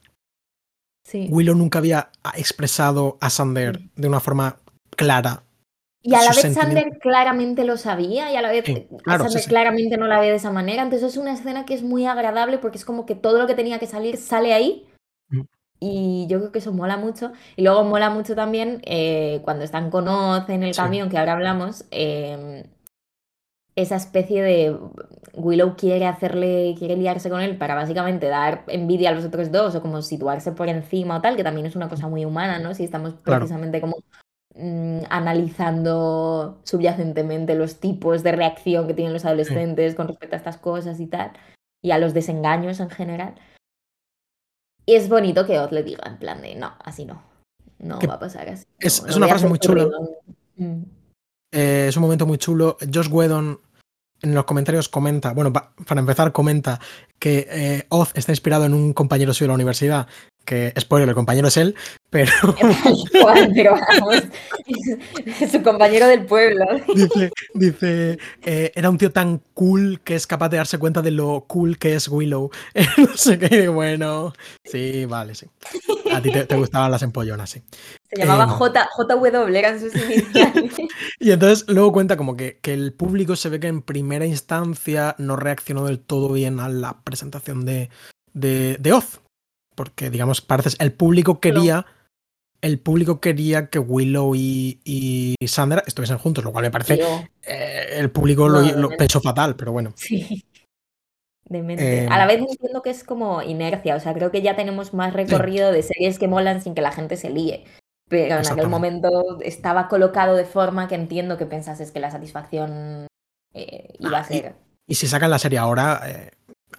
Willow 1.12 1.54
nunca 1.54 1.78
había 1.78 2.10
expresado 2.36 3.18
a 3.20 3.30
Sander 3.30 3.80
de 3.96 4.08
una 4.08 4.20
forma 4.20 4.56
clara. 4.90 5.42
Y 6.02 6.14
a 6.14 6.22
la 6.22 6.30
vez 6.30 6.54
Sander 6.54 6.98
claramente 7.00 7.64
lo 7.64 7.76
sabía 7.76 8.32
y 8.32 8.36
a 8.36 8.42
la 8.42 8.50
vez 8.50 8.64
Sander 8.64 9.44
claramente 9.44 9.96
no 9.96 10.06
la 10.06 10.20
ve 10.20 10.28
de 10.28 10.36
esa 10.36 10.50
manera. 10.50 10.82
Entonces 10.82 11.12
es 11.12 11.16
una 11.16 11.32
escena 11.32 11.64
que 11.64 11.74
es 11.74 11.82
muy 11.82 12.06
agradable 12.06 12.58
porque 12.58 12.78
es 12.78 12.84
como 12.84 13.04
que 13.04 13.14
todo 13.14 13.38
lo 13.38 13.46
que 13.46 13.54
tenía 13.54 13.78
que 13.78 13.86
salir 13.86 14.16
sale 14.16 14.54
ahí. 14.54 14.86
Mm. 15.28 15.42
Y 15.80 16.26
yo 16.28 16.38
creo 16.38 16.52
que 16.52 16.58
eso 16.58 16.72
mola 16.72 16.96
mucho. 16.96 17.32
Y 17.56 17.62
luego 17.62 17.84
mola 17.84 18.10
mucho 18.10 18.34
también 18.34 18.80
eh, 18.84 19.40
cuando 19.44 19.64
están 19.64 19.90
con 19.90 20.08
Oz 20.08 20.48
en 20.48 20.62
el 20.62 20.74
camión, 20.74 21.08
que 21.08 21.18
ahora 21.18 21.32
hablamos, 21.32 21.84
em, 21.90 22.64
esa 23.78 23.94
especie 23.94 24.42
de 24.42 24.76
Willow 25.34 25.76
quiere 25.76 26.06
hacerle, 26.06 26.74
quiere 26.76 26.96
liarse 26.96 27.30
con 27.30 27.40
él 27.40 27.56
para 27.56 27.76
básicamente 27.76 28.26
dar 28.26 28.64
envidia 28.66 29.10
a 29.10 29.12
los 29.12 29.24
otros 29.24 29.52
dos 29.52 29.76
o 29.76 29.80
como 29.80 30.02
situarse 30.02 30.50
por 30.50 30.68
encima 30.68 31.16
o 31.16 31.20
tal, 31.20 31.36
que 31.36 31.44
también 31.44 31.64
es 31.66 31.76
una 31.76 31.88
cosa 31.88 32.08
muy 32.08 32.24
humana, 32.24 32.58
¿no? 32.58 32.74
Si 32.74 32.82
estamos 32.82 33.14
precisamente 33.14 33.80
como 33.80 33.98
mm, 34.56 35.02
analizando 35.10 36.60
subyacentemente 36.64 37.54
los 37.54 37.78
tipos 37.78 38.24
de 38.24 38.32
reacción 38.32 38.88
que 38.88 38.94
tienen 38.94 39.12
los 39.12 39.24
adolescentes 39.24 39.94
con 39.94 40.08
respecto 40.08 40.34
a 40.34 40.38
estas 40.38 40.56
cosas 40.56 40.98
y 40.98 41.06
tal, 41.06 41.30
y 41.80 41.92
a 41.92 41.98
los 41.98 42.14
desengaños 42.14 42.80
en 42.80 42.90
general. 42.90 43.36
Y 44.86 44.96
es 44.96 45.08
bonito 45.08 45.46
que 45.46 45.60
Oz 45.60 45.70
le 45.70 45.84
diga 45.84 46.02
en 46.04 46.18
plan 46.18 46.42
de, 46.42 46.56
no, 46.56 46.74
así 46.84 47.04
no, 47.04 47.22
no 47.78 48.00
va 48.00 48.14
a 48.14 48.18
pasar 48.18 48.48
así. 48.48 48.64
Es, 48.80 49.00
una 49.02 49.28
frase 49.28 49.46
muy 49.46 49.60
chula. 49.60 49.86
Mm. 50.56 50.82
Eh, 51.52 51.86
es 51.88 51.96
un 51.96 52.02
momento 52.02 52.26
muy 52.26 52.38
chulo. 52.38 52.76
Josh 52.92 53.08
Whedon 53.10 53.60
en 54.22 54.34
los 54.34 54.44
comentarios 54.44 54.88
comenta, 54.88 55.32
bueno, 55.32 55.52
para 55.52 56.00
empezar 56.00 56.32
comenta 56.32 56.80
que 57.18 57.46
eh, 57.50 57.86
Oz 57.88 58.12
está 58.14 58.32
inspirado 58.32 58.64
en 58.64 58.74
un 58.74 58.92
compañero 58.92 59.32
suyo 59.32 59.46
de 59.46 59.48
la 59.48 59.54
universidad, 59.54 60.06
que, 60.48 60.72
spoiler, 60.80 61.10
el 61.10 61.14
compañero 61.14 61.48
es 61.48 61.58
él, 61.58 61.74
pero... 62.08 62.32
su 65.52 65.62
compañero 65.62 66.06
del 66.06 66.24
pueblo. 66.24 66.64
Dice, 66.94 67.30
dice 67.52 68.18
eh, 68.42 68.72
era 68.74 68.88
un 68.88 68.96
tío 68.96 69.12
tan 69.12 69.42
cool 69.52 70.00
que 70.02 70.14
es 70.14 70.26
capaz 70.26 70.48
de 70.48 70.56
darse 70.56 70.78
cuenta 70.78 71.02
de 71.02 71.10
lo 71.10 71.44
cool 71.46 71.76
que 71.76 71.94
es 71.94 72.08
Willow. 72.08 72.50
no 72.96 73.14
sé 73.14 73.38
qué, 73.38 73.68
bueno, 73.68 74.32
sí, 74.64 75.04
vale, 75.04 75.34
sí. 75.34 75.44
A 76.10 76.22
ti 76.22 76.32
te, 76.32 76.56
gustaban 76.56 76.90
las 76.90 77.02
empollonas, 77.02 77.50
sí. 77.50 77.62
Se 78.10 78.16
llamaba 78.16 78.46
J, 78.46 78.88
JW, 78.96 79.54
eran 79.54 79.78
sus 79.78 79.94
iniciales. 79.94 80.76
y 81.20 81.30
entonces 81.30 81.66
luego 81.68 81.92
cuenta 81.92 82.16
como 82.16 82.38
que, 82.38 82.58
que, 82.62 82.72
el 82.72 82.94
público 82.94 83.36
se 83.36 83.50
ve 83.50 83.60
que 83.60 83.66
en 83.66 83.82
primera 83.82 84.24
instancia 84.24 85.14
no 85.18 85.36
reaccionó 85.36 85.84
del 85.84 86.00
todo 86.00 86.32
bien 86.32 86.58
a 86.58 86.70
la 86.70 87.02
presentación 87.02 87.66
de, 87.66 87.90
de, 88.32 88.78
de 88.80 88.92
Oz. 88.94 89.20
Porque, 89.78 90.10
digamos, 90.10 90.40
parece 90.40 90.76
el 90.80 90.92
público 90.92 91.38
quería. 91.38 91.86
El 92.60 92.80
público 92.80 93.20
quería 93.20 93.70
que 93.70 93.78
Willow 93.78 94.34
y, 94.34 94.80
y 94.82 95.36
Sandra 95.46 95.84
estuviesen 95.86 96.18
juntos, 96.18 96.42
lo 96.42 96.50
cual 96.50 96.64
me 96.64 96.72
parece. 96.72 97.00
Eh, 97.44 97.86
el 97.92 98.10
público 98.10 98.48
lo, 98.48 98.60
lo 98.60 98.88
pensó 98.88 99.20
fatal, 99.20 99.54
pero 99.54 99.70
bueno. 99.70 99.92
Sí. 99.94 100.44
Demente. 101.44 102.08
a 102.10 102.18
la 102.18 102.26
vez 102.26 102.40
entiendo 102.40 102.82
que 102.82 102.90
es 102.90 103.04
como 103.04 103.40
inercia, 103.42 103.94
o 103.94 104.00
sea, 104.00 104.14
creo 104.14 104.32
que 104.32 104.42
ya 104.42 104.56
tenemos 104.56 104.94
más 104.94 105.12
recorrido 105.14 105.70
de 105.70 105.84
series 105.84 106.18
que 106.18 106.26
molan 106.26 106.60
sin 106.60 106.74
que 106.74 106.82
la 106.82 106.90
gente 106.90 107.16
se 107.16 107.30
líe. 107.30 107.64
Pero 108.08 108.40
en 108.40 108.46
aquel 108.48 108.68
momento 108.68 109.38
estaba 109.42 109.86
colocado 109.86 110.34
de 110.34 110.44
forma 110.44 110.88
que 110.88 110.96
entiendo 110.96 111.38
que 111.38 111.46
pensases 111.46 111.92
que 111.92 112.00
la 112.00 112.10
satisfacción 112.10 113.06
eh, 113.54 113.94
iba 114.00 114.18
a 114.18 114.22
ah, 114.22 114.24
ser. 114.24 114.56
Y, 114.88 114.96
si 114.96 115.06
sacan 115.06 115.30
la 115.30 115.38
serie 115.38 115.58
ahora, 115.58 116.00
eh, 116.06 116.30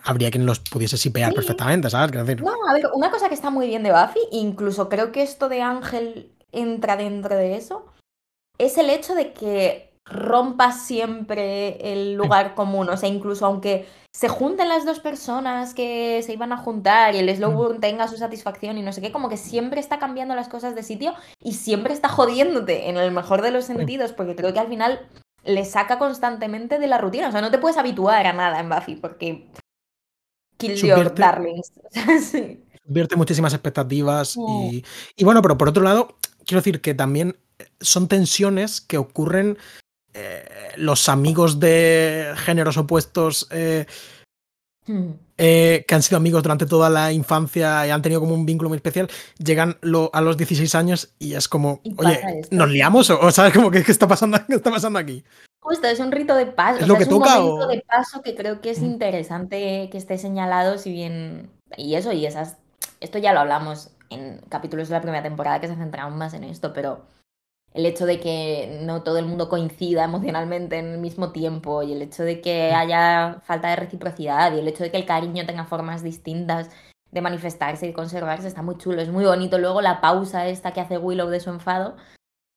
habría 0.03 0.31
quien 0.31 0.45
los 0.45 0.59
pudiese 0.59 0.97
sipear 0.97 1.33
perfectamente, 1.33 1.89
¿sabes? 1.89 2.11
Decir? 2.11 2.43
No, 2.43 2.53
a 2.67 2.73
ver, 2.73 2.87
una 2.93 3.11
cosa 3.11 3.27
que 3.27 3.35
está 3.35 3.49
muy 3.49 3.67
bien 3.67 3.83
de 3.83 3.91
Buffy, 3.91 4.19
incluso 4.31 4.89
creo 4.89 5.11
que 5.11 5.21
esto 5.21 5.49
de 5.49 5.61
Ángel 5.61 6.31
entra 6.51 6.95
dentro 6.95 7.35
de 7.35 7.55
eso, 7.55 7.85
es 8.57 8.77
el 8.77 8.89
hecho 8.89 9.15
de 9.15 9.33
que 9.33 9.89
rompa 10.05 10.71
siempre 10.71 11.93
el 11.93 12.15
lugar 12.15 12.55
común. 12.55 12.89
O 12.89 12.97
sea, 12.97 13.09
incluso 13.09 13.45
aunque 13.45 13.87
se 14.13 14.27
junten 14.27 14.69
las 14.69 14.85
dos 14.85 14.99
personas 14.99 15.73
que 15.73 16.21
se 16.23 16.33
iban 16.33 16.51
a 16.51 16.57
juntar 16.57 17.13
y 17.13 17.19
el 17.19 17.35
slow 17.35 17.51
burn 17.51 17.79
tenga 17.79 18.07
su 18.07 18.17
satisfacción 18.17 18.77
y 18.77 18.81
no 18.81 18.91
sé 18.91 19.01
qué, 19.01 19.11
como 19.11 19.29
que 19.29 19.37
siempre 19.37 19.79
está 19.79 19.99
cambiando 19.99 20.35
las 20.35 20.49
cosas 20.49 20.75
de 20.75 20.83
sitio 20.83 21.13
y 21.41 21.53
siempre 21.53 21.93
está 21.93 22.09
jodiéndote 22.09 22.89
en 22.89 22.97
el 22.97 23.11
mejor 23.11 23.41
de 23.41 23.51
los 23.51 23.65
sentidos, 23.65 24.11
porque 24.13 24.35
creo 24.35 24.51
que 24.53 24.59
al 24.59 24.67
final 24.67 24.99
le 25.43 25.63
saca 25.63 25.99
constantemente 25.99 26.79
de 26.79 26.87
la 26.87 26.97
rutina. 26.97 27.29
O 27.29 27.31
sea, 27.31 27.41
no 27.41 27.51
te 27.51 27.59
puedes 27.59 27.77
habituar 27.77 28.25
a 28.25 28.33
nada 28.33 28.59
en 28.59 28.69
Buffy 28.69 28.95
porque 28.95 29.47
kill 30.59 30.75
your 30.75 31.13
darlings. 31.13 31.71
sí. 32.29 32.63
Vierte 32.85 33.15
muchísimas 33.15 33.53
expectativas 33.53 34.35
y, 34.37 34.83
y 35.15 35.23
bueno, 35.23 35.41
pero 35.41 35.57
por 35.57 35.69
otro 35.69 35.83
lado, 35.83 36.17
quiero 36.45 36.61
decir 36.61 36.81
que 36.81 36.93
también 36.93 37.35
son 37.79 38.07
tensiones 38.07 38.81
que 38.81 38.97
ocurren 38.97 39.57
eh, 40.13 40.43
los 40.77 41.07
amigos 41.07 41.59
de 41.59 42.33
géneros 42.37 42.77
opuestos 42.77 43.47
eh, 43.51 43.85
hmm. 44.87 45.11
eh, 45.37 45.85
que 45.87 45.95
han 45.95 46.01
sido 46.01 46.17
amigos 46.17 46.41
durante 46.41 46.65
toda 46.65 46.89
la 46.89 47.13
infancia 47.13 47.85
y 47.85 47.91
han 47.91 48.01
tenido 48.01 48.19
como 48.19 48.33
un 48.33 48.45
vínculo 48.45 48.69
muy 48.69 48.77
especial, 48.77 49.07
llegan 49.37 49.77
a 50.11 50.21
los 50.21 50.35
16 50.35 50.73
años 50.75 51.13
y 51.19 51.35
es 51.35 51.47
como, 51.47 51.81
oye, 51.97 52.19
¿nos 52.49 52.69
liamos? 52.69 53.09
¿O, 53.11 53.29
sabes 53.31 53.53
como 53.53 53.69
que 53.69 53.83
qué 53.83 53.91
está 53.91 54.07
pasando, 54.07 54.39
qué 54.47 54.55
está 54.55 54.71
pasando 54.71 54.97
aquí? 54.97 55.23
Justo, 55.61 55.87
es 55.87 55.99
un 55.99 56.11
rito 56.11 56.35
de 56.35 56.45
paso. 56.45 56.79
Es, 56.79 57.07
un 57.07 57.19
momento 57.19 57.67
de 57.67 57.81
paso 57.81 58.21
que 58.21 58.35
creo 58.35 58.61
que 58.61 58.71
es 58.71 58.81
interesante 58.81 59.89
que 59.91 59.97
esté 59.97 60.17
señalado, 60.17 60.77
si 60.77 60.91
bien. 60.91 61.51
Y 61.77 61.95
eso, 61.95 62.11
y 62.11 62.25
esas. 62.25 62.57
Esto 63.01 63.17
ya 63.17 63.33
lo 63.33 63.41
hablamos 63.41 63.91
en 64.09 64.39
capítulos 64.49 64.89
de 64.89 64.95
la 64.95 65.01
primera 65.01 65.23
temporada 65.23 65.59
que 65.59 65.67
se 65.67 65.75
centraron 65.75 66.17
más 66.17 66.33
en 66.33 66.43
esto, 66.43 66.73
pero 66.73 67.05
el 67.73 67.85
hecho 67.85 68.05
de 68.05 68.19
que 68.19 68.79
no 68.81 69.03
todo 69.03 69.19
el 69.19 69.25
mundo 69.25 69.47
coincida 69.47 70.03
emocionalmente 70.03 70.79
en 70.79 70.87
el 70.87 70.97
mismo 70.97 71.31
tiempo 71.31 71.83
y 71.83 71.93
el 71.93 72.01
hecho 72.01 72.23
de 72.23 72.41
que 72.41 72.71
haya 72.71 73.41
falta 73.43 73.69
de 73.69 73.75
reciprocidad 73.75 74.53
y 74.53 74.59
el 74.59 74.67
hecho 74.67 74.83
de 74.83 74.91
que 74.91 74.97
el 74.97 75.05
cariño 75.05 75.45
tenga 75.45 75.65
formas 75.65 76.03
distintas 76.03 76.69
de 77.11 77.21
manifestarse 77.21 77.87
y 77.87 77.93
conservarse 77.93 78.47
está 78.47 78.61
muy 78.61 78.77
chulo, 78.77 79.01
es 79.01 79.09
muy 79.09 79.25
bonito. 79.25 79.57
Luego 79.59 79.81
la 79.81 80.01
pausa 80.01 80.47
esta 80.47 80.71
que 80.71 80.81
hace 80.81 80.97
Willow 80.97 81.29
de 81.29 81.39
su 81.39 81.49
enfado 81.49 81.95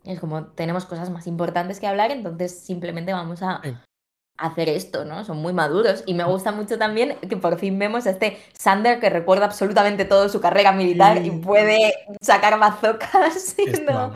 es 0.04 0.20
como 0.20 0.44
tenemos 0.46 0.84
cosas 0.84 1.10
más 1.10 1.26
importantes 1.26 1.80
que 1.80 1.86
hablar, 1.86 2.10
entonces 2.10 2.58
simplemente 2.58 3.12
vamos 3.12 3.42
a 3.42 3.60
hacer 4.38 4.68
esto, 4.68 5.04
¿no? 5.04 5.24
Son 5.24 5.38
muy 5.38 5.52
maduros 5.52 6.02
y 6.06 6.14
me 6.14 6.24
gusta 6.24 6.52
mucho 6.52 6.78
también 6.78 7.16
que 7.28 7.36
por 7.36 7.58
fin 7.58 7.78
vemos 7.78 8.06
a 8.06 8.10
este 8.10 8.38
Sander 8.52 8.98
que 8.98 9.10
recuerda 9.10 9.46
absolutamente 9.46 10.04
todo 10.04 10.28
su 10.28 10.40
carrera 10.40 10.72
militar 10.72 11.24
y 11.24 11.30
puede 11.30 11.94
sacar 12.20 12.58
bazocas. 12.58 13.56
¿no? 13.86 14.12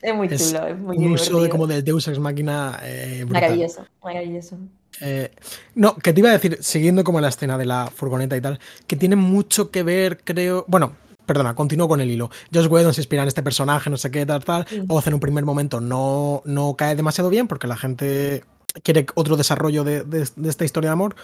Es 0.00 0.14
muy 0.14 0.28
chulo, 0.28 0.66
es, 0.66 0.78
muy 0.78 0.96
Un 0.96 1.12
uso 1.12 1.42
de 1.42 1.48
como 1.48 1.66
del 1.66 1.84
Deus 1.84 2.06
Ex 2.08 2.18
Máquina. 2.18 2.78
Eh, 2.82 3.26
maravilloso, 3.28 3.84
maravilloso. 4.02 4.56
Eh, 5.00 5.30
no, 5.74 5.96
que 5.96 6.12
te 6.12 6.20
iba 6.20 6.30
a 6.30 6.32
decir, 6.32 6.58
siguiendo 6.60 7.04
como 7.04 7.20
la 7.20 7.28
escena 7.28 7.58
de 7.58 7.66
la 7.66 7.90
furgoneta 7.94 8.36
y 8.36 8.40
tal, 8.40 8.58
que 8.86 8.96
tiene 8.96 9.16
mucho 9.16 9.70
que 9.70 9.82
ver, 9.82 10.18
creo. 10.22 10.64
Bueno, 10.68 10.92
perdona, 11.28 11.54
continúo 11.54 11.86
con 11.86 12.00
el 12.00 12.10
hilo. 12.10 12.30
Josh 12.52 12.66
Whedon 12.66 12.94
se 12.94 13.02
inspira 13.02 13.22
en 13.22 13.28
este 13.28 13.42
personaje, 13.42 13.90
no 13.90 13.98
sé 13.98 14.10
qué, 14.10 14.24
tal, 14.24 14.42
tal. 14.42 14.66
Oz 14.88 15.06
en 15.06 15.14
un 15.14 15.20
primer 15.20 15.44
momento 15.44 15.80
no, 15.80 16.42
no 16.46 16.74
cae 16.74 16.96
demasiado 16.96 17.28
bien 17.28 17.46
porque 17.46 17.66
la 17.66 17.76
gente 17.76 18.44
quiere 18.82 19.06
otro 19.14 19.36
desarrollo 19.36 19.84
de, 19.84 20.04
de, 20.04 20.22
esta 20.48 20.64
historia 20.64 20.88
de 20.90 20.94
amor. 20.94 21.16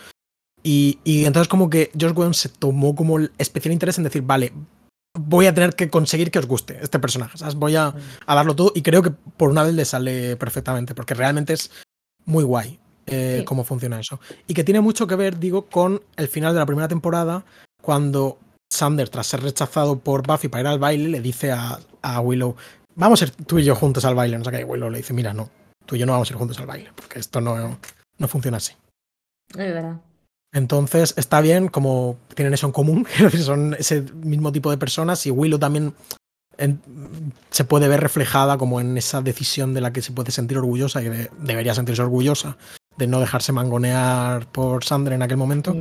Y, 0.62 0.98
y, 1.04 1.24
entonces 1.24 1.48
como 1.48 1.70
que 1.70 1.90
Josh 1.98 2.12
Whedon 2.14 2.34
se 2.34 2.50
tomó 2.50 2.94
como 2.94 3.18
el 3.18 3.32
especial 3.38 3.72
interés 3.72 3.98
en 3.98 4.04
decir, 4.04 4.22
vale, 4.22 4.52
voy 5.18 5.46
a 5.46 5.54
tener 5.54 5.74
que 5.74 5.88
conseguir 5.88 6.30
que 6.30 6.38
os 6.38 6.46
guste 6.46 6.78
este 6.82 6.98
personaje. 6.98 7.38
¿sabes? 7.38 7.54
Voy 7.54 7.76
a, 7.76 7.94
darlo 8.26 8.54
todo 8.54 8.72
y 8.74 8.82
creo 8.82 9.02
que 9.02 9.10
por 9.10 9.50
una 9.50 9.62
vez 9.62 9.74
le 9.74 9.84
sale 9.84 10.36
perfectamente, 10.36 10.94
porque 10.94 11.14
realmente 11.14 11.54
es 11.54 11.70
muy 12.26 12.44
guay 12.44 12.78
eh, 13.06 13.42
cómo 13.46 13.64
funciona 13.64 14.00
eso. 14.00 14.20
Y 14.46 14.54
que 14.54 14.64
tiene 14.64 14.80
mucho 14.80 15.06
que 15.06 15.16
ver, 15.16 15.38
digo, 15.38 15.66
con 15.66 16.02
el 16.16 16.28
final 16.28 16.52
de 16.52 16.58
la 16.58 16.66
primera 16.66 16.88
temporada, 16.88 17.44
cuando 17.82 18.38
Sander, 18.74 19.08
tras 19.08 19.26
ser 19.26 19.42
rechazado 19.42 19.98
por 19.98 20.26
Buffy 20.26 20.48
para 20.48 20.62
ir 20.62 20.66
al 20.66 20.78
baile, 20.78 21.08
le 21.08 21.20
dice 21.20 21.52
a, 21.52 22.20
Willow, 22.20 22.56
vamos 22.94 23.22
a 23.22 23.24
ir 23.24 23.30
tú 23.32 23.58
y 23.58 23.64
yo 23.64 23.74
juntos 23.74 24.04
al 24.04 24.14
baile. 24.14 24.38
No 24.38 24.44
sé 24.44 24.50
qué, 24.50 24.64
Willow 24.64 24.90
le 24.90 24.98
dice, 24.98 25.12
mira, 25.12 25.32
no, 25.32 25.50
tú 25.86 25.96
y 25.96 26.00
yo 26.00 26.06
no 26.06 26.12
vamos 26.12 26.30
a 26.30 26.32
ir 26.32 26.38
juntos 26.38 26.58
al 26.58 26.66
baile, 26.66 26.90
porque 26.94 27.18
esto 27.18 27.40
no, 27.40 27.78
no 28.18 28.28
funciona 28.28 28.58
así. 28.58 28.74
Es 29.50 29.56
verdad. 29.56 30.00
Entonces 30.52 31.14
está 31.16 31.40
bien 31.40 31.68
como 31.68 32.16
tienen 32.34 32.54
eso 32.54 32.66
en 32.66 32.72
común, 32.72 33.06
son 33.42 33.74
ese 33.78 34.02
mismo 34.02 34.52
tipo 34.52 34.70
de 34.70 34.78
personas 34.78 35.26
y 35.26 35.30
Willow 35.30 35.58
también 35.58 35.94
se 37.50 37.64
puede 37.64 37.88
ver 37.88 38.00
reflejada 38.00 38.56
como 38.58 38.80
en 38.80 38.96
esa 38.96 39.20
decisión 39.20 39.74
de 39.74 39.80
la 39.80 39.92
que 39.92 40.02
se 40.02 40.12
puede 40.12 40.30
sentir 40.30 40.58
orgullosa 40.58 41.02
y 41.02 41.08
debería 41.40 41.74
sentirse 41.74 42.02
orgullosa 42.02 42.56
de 42.96 43.08
no 43.08 43.18
dejarse 43.18 43.50
mangonear 43.50 44.46
por 44.46 44.84
Sandra 44.84 45.16
en 45.16 45.22
aquel 45.22 45.36
momento 45.36 45.76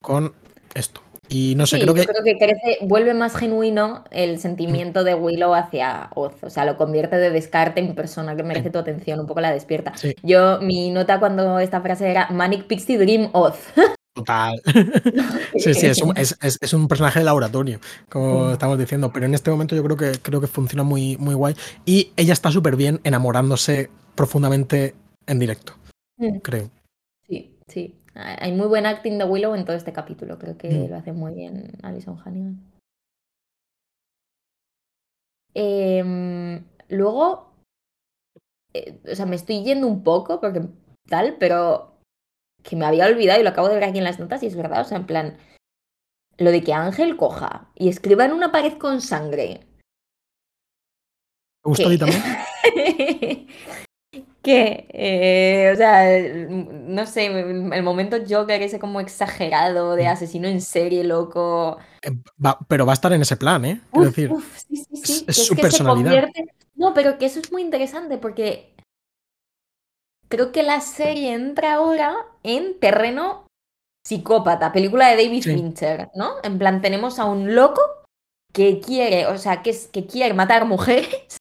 con 0.00 0.32
esto. 0.74 1.03
Y 1.28 1.54
no 1.56 1.66
sé, 1.66 1.80
creo 1.80 1.94
que. 1.94 2.04
creo 2.04 2.22
que 2.24 2.38
crece, 2.38 2.78
vuelve 2.82 3.14
más 3.14 3.36
genuino 3.36 4.04
el 4.10 4.38
sentimiento 4.38 5.04
de 5.04 5.14
Willow 5.14 5.54
hacia 5.54 6.10
Oz. 6.14 6.34
O 6.42 6.50
sea, 6.50 6.64
lo 6.64 6.76
convierte 6.76 7.16
de 7.16 7.30
descarte 7.30 7.80
en 7.80 7.94
persona 7.94 8.36
que 8.36 8.42
merece 8.42 8.70
tu 8.70 8.78
atención, 8.78 9.20
un 9.20 9.26
poco 9.26 9.40
la 9.40 9.52
despierta. 9.52 9.92
Yo, 10.22 10.60
mi 10.60 10.90
nota 10.90 11.18
cuando 11.18 11.58
esta 11.58 11.80
frase 11.80 12.10
era 12.10 12.28
Manic 12.30 12.64
Pixie 12.64 12.98
Dream 12.98 13.30
Oz. 13.32 13.56
Total. 14.14 14.62
sí, 15.56 15.74
sí, 15.74 15.86
es 15.86 16.72
un, 16.72 16.86
personaje 16.86 17.18
de 17.18 17.24
laboratorio, 17.24 17.80
como 18.08 18.52
estamos 18.52 18.78
diciendo, 18.78 19.12
pero 19.12 19.26
en 19.26 19.34
este 19.34 19.50
momento 19.50 19.74
yo 19.74 19.82
creo 19.82 19.96
que, 19.96 20.12
creo 20.20 20.40
que 20.40 20.46
funciona 20.46 20.84
muy, 20.84 21.16
muy 21.16 21.34
guay. 21.34 21.56
Y 21.84 22.12
ella 22.16 22.32
está 22.32 22.52
súper 22.52 22.76
bien 22.76 23.00
enamorándose 23.02 23.90
profundamente 24.14 24.94
en 25.26 25.40
directo, 25.40 25.74
mm. 26.18 26.38
creo. 26.38 26.70
Sí, 27.26 27.56
sí. 27.66 27.96
Hay 28.14 28.52
muy 28.52 28.68
buen 28.68 28.86
acting 28.86 29.18
de 29.18 29.24
Willow 29.24 29.54
en 29.54 29.64
todo 29.64 29.76
este 29.76 29.92
capítulo, 29.92 30.38
creo 30.38 30.56
que 30.56 30.68
mm. 30.68 30.90
lo 30.90 30.96
hace 30.96 31.12
muy 31.12 31.34
bien 31.34 31.72
Alison 31.82 32.18
Hannigan. 32.24 32.62
Em, 35.52 36.64
luego, 36.88 37.52
eh, 38.72 39.00
o 39.10 39.14
sea, 39.14 39.26
me 39.26 39.36
estoy 39.36 39.64
yendo 39.64 39.86
un 39.86 40.02
poco 40.04 40.40
porque 40.40 40.62
tal, 41.08 41.36
pero 41.38 41.98
que 42.62 42.76
me 42.76 42.86
había 42.86 43.06
olvidado 43.06 43.40
y 43.40 43.44
lo 43.44 43.50
acabo 43.50 43.68
de 43.68 43.74
ver 43.74 43.84
aquí 43.84 43.98
en 43.98 44.04
las 44.04 44.18
notas 44.18 44.42
y 44.42 44.46
es 44.46 44.56
verdad, 44.56 44.80
o 44.80 44.84
sea, 44.84 44.98
en 44.98 45.06
plan, 45.06 45.36
lo 46.38 46.50
de 46.50 46.62
que 46.62 46.72
Ángel 46.72 47.16
coja 47.16 47.70
y 47.74 47.88
escriba 47.88 48.24
en 48.24 48.32
una 48.32 48.52
pared 48.52 48.78
con 48.78 49.00
sangre. 49.00 49.60
¿Te 51.62 51.68
gustó 51.68 51.88
a 51.88 51.98
también? 51.98 52.22
que, 54.44 54.86
eh, 54.90 55.70
o 55.72 55.76
sea, 55.76 56.06
no 56.48 57.06
sé, 57.06 57.26
el 57.26 57.82
momento 57.82 58.18
Joker 58.28 58.62
ese 58.62 58.78
como 58.78 59.00
exagerado 59.00 59.96
de 59.96 60.04
mm. 60.04 60.08
asesino 60.08 60.46
en 60.46 60.60
serie, 60.60 61.02
loco. 61.02 61.78
Eh, 62.02 62.12
pero 62.68 62.86
va 62.86 62.92
a 62.92 62.94
estar 62.94 63.12
en 63.12 63.22
ese 63.22 63.36
plan, 63.36 63.64
¿eh? 63.64 63.80
Es 63.92 64.02
decir, 64.02 64.30
sí, 64.68 64.76
sí, 64.76 64.96
sí. 64.96 65.24
es, 65.26 65.46
su 65.46 65.56
personalidad. 65.56 66.28
No, 66.76 66.92
pero 66.94 67.18
que 67.18 67.26
eso 67.26 67.40
es 67.40 67.50
muy 67.50 67.62
interesante 67.62 68.18
porque 68.18 68.74
creo 70.28 70.52
que 70.52 70.62
la 70.62 70.80
serie 70.80 71.32
entra 71.32 71.74
ahora 71.74 72.14
en 72.42 72.78
terreno 72.78 73.46
psicópata, 74.06 74.72
película 74.72 75.08
de 75.08 75.24
David 75.24 75.42
Fincher, 75.42 76.10
¿no? 76.14 76.34
En 76.42 76.58
plan, 76.58 76.82
tenemos 76.82 77.18
a 77.18 77.24
un 77.24 77.54
loco 77.54 77.80
que 78.52 78.78
quiere, 78.80 79.26
o 79.26 79.38
sea, 79.38 79.62
que, 79.62 79.74
que 79.90 80.06
quiere 80.06 80.34
matar 80.34 80.66
mujeres 80.66 81.38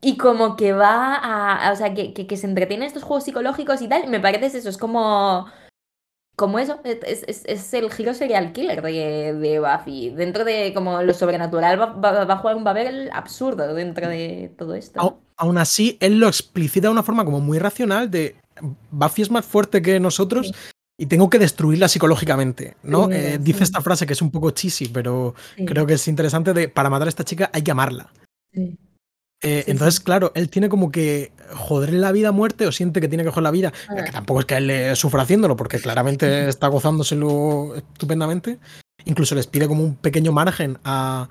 y 0.00 0.16
como 0.16 0.56
que 0.56 0.72
va 0.72 1.14
a, 1.14 1.72
o 1.72 1.76
sea, 1.76 1.94
que, 1.94 2.12
que, 2.12 2.36
se 2.36 2.46
entretiene 2.46 2.84
en 2.84 2.88
estos 2.88 3.02
juegos 3.02 3.24
psicológicos 3.24 3.82
y 3.82 3.88
tal, 3.88 4.08
me 4.08 4.20
parece 4.20 4.58
eso, 4.58 4.68
es 4.68 4.78
como 4.78 5.46
como 6.38 6.60
eso, 6.60 6.78
es, 6.84 7.24
es, 7.26 7.74
el 7.74 7.90
giro 7.90 8.14
serial 8.14 8.52
killer 8.52 8.80
de, 8.80 9.34
de, 9.34 9.58
Buffy. 9.58 10.10
Dentro 10.10 10.44
de 10.44 10.72
como 10.72 11.02
lo 11.02 11.12
sobrenatural 11.12 11.80
va, 11.80 12.32
a 12.32 12.36
jugar 12.36 12.54
un 12.54 12.62
papel 12.62 13.10
absurdo 13.12 13.74
dentro 13.74 14.08
de 14.08 14.54
todo 14.56 14.76
esto. 14.76 15.20
aún 15.36 15.58
así, 15.58 15.96
él 15.98 16.20
lo 16.20 16.28
explicita 16.28 16.86
de 16.86 16.92
una 16.92 17.02
forma 17.02 17.24
como 17.24 17.40
muy 17.40 17.58
racional 17.58 18.08
de 18.08 18.36
Buffy 18.92 19.22
es 19.22 19.32
más 19.32 19.44
fuerte 19.44 19.82
que 19.82 19.98
nosotros 19.98 20.52
y 20.96 21.06
tengo 21.06 21.28
que 21.28 21.40
destruirla 21.40 21.88
psicológicamente, 21.88 22.76
¿no? 22.84 23.10
Eh, 23.10 23.38
dice 23.40 23.64
esta 23.64 23.80
frase 23.80 24.06
que 24.06 24.12
es 24.12 24.22
un 24.22 24.30
poco 24.30 24.52
cheesy, 24.52 24.86
pero 24.86 25.34
creo 25.66 25.86
que 25.86 25.94
es 25.94 26.06
interesante 26.06 26.54
de 26.54 26.68
para 26.68 26.88
matar 26.88 27.08
a 27.08 27.10
esta 27.10 27.24
chica 27.24 27.50
hay 27.52 27.62
que 27.62 27.72
amarla. 27.72 28.12
Sí. 29.40 29.48
Eh, 29.48 29.64
entonces, 29.68 30.00
claro, 30.00 30.32
él 30.34 30.50
tiene 30.50 30.68
como 30.68 30.90
que 30.90 31.32
joderle 31.54 31.98
la 31.98 32.12
vida 32.12 32.28
a 32.28 32.32
muerte 32.32 32.66
o 32.66 32.72
siente 32.72 33.00
que 33.00 33.08
tiene 33.08 33.24
que 33.24 33.30
joder 33.30 33.44
la 33.44 33.50
vida, 33.50 33.72
ah. 33.88 34.04
que 34.04 34.10
tampoco 34.10 34.40
es 34.40 34.46
que 34.46 34.56
él 34.56 34.66
le 34.66 34.96
sufra 34.96 35.22
haciéndolo, 35.22 35.56
porque 35.56 35.78
claramente 35.78 36.48
está 36.48 36.68
gozándoselo 36.68 37.76
estupendamente. 37.76 38.58
Incluso 39.04 39.34
les 39.34 39.46
pide 39.46 39.68
como 39.68 39.84
un 39.84 39.94
pequeño 39.96 40.32
margen 40.32 40.78
a. 40.84 41.28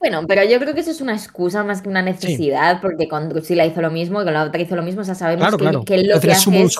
Bueno, 0.00 0.24
pero 0.28 0.44
yo 0.44 0.60
creo 0.60 0.74
que 0.74 0.80
eso 0.80 0.92
es 0.92 1.00
una 1.00 1.14
excusa 1.14 1.64
más 1.64 1.82
que 1.82 1.88
una 1.88 2.02
necesidad, 2.02 2.80
porque 2.80 3.08
con 3.08 3.28
Drusilla 3.28 3.66
hizo 3.66 3.82
lo 3.82 3.90
mismo 3.90 4.22
y 4.22 4.24
con 4.24 4.32
la 4.32 4.44
otra 4.44 4.60
hizo 4.60 4.76
lo 4.76 4.82
mismo, 4.82 5.00
o 5.00 5.04
sea, 5.04 5.16
sabemos 5.16 5.56
que, 5.56 5.94
él 5.96 6.06
lo 6.06 6.20
que 6.20 6.30
hace 6.30 6.62
es 6.62 6.78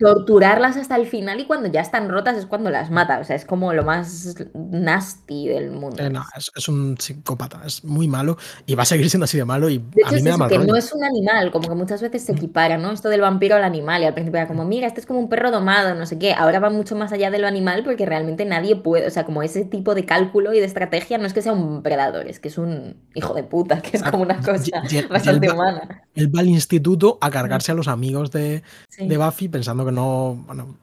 torturarlas 0.00 0.78
hasta 0.78 0.96
el 0.96 1.06
final 1.06 1.40
y 1.40 1.44
cuando 1.44 1.68
ya 1.68 1.82
están 1.82 2.08
rotas 2.08 2.34
es 2.38 2.46
cuando 2.46 2.70
las 2.70 2.90
mata. 2.90 3.18
O 3.20 3.24
sea, 3.24 3.36
es 3.36 3.44
como 3.44 3.74
lo 3.74 3.84
más 3.84 4.34
nasty 4.54 5.48
del 5.48 5.70
mundo. 5.70 6.02
Eh, 6.02 6.08
no, 6.08 6.24
es, 6.34 6.68
un 6.68 6.96
psicópata, 6.98 7.60
es 7.66 7.84
muy 7.84 8.08
malo 8.08 8.38
y 8.64 8.74
va 8.74 8.84
a 8.84 8.86
seguir 8.86 9.10
siendo 9.10 9.24
así 9.24 9.36
de 9.36 9.44
malo. 9.44 9.68
Y 9.68 9.76
de 9.78 10.02
a 10.06 10.10
mí 10.12 10.22
me 10.22 10.30
da 10.30 10.48
que 10.48 10.58
no 10.58 10.74
es 10.74 10.90
un 10.94 11.04
animal, 11.04 11.50
como 11.50 11.68
que 11.68 11.74
muchas 11.74 12.00
veces 12.00 12.24
se 12.24 12.32
equipara, 12.32 12.78
¿no? 12.78 12.92
Esto 12.92 13.10
del 13.10 13.20
vampiro 13.20 13.56
al 13.56 13.62
animal 13.62 14.00
y 14.00 14.06
al 14.06 14.14
principio 14.14 14.38
era 14.38 14.48
como, 14.48 14.64
mira, 14.64 14.86
este 14.86 15.00
es 15.00 15.06
como 15.06 15.20
un 15.20 15.28
perro 15.28 15.50
domado, 15.50 15.94
no 15.94 16.06
sé 16.06 16.18
qué. 16.18 16.32
Ahora 16.32 16.60
va 16.60 16.70
mucho 16.70 16.96
más 16.96 17.12
allá 17.12 17.30
de 17.30 17.38
lo 17.38 17.46
animal 17.46 17.84
porque 17.84 18.06
realmente 18.06 18.46
nadie 18.46 18.76
puede, 18.76 19.06
o 19.06 19.10
sea, 19.10 19.26
como 19.26 19.42
ese 19.42 19.66
tipo 19.66 19.94
de 19.94 20.06
cálculo 20.06 20.54
y 20.54 20.60
de 20.60 20.64
estrategia 20.64 21.18
no 21.18 21.26
es 21.26 21.34
que 21.34 21.42
sea 21.42 21.52
un 21.52 21.82
predador, 21.82 22.26
es 22.26 22.40
que 22.40 22.48
es 22.48 22.56
un 22.56 22.96
hijo 23.14 23.34
de 23.34 23.42
puta, 23.42 23.82
que 23.82 23.98
es 23.98 24.02
como 24.02 24.22
una 24.22 24.40
cosa 24.40 24.82
bastante 25.10 25.50
humana. 25.50 26.04
Él 26.14 26.34
va 26.34 26.40
al 26.40 26.48
instituto 26.48 27.18
a 27.20 27.30
cargarse 27.30 27.72
a 27.72 27.74
los 27.74 27.86
amigos 27.86 28.30
de, 28.30 28.62
de 28.98 29.16
Buffy 29.18 29.48
pensando 29.48 29.84
que 29.84 29.89
no, 29.90 30.42
bueno, 30.46 30.76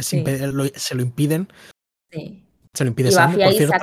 se 0.00 0.94
lo 0.94 1.02
impiden. 1.02 1.48
Sí. 2.10 2.44
Se 2.74 2.84
lo 2.84 2.88
impide 2.88 3.10
Sander, 3.10 3.46
por 3.46 3.54
cierto. 3.54 3.76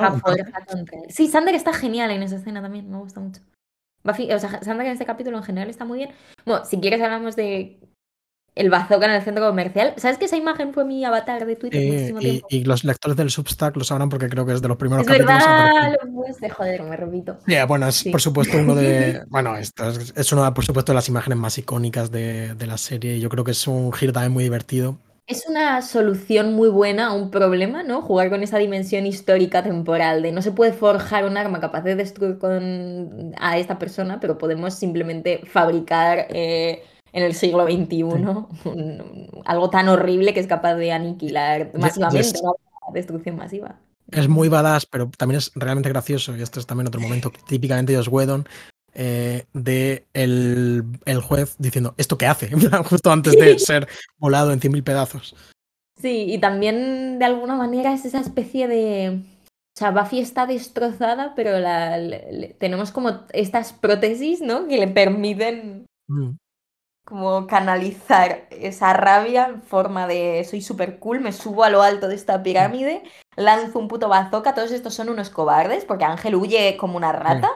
Sí, 1.09 1.27
Sander 1.27 1.55
está 1.55 1.73
genial 1.73 2.11
en 2.11 2.23
esa 2.23 2.37
escena 2.37 2.61
también, 2.61 2.89
me 2.89 2.97
gusta 2.97 3.19
mucho. 3.19 3.41
Buffy, 4.03 4.31
o 4.31 4.39
sea, 4.39 4.61
Sander 4.61 4.85
en 4.85 4.93
este 4.93 5.05
capítulo 5.05 5.37
en 5.37 5.43
general 5.43 5.69
está 5.69 5.83
muy 5.83 5.97
bien. 5.97 6.11
Bueno, 6.45 6.63
si 6.63 6.79
quieres 6.79 7.01
hablamos 7.01 7.35
de 7.35 7.79
el 8.55 8.69
bazooka 8.69 9.05
en 9.05 9.11
el 9.11 9.21
centro 9.21 9.45
comercial. 9.45 9.93
¿Sabes 9.97 10.17
que 10.17 10.25
esa 10.25 10.37
imagen 10.37 10.73
fue 10.73 10.85
mi 10.85 11.03
avatar 11.03 11.45
de 11.45 11.55
Twitter 11.55 11.85
muchísimo 11.85 12.19
tiempo? 12.19 12.47
Y, 12.49 12.63
los 12.63 12.83
lectores 12.83 13.17
del 13.17 13.29
Substack 13.29 13.75
lo 13.75 13.83
sabrán 13.83 14.09
porque 14.09 14.29
creo 14.29 14.45
que 14.45 14.53
es 14.53 14.61
de 14.61 14.67
los 14.67 14.77
primeros 14.77 15.05
es 15.05 15.11
capítulos. 15.11 15.37
Verdad, 15.37 15.95
lo 16.01 16.53
joder, 16.55 16.83
me 16.83 16.95
repito. 16.97 17.37
bueno, 17.67 17.87
es 17.87 18.05
por 18.05 18.21
supuesto 18.21 18.57
uno 18.57 18.75
de. 18.75 19.23
bueno, 19.29 19.57
esto 19.57 19.89
es, 19.89 20.13
es, 20.15 20.31
una, 20.31 20.53
por 20.53 20.65
supuesto, 20.65 20.93
de 20.93 20.95
las 20.95 21.09
imágenes 21.09 21.37
más 21.37 21.57
icónicas 21.57 22.11
de, 22.11 22.55
de 22.55 22.67
la 22.67 22.77
serie. 22.77 23.19
Yo 23.19 23.29
creo 23.29 23.43
que 23.43 23.51
es 23.51 23.67
un 23.67 23.91
giro 23.91 24.13
también 24.13 24.31
muy 24.31 24.43
divertido. 24.43 24.97
Es 25.27 25.47
una 25.47 25.81
solución 25.81 26.53
muy 26.53 26.69
buena 26.69 27.07
a 27.07 27.13
un 27.13 27.31
problema, 27.31 27.81
¿no? 27.81 28.03
Jugar 28.03 28.29
con 28.29 28.43
esa 28.43 28.59
dimensión 28.59 29.07
histórica 29.07 29.63
temporal 29.63 30.21
de 30.21 30.31
no 30.31 30.43
se 30.43 30.51
puede 30.51 30.71
forjar 30.71 31.25
un 31.25 31.35
arma 31.35 31.59
capaz 31.59 31.81
de 31.81 31.95
destruir 31.95 32.37
con... 32.37 33.33
a 33.39 33.57
esta 33.57 33.79
persona, 33.79 34.19
pero 34.19 34.37
podemos 34.37 34.75
simplemente 34.75 35.41
fabricar 35.47 36.27
eh, 36.29 36.83
en 37.11 37.23
el 37.23 37.33
siglo 37.33 37.65
XXI 37.65 38.03
algo 39.45 39.69
tan 39.69 39.87
horrible 39.89 40.33
que 40.33 40.39
es 40.39 40.47
capaz 40.47 40.75
de 40.75 40.91
aniquilar 40.91 41.71
masivamente, 41.77 42.39
destrucción 42.93 43.35
masiva. 43.35 43.75
Es 44.11 44.27
muy 44.27 44.49
badass, 44.49 44.85
pero 44.85 45.09
también 45.17 45.39
es 45.39 45.51
realmente 45.55 45.89
gracioso, 45.89 46.35
y 46.35 46.41
esto 46.41 46.59
es 46.59 46.65
también 46.65 46.87
otro 46.87 47.01
momento 47.01 47.31
típicamente 47.47 47.95
Joss 47.95 48.07
Whedon, 48.07 48.47
eh, 48.93 49.45
de 49.53 50.05
el, 50.13 50.83
juez 51.21 51.55
diciendo, 51.57 51.95
¿esto 51.97 52.17
qué 52.17 52.27
hace? 52.27 52.49
Justo 52.89 53.11
antes 53.11 53.33
de 53.33 53.59
ser 53.59 53.87
volado 54.17 54.53
en 54.53 54.59
100.000 54.59 54.83
pedazos. 54.83 55.35
Sí, 55.99 56.25
y 56.29 56.37
también 56.39 57.19
de 57.19 57.25
alguna 57.25 57.55
manera 57.55 57.93
es 57.93 58.05
esa 58.05 58.19
especie 58.19 58.67
de... 58.67 59.21
O 59.77 59.77
sea, 59.77 59.91
Buffy 59.91 60.19
está 60.19 60.45
destrozada, 60.45 61.33
pero 61.35 61.59
la, 61.59 61.97
tenemos 62.57 62.91
como 62.91 63.25
estas 63.33 63.73
prótesis, 63.73 64.39
¿no? 64.39 64.67
Que 64.69 64.77
le 64.77 64.87
permiten 64.87 65.85
mm. 66.07 66.29
Como 67.05 67.45
canalizar 67.45 68.47
esa 68.49 68.93
rabia 68.93 69.45
en 69.45 69.61
forma 69.61 70.07
de 70.07 70.45
soy 70.49 70.61
súper 70.61 70.97
cool, 70.99 71.21
me 71.21 71.31
subo 71.31 71.63
a 71.63 71.69
lo 71.69 71.83
alto 71.83 72.07
de 72.07 72.15
esta 72.15 72.41
pirámide, 72.41 73.03
lanzo 73.35 73.79
un 73.79 73.87
puto 73.87 74.09
bazooka, 74.09 74.55
todos 74.55 74.71
estos 74.71 74.95
son 74.95 75.09
unos 75.09 75.29
cobardes, 75.29 75.85
porque 75.85 76.03
Ángel 76.03 76.35
huye 76.35 76.75
como 76.77 76.97
una 76.97 77.11
rata. 77.11 77.49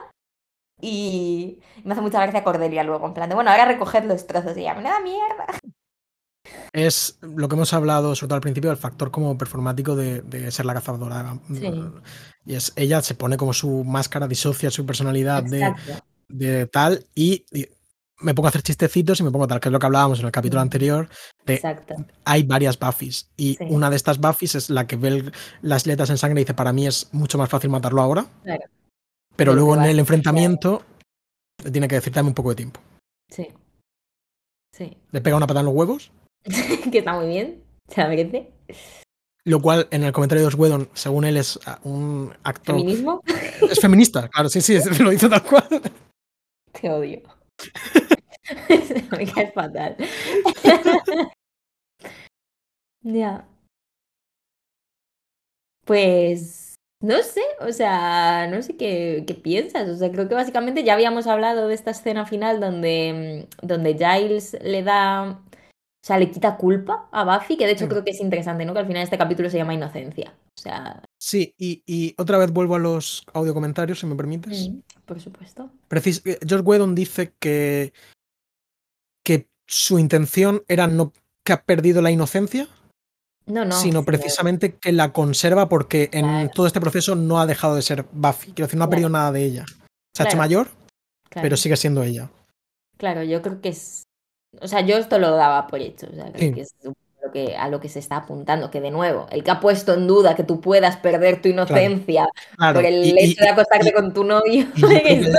Y 0.80 1.58
me 1.84 1.92
hace 1.92 2.00
mucha 2.00 2.22
gracia 2.22 2.44
Cordelia 2.44 2.84
luego, 2.84 3.06
en 3.06 3.12
plan 3.12 3.28
de, 3.28 3.34
bueno, 3.34 3.50
ahora 3.50 3.66
recoged 3.66 4.04
los 4.04 4.26
trozos 4.26 4.56
y 4.56 4.62
ya, 4.62 4.74
me 4.74 4.84
da 4.84 5.00
mierda. 5.00 5.46
Es 6.72 7.18
lo 7.20 7.48
que 7.48 7.56
hemos 7.56 7.72
hablado, 7.74 8.14
sobre 8.14 8.28
todo 8.28 8.36
al 8.36 8.42
principio, 8.42 8.70
el 8.70 8.76
factor 8.76 9.10
como 9.10 9.36
performático 9.36 9.96
de, 9.96 10.50
ser 10.50 10.64
la 10.64 10.74
cazadora. 10.74 11.38
Y 12.46 12.54
es, 12.54 12.72
ella 12.76 13.02
se 13.02 13.14
pone 13.14 13.36
como 13.36 13.52
su 13.52 13.84
máscara, 13.84 14.28
disocia 14.28 14.70
su 14.70 14.86
personalidad 14.86 15.42
de, 16.28 16.66
tal 16.66 17.04
y, 17.14 17.44
me 18.20 18.34
pongo 18.34 18.48
a 18.48 18.50
hacer 18.50 18.62
chistecitos 18.62 19.20
y 19.20 19.22
me 19.22 19.30
pongo 19.30 19.46
tal, 19.46 19.60
que 19.60 19.68
es 19.68 19.72
lo 19.72 19.78
que 19.78 19.86
hablábamos 19.86 20.20
en 20.20 20.26
el 20.26 20.32
capítulo 20.32 20.60
anterior. 20.60 21.08
hay 22.24 22.42
varias 22.42 22.78
Buffys 22.78 23.30
y 23.36 23.56
una 23.64 23.90
de 23.90 23.96
estas 23.96 24.18
Buffys 24.18 24.54
es 24.54 24.70
la 24.70 24.86
que 24.86 24.96
ve 24.96 25.32
las 25.62 25.86
letras 25.86 26.10
en 26.10 26.18
sangre 26.18 26.40
y 26.40 26.44
dice, 26.44 26.54
para 26.54 26.72
mí 26.72 26.86
es 26.86 27.08
mucho 27.12 27.38
más 27.38 27.48
fácil 27.48 27.70
matarlo 27.70 28.02
ahora. 28.02 28.26
Claro. 28.42 28.64
Pero 29.36 29.54
luego 29.54 29.74
en 29.74 29.84
el 29.84 29.98
enfrentamiento 29.98 30.82
le 31.64 31.70
tiene 31.70 31.88
que 31.88 31.96
decir 31.96 32.12
dame 32.12 32.28
un 32.28 32.34
poco 32.34 32.50
de 32.50 32.56
tiempo. 32.56 32.80
Sí. 33.28 33.48
Sí. 34.72 34.96
Le 35.10 35.20
pega 35.20 35.36
una 35.36 35.46
patada 35.46 35.60
en 35.60 35.66
los 35.66 35.74
huevos. 35.74 36.10
que 36.92 36.98
está 36.98 37.14
muy 37.14 37.28
bien. 37.28 37.62
Se 37.88 38.00
la 38.00 38.08
merece. 38.08 38.50
Lo 39.44 39.60
cual, 39.60 39.88
en 39.90 40.04
el 40.04 40.12
comentario 40.12 40.44
de 40.44 40.50
Joss 40.50 40.58
Whedon, 40.58 40.90
según 40.92 41.24
él, 41.24 41.36
es 41.38 41.58
ah, 41.66 41.80
un 41.82 42.32
actor. 42.42 42.76
¿Feminismo? 42.76 43.22
Es 43.70 43.80
feminista, 43.80 44.28
claro, 44.28 44.48
sí, 44.48 44.60
sí, 44.60 44.78
lo 45.02 45.12
hizo 45.12 45.28
tal 45.28 45.42
cual. 45.42 45.66
Te 46.72 46.90
odio. 46.90 47.22
Me 49.16 49.26
caes 49.26 49.52
fatal. 49.54 49.96
ya. 53.02 53.46
Pues 55.84 56.74
no 57.02 57.22
sé, 57.22 57.40
o 57.60 57.72
sea, 57.72 58.46
no 58.48 58.62
sé 58.62 58.76
qué, 58.76 59.24
qué 59.26 59.34
piensas. 59.34 59.88
O 59.88 59.96
sea, 59.96 60.12
creo 60.12 60.28
que 60.28 60.34
básicamente 60.34 60.84
ya 60.84 60.94
habíamos 60.94 61.26
hablado 61.26 61.68
de 61.68 61.74
esta 61.74 61.90
escena 61.92 62.26
final 62.26 62.60
donde, 62.60 63.46
mm, 63.62 63.66
donde 63.66 63.94
Giles 63.94 64.56
le 64.62 64.82
da, 64.82 65.40
o 65.42 66.06
sea, 66.06 66.18
le 66.18 66.30
quita 66.30 66.56
culpa 66.56 67.08
a 67.12 67.24
Buffy, 67.24 67.56
que 67.56 67.66
de 67.66 67.72
hecho 67.72 67.88
creo 67.88 68.04
que 68.04 68.10
es 68.10 68.20
interesante, 68.20 68.64
¿no? 68.64 68.74
Que 68.74 68.80
al 68.80 68.86
final 68.86 69.02
este 69.02 69.18
capítulo 69.18 69.50
se 69.50 69.58
llama 69.58 69.74
Inocencia. 69.74 70.34
O 70.58 70.60
sea, 70.60 71.02
Sí, 71.22 71.54
y, 71.58 71.82
y 71.86 72.14
otra 72.16 72.38
vez 72.38 72.50
vuelvo 72.50 72.76
a 72.76 72.78
los 72.78 73.24
audio 73.34 73.52
comentarios, 73.52 74.00
si 74.00 74.06
me 74.06 74.16
permites. 74.16 74.70
mm, 74.70 74.78
por 75.04 75.20
supuesto. 75.20 75.70
Precis- 75.88 76.22
eh, 76.24 76.38
George 76.46 76.64
Whedon 76.64 76.94
dice 76.94 77.34
que, 77.38 77.92
que 79.24 79.46
su 79.68 79.98
intención 79.98 80.62
era 80.66 80.86
no 80.86 81.12
que 81.44 81.52
ha 81.52 81.62
perdido 81.62 82.00
la 82.00 82.10
inocencia, 82.10 82.68
No, 83.46 83.64
no. 83.64 83.72
sino 83.78 84.04
precisamente 84.04 84.76
que 84.76 84.92
la 84.92 85.12
conserva 85.12 85.68
porque 85.68 86.08
en 86.12 86.24
Claro. 86.26 86.50
todo 86.54 86.66
este 86.66 86.80
proceso 86.80 87.14
no 87.16 87.38
ha 87.40 87.46
dejado 87.46 87.74
de 87.74 87.82
ser 87.82 88.06
Buffy. 88.12 88.52
Quiero 88.52 88.66
decir, 88.66 88.78
no 88.78 88.84
ha 88.84 88.86
Claro. 88.86 88.90
perdido 88.90 89.08
nada 89.10 89.32
de 89.32 89.44
ella. 89.44 89.64
Se 90.16 90.22
ha 90.22 90.26
hecho 90.26 90.36
mayor, 90.38 90.68
pero 91.30 91.56
sigue 91.56 91.76
siendo 91.76 92.02
ella. 92.02 92.30
Claro, 92.96 93.22
yo 93.24 93.42
creo 93.42 93.60
que 93.60 93.70
es. 93.70 94.04
O 94.60 94.66
sea, 94.68 94.80
yo 94.80 94.96
esto 94.96 95.18
lo 95.18 95.30
daba 95.32 95.66
por 95.66 95.80
hecho. 95.80 96.06
O 96.10 96.14
sea, 96.14 96.32
creo 96.32 96.48
Sí. 96.48 96.54
que 96.54 96.60
es 96.62 96.74
lo 97.22 97.30
que, 97.32 97.56
a 97.56 97.68
lo 97.68 97.80
que 97.80 97.88
se 97.88 97.98
está 97.98 98.16
apuntando. 98.16 98.70
Que 98.70 98.80
de 98.80 98.90
nuevo, 98.90 99.26
el 99.30 99.42
que 99.44 99.50
ha 99.50 99.60
puesto 99.60 99.94
en 99.94 100.06
duda 100.06 100.34
que 100.36 100.44
tú 100.44 100.60
puedas 100.60 100.96
perder 100.96 101.40
tu 101.42 101.48
inocencia 101.48 102.28
Claro. 102.56 102.74
por 102.80 102.84
el 102.86 103.04
y- 103.04 103.10
y- 103.10 103.30
hecho 103.32 103.42
de 103.44 103.50
acostarte 103.50 103.88
y- 103.88 103.92
con 103.92 104.12
tu 104.12 104.24
novio. 104.24 104.66
que 105.04 105.32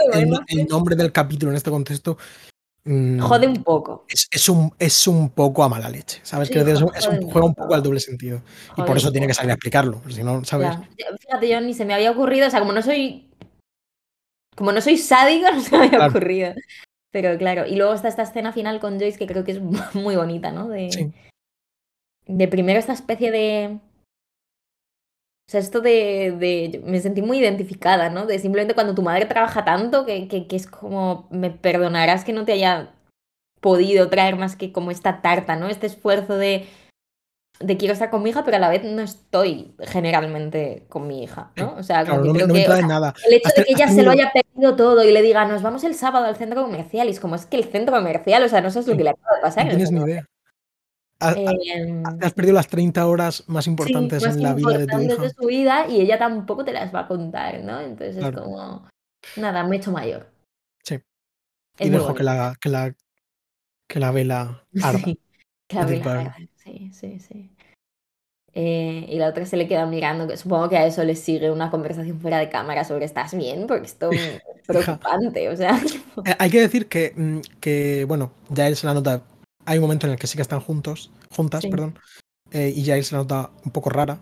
el, 0.50 0.68
nombre 0.68 0.96
del 0.96 1.12
capítulo 1.12 1.52
en 1.52 1.58
este 1.58 1.70
contexto 1.72 2.18
mm, 2.86 3.20
jode 3.20 3.48
un 3.48 3.64
poco. 3.64 4.06
es, 4.10 4.28
es 4.32 4.50
un, 4.50 4.74
es 4.80 5.08
un 5.08 5.30
poco 5.30 5.64
a 5.64 5.70
mala 5.70 5.90
leche. 5.90 6.20
¿Sabes? 6.24 6.48
Sí, 6.48 6.54
decir, 6.56 6.74
es 6.74 6.82
un- 6.82 6.96
es 6.96 7.08
un- 7.08 7.30
juega 7.32 7.48
un 7.48 7.56
poco. 7.56 7.74
al 7.74 7.84
doble 7.84 8.00
sentido. 8.00 8.42
Y 8.78 8.82
por 8.84 8.98
eso 8.98 9.12
tiene 9.12 9.28
que 9.28 9.34
salir 9.34 9.52
a 9.52 9.56
explicarlo. 9.56 10.02
Si 10.10 10.24
no, 10.24 10.44
¿sabes? 10.46 10.70
Fíjate, 11.20 11.50
yo 11.50 11.62
ni 11.62 11.74
se 11.74 11.86
me 11.86 11.94
había 11.94 12.12
ocurrido. 12.12 12.48
O 12.48 12.50
sea, 12.50 12.60
como 12.60 12.74
no 12.74 12.82
soy. 12.82 13.28
Como 14.56 14.72
no 14.72 14.82
soy 14.82 14.98
sádica, 14.98 15.52
no 15.56 15.62
se 15.62 15.78
me 15.78 15.86
había 15.88 16.08
ocurrido. 16.08 16.54
Pero 17.14 17.38
claro, 17.38 17.66
y 17.66 17.76
luego 17.76 17.94
está 17.94 18.08
esta 18.08 18.22
escena 18.24 18.54
final 18.54 18.80
con 18.80 18.98
Joyce 19.00 19.18
que 19.18 19.28
creo 19.28 19.44
que 19.44 19.52
es 19.54 19.60
muy 19.96 20.16
bonita, 20.16 20.52
¿no? 20.52 20.68
De, 20.70 20.92
Sí. 20.92 21.12
De 22.28 22.48
primero 22.48 22.80
esta 22.80 22.94
especie 22.94 23.32
de... 23.32 23.80
O 25.48 25.52
sea, 25.52 25.60
esto 25.60 25.82
de, 25.82 26.36
de... 26.40 26.82
Me 26.86 27.00
sentí 27.00 27.22
muy 27.22 27.40
identificada, 27.40 28.10
¿no? 28.10 28.26
De 28.26 28.40
simplemente 28.40 28.74
cuando 28.74 28.96
tu 28.96 29.02
madre 29.02 29.26
trabaja 29.26 29.66
tanto 29.66 30.06
que, 30.06 30.28
que, 30.28 30.48
que 30.48 30.56
es 30.56 30.68
como... 30.68 31.28
Me 31.30 31.50
perdonarás 31.52 32.24
que 32.24 32.34
no 32.34 32.46
te 32.46 32.54
haya 32.54 32.94
podido 33.60 34.10
traer 34.10 34.38
más 34.38 34.56
que 34.56 34.72
como 34.72 34.92
esta 34.92 35.22
tarta, 35.22 35.56
¿no? 35.56 35.68
Este 35.68 35.88
esfuerzo 35.88 36.38
de... 36.38 36.68
De 37.60 37.78
quiero 37.78 37.94
estar 37.94 38.10
con 38.10 38.24
mi 38.24 38.32
hija, 38.32 38.44
pero 38.44 38.58
a 38.58 38.60
la 38.60 38.70
vez 38.70 38.84
no 38.84 39.04
estoy 39.04 39.76
generalmente 39.82 40.86
con 40.90 41.06
mi 41.06 41.22
hija, 41.22 41.52
¿no? 41.58 41.76
O 41.76 41.84
sea, 41.84 42.04
Claro, 42.04 42.24
no, 42.24 42.34
creo 42.34 42.48
no 42.48 42.54
que... 42.56 42.62
o 42.62 42.66
trae 42.66 42.78
sea, 42.80 42.88
nada. 42.88 43.14
el 43.28 43.34
hecho 43.36 43.50
de 43.56 43.64
que 43.66 43.74
ella 43.74 43.88
se 43.88 44.02
lo 44.02 44.10
haya 44.10 44.32
perdido 44.34 44.76
todo 44.76 45.04
y 45.04 45.12
le 45.12 45.22
diga, 45.22 45.46
nos 45.46 45.62
vamos 45.62 45.84
el 45.84 45.94
sábado 45.94 46.26
al 46.26 46.36
centro 46.38 46.64
comercial, 46.64 47.08
y 47.08 47.12
es 47.12 47.20
como, 47.20 47.36
es 47.36 47.46
que 47.46 47.58
el 47.58 47.66
centro 47.66 47.94
comercial, 47.96 48.42
o 48.42 48.50
sea, 48.50 48.62
no 48.62 48.72
sabes 48.72 48.88
lo 48.88 48.98
que 48.98 49.04
le 49.04 49.12
acaba 49.12 49.36
de 49.36 49.42
pasar. 49.44 49.66
No 49.66 49.72
tienes 49.72 49.92
ni 49.92 50.02
idea. 50.02 50.26
Ha- 51.22 51.30
ha- 51.30 51.54
Em, 51.76 52.04
has 52.22 52.34
perdido 52.34 52.56
las 52.56 52.68
30 52.68 53.06
horas 53.08 53.44
más 53.48 53.66
sí, 53.66 53.70
importantes 53.70 54.26
más 54.26 54.36
en 54.36 54.44
la 54.44 54.54
vida 54.54 54.78
de 54.78 54.88
tu 54.88 55.00
hija. 55.00 55.22
de 55.22 55.30
su 55.30 55.46
vida 55.48 55.88
y 55.88 56.02
ella 56.02 56.18
tampoco 56.18 56.66
te 56.66 56.74
las 56.74 56.94
va 56.94 57.02
a 57.02 57.08
contar, 57.08 57.62
¿no? 57.64 57.80
Entonces 57.80 58.18
Claro. 58.18 58.38
es 58.40 58.44
como, 58.44 58.88
nada, 59.38 59.64
me 59.64 59.76
he 59.76 59.80
hecho 59.80 59.92
mayor. 59.92 60.28
Sí. 60.84 60.96
Es 61.78 61.88
y 61.88 61.90
dejo 61.90 62.14
que 62.16 62.24
la, 62.24 62.56
que 62.60 62.70
la, 62.70 62.96
que 63.88 64.00
la 64.00 64.12
vela 64.12 64.64
arda. 64.84 65.00
Sí, 65.00 65.20
que 65.68 65.76
la 65.76 65.86
vela 65.86 66.38
Sí, 66.64 66.92
sí, 66.94 67.20
sí. 67.20 67.50
Eh, 68.54 69.06
y 69.08 69.18
la 69.18 69.30
otra 69.30 69.46
se 69.46 69.56
le 69.56 69.66
queda 69.68 69.86
mirando, 69.86 70.28
que 70.28 70.36
supongo 70.36 70.68
que 70.68 70.78
a 70.78 70.86
eso 70.86 71.04
le 71.06 71.16
sigue 71.16 71.50
una 71.50 71.72
conversación 71.72 72.20
fuera 72.20 72.38
de 72.38 72.50
cámara 72.50 72.84
sobre 72.84 73.06
¿estás 73.06 73.34
bien? 73.34 73.66
Porque 73.66 73.86
esto 73.86 74.10
es 74.12 74.42
preocupante, 74.68 75.48
o 75.50 75.56
sea, 75.56 75.80
Eh, 76.26 76.36
hay 76.38 76.50
que 76.50 76.60
decir 76.60 76.88
que, 76.88 77.14
mm, 77.16 77.40
que, 77.62 78.04
bueno, 78.06 78.34
Giles 78.50 78.80
se 78.80 78.88
la 78.88 78.94
nota. 78.94 79.22
Hay 79.72 79.78
un 79.78 79.84
momento 79.84 80.06
en 80.06 80.12
el 80.12 80.20
que 80.20 80.28
sí 80.28 80.36
que 80.36 80.42
están 80.42 80.60
juntos, 80.60 81.12
juntas, 81.34 81.62
Sí. 81.64 81.70
perdón. 81.70 81.98
eh, 82.54 82.74
y 82.76 82.84
Giles 82.84 83.08
se 83.08 83.16
nota 83.16 83.50
un 83.64 83.72
poco 83.72 83.90
rara. 83.90 84.16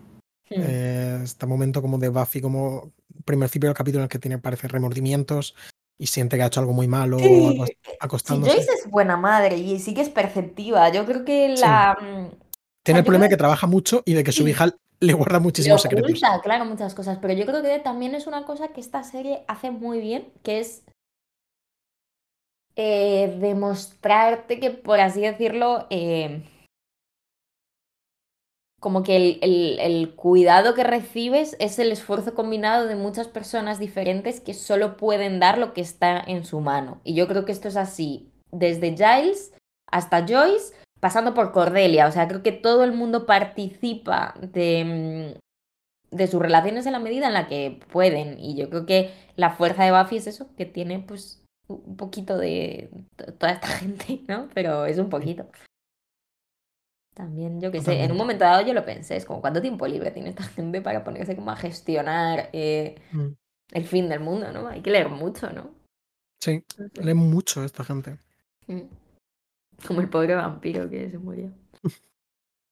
hmm, 0.51 0.61
Eh, 0.61 1.19
este 1.23 1.47
momento 1.47 1.81
como 1.81 1.97
de 1.97 2.09
Buffy, 2.09 2.39
como 2.41 2.91
principio 3.25 3.67
del 3.69 3.75
capítulo 3.75 4.01
en 4.01 4.03
el 4.03 4.09
que 4.09 4.19
tiene, 4.19 4.37
parece, 4.37 4.67
remordimientos 4.67 5.55
y 5.97 6.05
siente 6.05 6.37
que 6.37 6.43
ha 6.43 6.47
hecho 6.47 6.59
algo 6.59 6.73
muy 6.73 6.87
malo 6.87 7.17
Sí, 7.17 7.73
acostándose. 7.99 8.51
Joyce 8.57 8.71
es 8.71 8.87
buena 8.91 9.17
madre 9.17 9.57
y 9.57 9.79
sí 9.79 9.95
que 9.95 10.01
es 10.01 10.09
perceptiva, 10.09 10.89
yo 10.89 11.03
creo 11.07 11.25
que 11.25 11.55
Sí. 11.55 11.61
la... 11.63 11.97
mm, 11.99 12.35
Tiene 12.83 12.99
el 12.99 13.03
problema 13.05 13.25
de 13.25 13.29
que 13.29 13.37
trabaja 13.37 13.65
mucho 13.65 14.03
y 14.05 14.13
de 14.13 14.23
que 14.23 14.31
su 14.31 14.43
Sí. 14.43 14.51
hija 14.51 14.69
le 14.99 15.13
guarda 15.13 15.37
Le 15.39 15.43
muchísimos 15.43 15.81
secretos. 15.81 16.21
claro, 16.43 16.65
muchas 16.65 16.93
cosas, 16.93 17.17
pero 17.19 17.33
yo 17.33 17.47
creo 17.47 17.63
que 17.63 17.79
también 17.79 18.13
es 18.13 18.27
una 18.27 18.45
cosa 18.45 18.67
que 18.67 18.81
esta 18.81 19.03
serie 19.03 19.43
hace 19.47 19.71
muy 19.71 19.99
bien, 19.99 20.31
que 20.43 20.59
es 20.59 20.83
eh, 22.81 23.35
demostrarte 23.39 24.59
que, 24.59 24.71
por 24.71 24.99
así 25.01 25.21
decirlo, 25.21 25.85
eh, 25.89 26.43
como 28.79 29.03
que 29.03 29.17
el, 29.17 29.39
el- 29.41 29.79
el 29.79 30.15
cuidado 30.15 30.73
que 30.73 30.83
recibes 30.85 31.55
es 31.59 31.79
el 31.79 31.91
esfuerzo 31.91 32.33
combinado 32.33 32.85
de 32.87 32.95
muchas 32.95 33.27
personas 33.27 33.77
diferentes 33.79 34.39
que 34.39 34.53
solo 34.53 34.95
pueden 34.97 35.39
dar 35.39 35.57
lo 35.57 35.73
que 35.73 35.81
está 35.81 36.19
en 36.25 36.45
su 36.45 36.61
mano. 36.61 37.01
Y 37.03 37.13
yo 37.13 37.27
creo 37.27 37.43
que 37.45 37.51
esto 37.51 37.67
es 37.67 37.75
así, 37.75 38.31
desde 38.51 38.95
Giles 38.95 39.53
hasta 39.91 40.25
Joyce, 40.25 40.73
pasando 41.01 41.33
por 41.33 41.51
Cordelia. 41.51 42.07
O 42.07 42.11
sea, 42.11 42.27
creo 42.29 42.41
que 42.43 42.53
todo 42.53 42.83
el 42.85 42.93
mundo 42.93 43.25
participa 43.25 44.33
de, 44.41 45.35
mm, 45.35 46.15
de 46.17 46.27
sus 46.27 46.41
relaciones 46.41 46.85
en 46.85 46.93
la 46.93 46.99
medida 46.99 47.27
en 47.27 47.33
la 47.33 47.47
que 47.47 47.79
pueden. 47.91 48.39
Y 48.39 48.55
yo 48.55 48.69
creo 48.69 48.85
que 48.85 49.11
la 49.35 49.51
fuerza 49.51 49.83
de 49.85 49.91
Buffy 49.91 50.17
es 50.17 50.27
eso, 50.27 50.49
que 50.57 50.65
tiene 50.65 50.99
pues 50.99 51.38
un 51.69 51.95
poquito 51.95 52.37
de 52.37 52.89
to- 53.15 53.33
toda 53.35 53.53
esta 53.53 53.67
gente, 53.79 54.21
¿no? 54.27 54.49
Pero 54.53 54.85
es 54.85 54.97
un 54.97 55.09
poquito. 55.09 55.49
También, 57.15 57.59
yo 57.59 57.71
qué 57.71 57.81
sé, 57.81 58.03
en 58.03 58.11
un 58.11 58.17
momento 58.17 58.45
dado 58.45 58.65
yo 58.65 58.73
lo 58.73 58.85
pensé, 58.85 59.17
es 59.17 59.25
como 59.25 59.41
cuánto 59.41 59.61
tiempo 59.61 59.85
libre 59.87 60.11
tiene 60.11 60.29
esta 60.29 60.43
gente 60.43 60.81
para 60.81 61.03
ponerse 61.03 61.35
como 61.35 61.51
a 61.51 61.55
gestionar 61.55 62.49
eh, 62.53 62.95
Mm, 63.11 63.27
el 63.73 63.85
fin 63.85 64.07
del 64.07 64.21
mundo, 64.21 64.51
¿no? 64.53 64.67
Hay 64.67 64.81
que 64.81 64.91
leer 64.91 65.09
mucho, 65.09 65.49
¿no? 65.51 65.71
Sí, 66.41 66.63
lee 66.95 67.13
mucho 67.13 67.63
esta 67.65 67.83
gente. 67.83 68.17
Mm. 68.67 68.83
Como 69.85 69.99
el 70.01 70.09
pobre 70.09 70.35
vampiro 70.35 70.89
que 70.89 71.09
se 71.09 71.17
murió. 71.17 71.51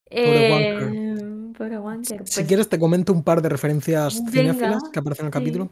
Pobre 0.09 0.51
Wanker. 0.51 0.93
Eh, 0.95 1.53
pobre 1.57 1.77
Wanker. 1.79 2.25
Si 2.25 2.35
Pues, 2.35 2.47
quieres 2.47 2.69
te 2.69 2.79
comento 2.79 3.11
un 3.11 3.23
par 3.23 3.41
de 3.41 3.49
referencias 3.49 4.23
Venga, 4.23 4.31
cinéfilas 4.31 4.83
que 4.93 4.99
aparecen 4.99 5.25
en 5.25 5.27
el 5.27 5.33
sí. 5.33 5.39
capítulo. 5.39 5.69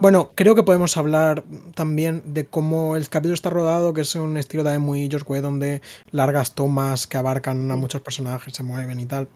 Bueno, 0.00 0.32
creo 0.34 0.54
que 0.54 0.62
podemos 0.62 0.96
hablar 0.96 1.42
también 1.74 2.22
de 2.34 2.46
cómo 2.46 2.96
el 2.96 3.08
capítulo 3.08 3.34
está 3.34 3.50
rodado, 3.50 3.92
que 3.92 4.02
es 4.02 4.14
un 4.14 4.36
estilo 4.36 4.62
también 4.62 4.82
muy 4.82 5.08
George 5.08 5.26
Whedon 5.28 5.58
de 5.58 5.82
largas 6.12 6.54
tomas 6.54 7.06
que 7.06 7.16
abarcan 7.16 7.70
a 7.70 7.76
muchos 7.76 8.00
personajes, 8.00 8.54
se 8.54 8.62
mueven 8.62 9.00
y 9.00 9.06
tal. 9.06 9.28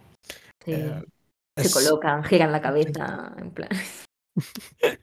Sí. 0.64 0.72
Eh, 0.72 1.02
se 1.58 1.66
es- 1.66 1.74
colocan, 1.74 2.22
giran 2.24 2.52
la 2.52 2.62
cabeza, 2.62 3.32
en 3.38 3.50
plan. 3.50 3.68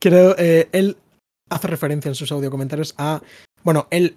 Creo, 0.00 0.34
eh, 0.38 0.68
él 0.72 0.96
hace 1.50 1.68
referencia 1.68 2.08
en 2.08 2.14
sus 2.14 2.32
audio 2.32 2.50
comentarios 2.50 2.94
a. 2.98 3.22
Bueno, 3.62 3.86
él, 3.90 4.16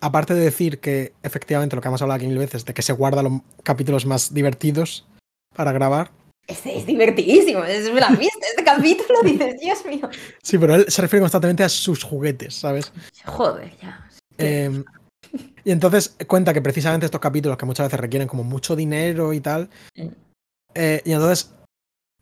aparte 0.00 0.34
de 0.34 0.40
decir 0.40 0.80
que 0.80 1.12
efectivamente 1.22 1.76
lo 1.76 1.82
que 1.82 1.88
hemos 1.88 2.02
hablado 2.02 2.16
aquí 2.16 2.26
mil 2.26 2.38
veces, 2.38 2.64
de 2.64 2.74
que 2.74 2.82
se 2.82 2.92
guarda 2.92 3.22
los 3.22 3.40
capítulos 3.62 4.06
más 4.06 4.34
divertidos 4.34 5.06
para 5.54 5.72
grabar. 5.72 6.10
Este 6.46 6.78
es 6.78 6.86
divertidísimo, 6.86 7.64
es 7.64 7.92
la 7.92 8.08
viste, 8.18 8.46
este 8.48 8.64
capítulo, 8.64 9.20
dices, 9.22 9.60
Dios 9.60 9.84
mío. 9.84 10.08
Sí, 10.42 10.58
pero 10.58 10.76
él 10.76 10.84
se 10.88 11.02
refiere 11.02 11.22
constantemente 11.22 11.64
a 11.64 11.68
sus 11.68 12.04
juguetes, 12.04 12.54
¿sabes? 12.54 12.92
Joder, 13.24 13.72
ya. 13.82 14.08
Eh, 14.38 14.84
y 15.64 15.70
entonces 15.72 16.16
cuenta 16.26 16.54
que 16.54 16.62
precisamente 16.62 17.06
estos 17.06 17.20
capítulos 17.20 17.58
que 17.58 17.66
muchas 17.66 17.86
veces 17.86 18.00
requieren 18.00 18.28
como 18.28 18.44
mucho 18.44 18.76
dinero 18.76 19.32
y 19.32 19.40
tal. 19.40 19.68
Mm. 19.96 20.08
eh, 20.74 21.02
y 21.04 21.12
entonces, 21.12 21.52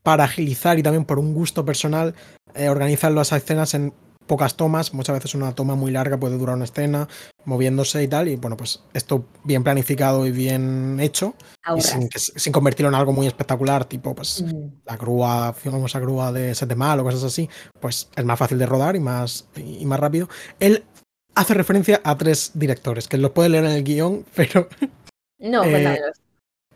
para 0.03 0.25
agilizar 0.25 0.79
y 0.79 0.83
también 0.83 1.05
por 1.05 1.19
un 1.19 1.35
gusto 1.35 1.65
personal, 1.65 2.15
eh, 2.55 2.69
organizan 2.69 3.15
las 3.15 3.33
escenas 3.33 3.75
en 3.75 3.93
pocas 4.27 4.57
tomas. 4.57 4.95
Muchas 4.95 5.15
veces 5.15 5.35
una 5.35 5.55
toma 5.55 5.75
muy 5.75 5.91
larga 5.91 6.19
puede 6.19 6.39
durar 6.39 6.57
una 6.57 6.65
escena, 6.65 7.09
moviéndose 7.45 8.03
y 8.03 8.09
tal. 8.09 8.29
Y 8.29 8.37
bueno, 8.37 8.57
pues 8.57 8.83
esto 8.93 9.27
bien 9.45 9.65
planificado 9.65 10.27
y 10.27 10.33
bien 10.33 10.99
hecho. 11.01 11.35
Y 11.77 11.81
sin, 11.81 12.53
convertirlo 12.53 12.89
en 12.89 12.95
algo 12.95 13.13
muy 13.13 13.27
espectacular, 13.27 13.85
tipo 13.87 14.15
pues 14.15 14.45
la 14.85 14.97
grúa, 14.97 15.53
famosa 15.53 15.99
grúa 15.99 16.33
de 16.33 16.55
set 16.55 16.69
de 16.69 16.77
mal 16.77 17.01
o 17.01 17.05
cosas 17.05 17.25
así, 17.25 17.49
pues 17.81 18.09
es 18.15 18.25
más 18.25 18.39
fácil 18.39 18.59
de 18.59 18.67
rodar 18.67 18.97
y 18.97 19.01
más, 19.01 19.47
y 19.57 19.85
más 19.87 19.99
rápido. 19.99 20.29
Él 20.61 20.85
hace 21.35 21.55
referencia 21.55 22.01
a 22.05 22.17
tres 22.17 22.53
directores, 22.55 23.09
que 23.09 23.19
los 23.19 23.31
puede 23.31 23.49
leer 23.49 23.65
en 23.65 23.73
el 23.73 23.85
guion, 23.85 24.25
pero 24.35 24.69
No, 25.39 25.65
Eh, 25.65 26.01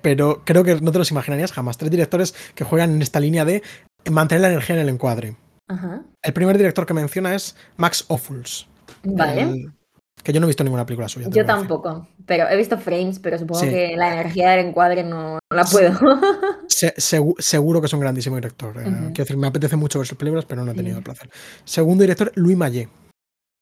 pero 0.01 0.43
creo 0.45 0.65
que 0.65 0.81
no 0.81 0.93
te 0.93 0.99
los 0.99 1.11
imaginarías 1.11 1.53
jamás. 1.53 1.77
Tres 1.77 1.91
directores 1.91 2.35
que 2.55 2.65
juegan 2.65 2.93
en 2.93 3.03
esta 3.03 3.21
línea 3.21 3.45
de 3.45 3.63
mantener 4.11 4.43
la 4.43 4.49
energía 4.49 4.77
en 4.77 4.83
el 4.83 4.89
encuadre. 4.89 5.37
Ajá. 5.69 6.03
El 6.23 6.33
primer 6.33 6.57
director 6.59 6.85
que 6.87 6.95
menciona 6.95 7.35
es 7.35 7.55
Max 7.77 8.05
Ophuls. 8.09 8.67
Vale. 9.05 9.43
el- 9.43 9.73
que 10.23 10.33
yo 10.33 10.41
no 10.41 10.47
he 10.47 10.49
visto 10.49 10.65
ninguna 10.65 10.85
película 10.85 11.09
suya. 11.09 11.29
Yo 11.31 11.47
tampoco, 11.47 12.09
pero 12.27 12.49
he 12.49 12.57
visto 12.57 12.77
frames, 12.77 13.21
pero 13.21 13.39
supongo 13.39 13.61
Sí. 13.61 13.69
que 13.71 13.97
la 13.97 14.13
energía 14.15 14.51
del 14.51 14.67
encuadre 14.67 15.05
no, 15.05 15.35
no 15.35 15.57
la 15.57 15.65
puedo. 15.65 15.93
Se- 16.69 16.95
segu- 16.97 17.37
seguro 17.39 17.81
que 17.81 17.87
es 17.87 17.93
un 17.93 18.01
grandísimo 18.01 18.35
director. 18.35 18.77
eh. 18.79 18.83
Quiero 18.85 19.13
decir, 19.15 19.37
me 19.37 19.47
apetece 19.47 19.77
mucho 19.77 20.01
ver 20.01 20.09
sus 20.09 20.19
películas, 20.19 20.45
pero 20.45 20.65
no 20.65 20.73
he 20.73 20.75
tenido 20.75 20.99
el 20.99 21.05
placer. 21.05 21.31
Segundo 21.65 22.03
director, 22.03 22.33
Louis 22.35 22.57
Maillet. 22.57 22.89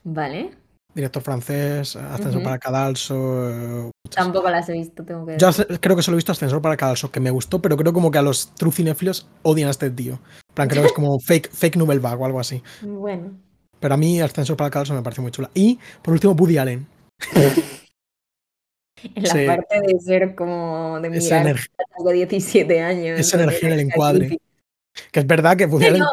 vale, 0.05 0.53
Director 0.97 1.23
francés, 1.23 1.95
Ascensor 1.95 2.37
Ujú. 2.37 2.43
para 2.45 2.59
Cadalso. 2.59 3.51
eh, 3.51 3.91
tampoco 4.15 4.49
las 4.49 4.67
he 4.71 4.73
visto, 4.73 5.05
tengo 5.05 5.27
que 5.27 5.37
Yo 5.37 5.49
hace- 5.49 5.67
creo 5.79 5.95
que 5.95 6.03
solo 6.03 6.17
he 6.17 6.21
visto 6.21 6.33
Ascensor 6.33 6.63
para 6.63 6.75
Cadalso, 6.79 7.11
que 7.13 7.21
me 7.21 7.31
gustó, 7.31 7.61
pero 7.61 7.77
creo 7.77 7.93
como 7.93 8.11
que 8.11 8.17
a 8.17 8.23
los 8.23 8.55
true 8.55 8.73
cinéfilos 8.73 9.29
odian 9.43 9.69
a 9.69 9.73
este 9.73 9.91
tío. 9.91 10.15
En 10.15 10.55
plan, 10.55 10.69
creo 10.69 10.81
que 10.83 10.87
es 10.89 10.95
como 10.95 11.19
fake, 11.21 11.51
fake 11.53 11.77
novel 11.77 12.01
bag 12.01 12.19
o 12.19 12.25
algo 12.25 12.41
así. 12.41 12.63
Bueno, 12.81 13.33
Pero 13.79 13.93
a 13.93 13.97
mí 13.99 14.23
Ascensor 14.23 14.57
para 14.57 14.71
Cadalso 14.71 14.95
me 14.95 15.03
parece 15.03 15.21
muy 15.21 15.31
chula. 15.31 15.51
Y, 15.53 15.79
por 16.03 16.15
último, 16.15 16.33
Woody 16.33 16.57
Allen. 16.57 16.87
en 19.15 19.23
la 19.23 19.31
Sí. 19.31 19.47
parte 19.47 19.81
de 19.83 20.01
ser 20.01 20.35
como 20.35 20.99
de 21.01 21.11
mirar 21.11 21.57
de 22.05 22.13
17 22.15 22.81
años. 22.81 23.21
esa 23.21 23.37
energía 23.43 23.69
en 23.69 23.75
el 23.75 23.81
encuadre. 23.81 24.39
Que 25.13 25.21
es 25.21 25.27
verdad 25.27 25.59
que 25.59 25.67
Woody 25.67 25.85
Allen, 25.89 26.01
no, 26.01 26.09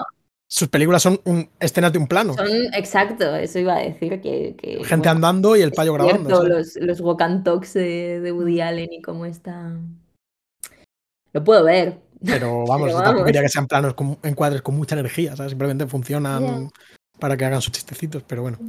sus 0.55 0.67
películas 0.67 1.01
son 1.01 1.19
un- 1.25 1.49
escenas 1.59 1.91
de 1.91 1.97
un 1.97 2.05
plano. 2.07 2.35
son 2.35 2.47
exacto, 2.75 3.35
eso 3.35 3.57
iba 3.57 3.73
a 3.75 3.79
decir 3.79 4.21
que, 4.21 4.55
que, 4.55 4.83
Gente 4.83 4.97
bueno, 5.07 5.11
andando 5.11 5.55
y 5.55 5.61
el 5.61 5.71
payo 5.71 5.93
grabando. 5.93 6.43
los, 6.43 6.75
los 6.75 6.99
walk 7.01 7.21
and 7.23 7.43
talks 7.43 7.73
de, 7.73 8.19
de 8.19 8.31
Woody 8.31 8.61
Allen 8.61 8.93
y 8.93 9.01
cómo 9.01 9.25
está. 9.25 9.71
Lo 11.31 11.43
puedo 11.43 11.63
ver. 11.63 11.97
Pero 12.23 12.65
vamos, 12.67 12.89
Pero 12.93 12.99
vamos. 13.01 13.23
quería 13.23 13.41
que 13.41 13.49
sean 13.49 13.65
planos 13.65 13.95
con 13.95 14.19
encuadres 14.21 14.61
con 14.61 14.75
mucha 14.75 14.93
energía, 14.93 15.35
¿sabes? 15.35 15.49
Simplemente 15.53 15.87
funcionan 15.87 16.69
para 17.19 17.35
que 17.35 17.45
hagan 17.45 17.59
sus 17.61 17.71
chistecitos, 17.71 18.21
pero 18.21 18.43
bueno. 18.43 18.59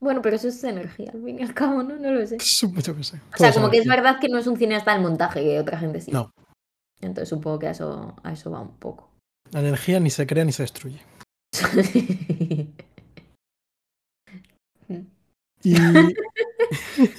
Bueno, 0.00 0.22
pero 0.22 0.34
eso 0.34 0.48
es 0.48 0.64
energía, 0.64 1.12
al 1.14 1.22
fin 1.22 1.38
y 1.38 1.42
al 1.44 1.54
cabo, 1.54 1.84
¿no? 1.84 1.94
No 1.94 2.10
lo 2.10 2.26
sé. 2.26 2.38
Qué 2.38 3.04
sé. 3.04 3.20
O 3.34 3.36
sea, 3.36 3.52
como 3.52 3.70
que 3.70 3.78
es 3.78 3.86
verdad 3.86 4.18
que 4.20 4.28
no 4.28 4.38
es 4.38 4.48
un 4.48 4.56
cineasta 4.56 4.94
del 4.94 5.02
montaje, 5.02 5.44
que 5.44 5.60
otra 5.60 5.78
gente 5.78 6.00
sí. 6.00 6.10
No. 6.10 6.32
Entonces 7.00 7.28
supongo 7.28 7.60
que 7.60 7.68
a 7.68 7.70
eso, 7.70 8.16
a 8.24 8.32
eso 8.32 8.50
va 8.50 8.60
un 8.62 8.76
poco. 8.78 9.10
La 9.52 9.60
energía 9.60 10.00
ni 10.00 10.10
se 10.10 10.26
crea 10.26 10.44
ni 10.44 10.50
se 10.52 10.64
destruye. 10.64 11.00
Y. 15.62 15.74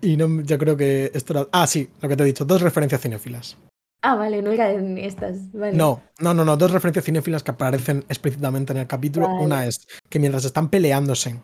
y 0.00 0.16
no, 0.16 0.40
yo 0.42 0.58
creo 0.58 0.76
que 0.76 1.10
esto 1.14 1.32
era. 1.32 1.48
Ah, 1.52 1.66
sí, 1.66 1.88
lo 2.00 2.08
que 2.08 2.16
te 2.16 2.22
he 2.22 2.26
dicho, 2.26 2.44
dos 2.44 2.60
referencias 2.62 3.00
cinéfilas. 3.00 3.56
ah, 4.02 4.14
vale, 4.16 4.42
no 4.42 4.50
eran 4.52 4.98
estas. 4.98 5.50
Vale. 5.52 5.76
No, 5.76 6.02
no, 6.20 6.34
no, 6.34 6.44
no, 6.44 6.56
dos 6.56 6.70
referencias 6.70 7.04
cinéfilas 7.04 7.42
que 7.42 7.50
aparecen 7.52 8.04
explícitamente 8.08 8.72
en 8.72 8.78
el 8.78 8.86
capítulo. 8.86 9.28
Vale. 9.28 9.44
Una 9.44 9.66
es 9.66 9.86
que 10.08 10.18
mientras 10.18 10.44
están 10.44 10.68
peleándose 10.70 11.40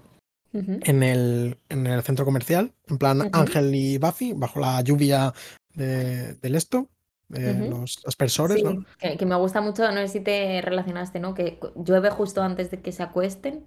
en 0.53 1.03
el, 1.03 1.59
en 1.69 1.87
el 1.87 2.03
centro 2.03 2.25
comercial, 2.25 2.73
en 2.89 2.99
plan. 2.99 3.29
Ángel 3.33 3.75
y 3.75 3.99
Buffy, 3.99 4.33
bajo 4.33 4.59
la 4.61 4.81
lluvia 4.81 5.33
de- 5.75 6.35
del 6.35 6.55
esto, 6.55 6.89
Ujú. 7.31 7.71
los 7.71 8.01
aspersores, 8.07 8.59
Sí, 8.59 8.63
¿no? 8.65 8.85
que, 8.99 9.17
que 9.17 9.27
me 9.27 9.37
gusta 9.37 9.61
mucho, 9.61 9.91
no 9.93 10.01
sé 10.01 10.09
si 10.09 10.21
te 10.21 10.63
relacionaste, 10.63 11.21
¿no? 11.21 11.35
Que 11.35 11.59
llueve 11.77 12.11
justo 12.11 12.43
antes 12.43 12.71
de 12.71 12.81
que 12.81 12.91
se 12.93 13.03
acuesten 13.03 13.65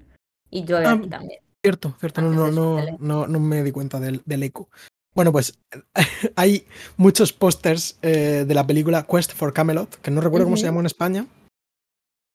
y 0.50 0.66
llueve 0.66 0.88
Ah, 0.88 0.94
aquí 0.94 1.10
también. 1.10 1.40
Cierto, 1.64 1.96
cierto, 2.00 2.22
no, 2.22 2.32
no, 2.32 2.52
no, 2.52 2.98
no, 2.98 3.28
no 3.28 3.40
me 3.40 3.62
di 3.64 3.72
cuenta 3.72 4.00
del, 4.00 4.24
del 4.26 4.42
eco. 4.44 4.70
Bueno, 5.14 5.32
pues 5.32 5.60
hay 6.36 6.66
muchos 6.98 7.34
pósters 7.34 7.98
eh, 8.02 8.46
de 8.48 8.54
la 8.56 8.66
película 8.66 9.06
Quest 9.06 9.34
for 9.34 9.54
Camelot, 9.54 10.02
que 10.02 10.10
no 10.10 10.22
recuerdo 10.22 10.46
cómo 10.46 10.58
se 10.58 10.64
llamó 10.64 10.80
en 10.80 10.88
España, 10.88 11.28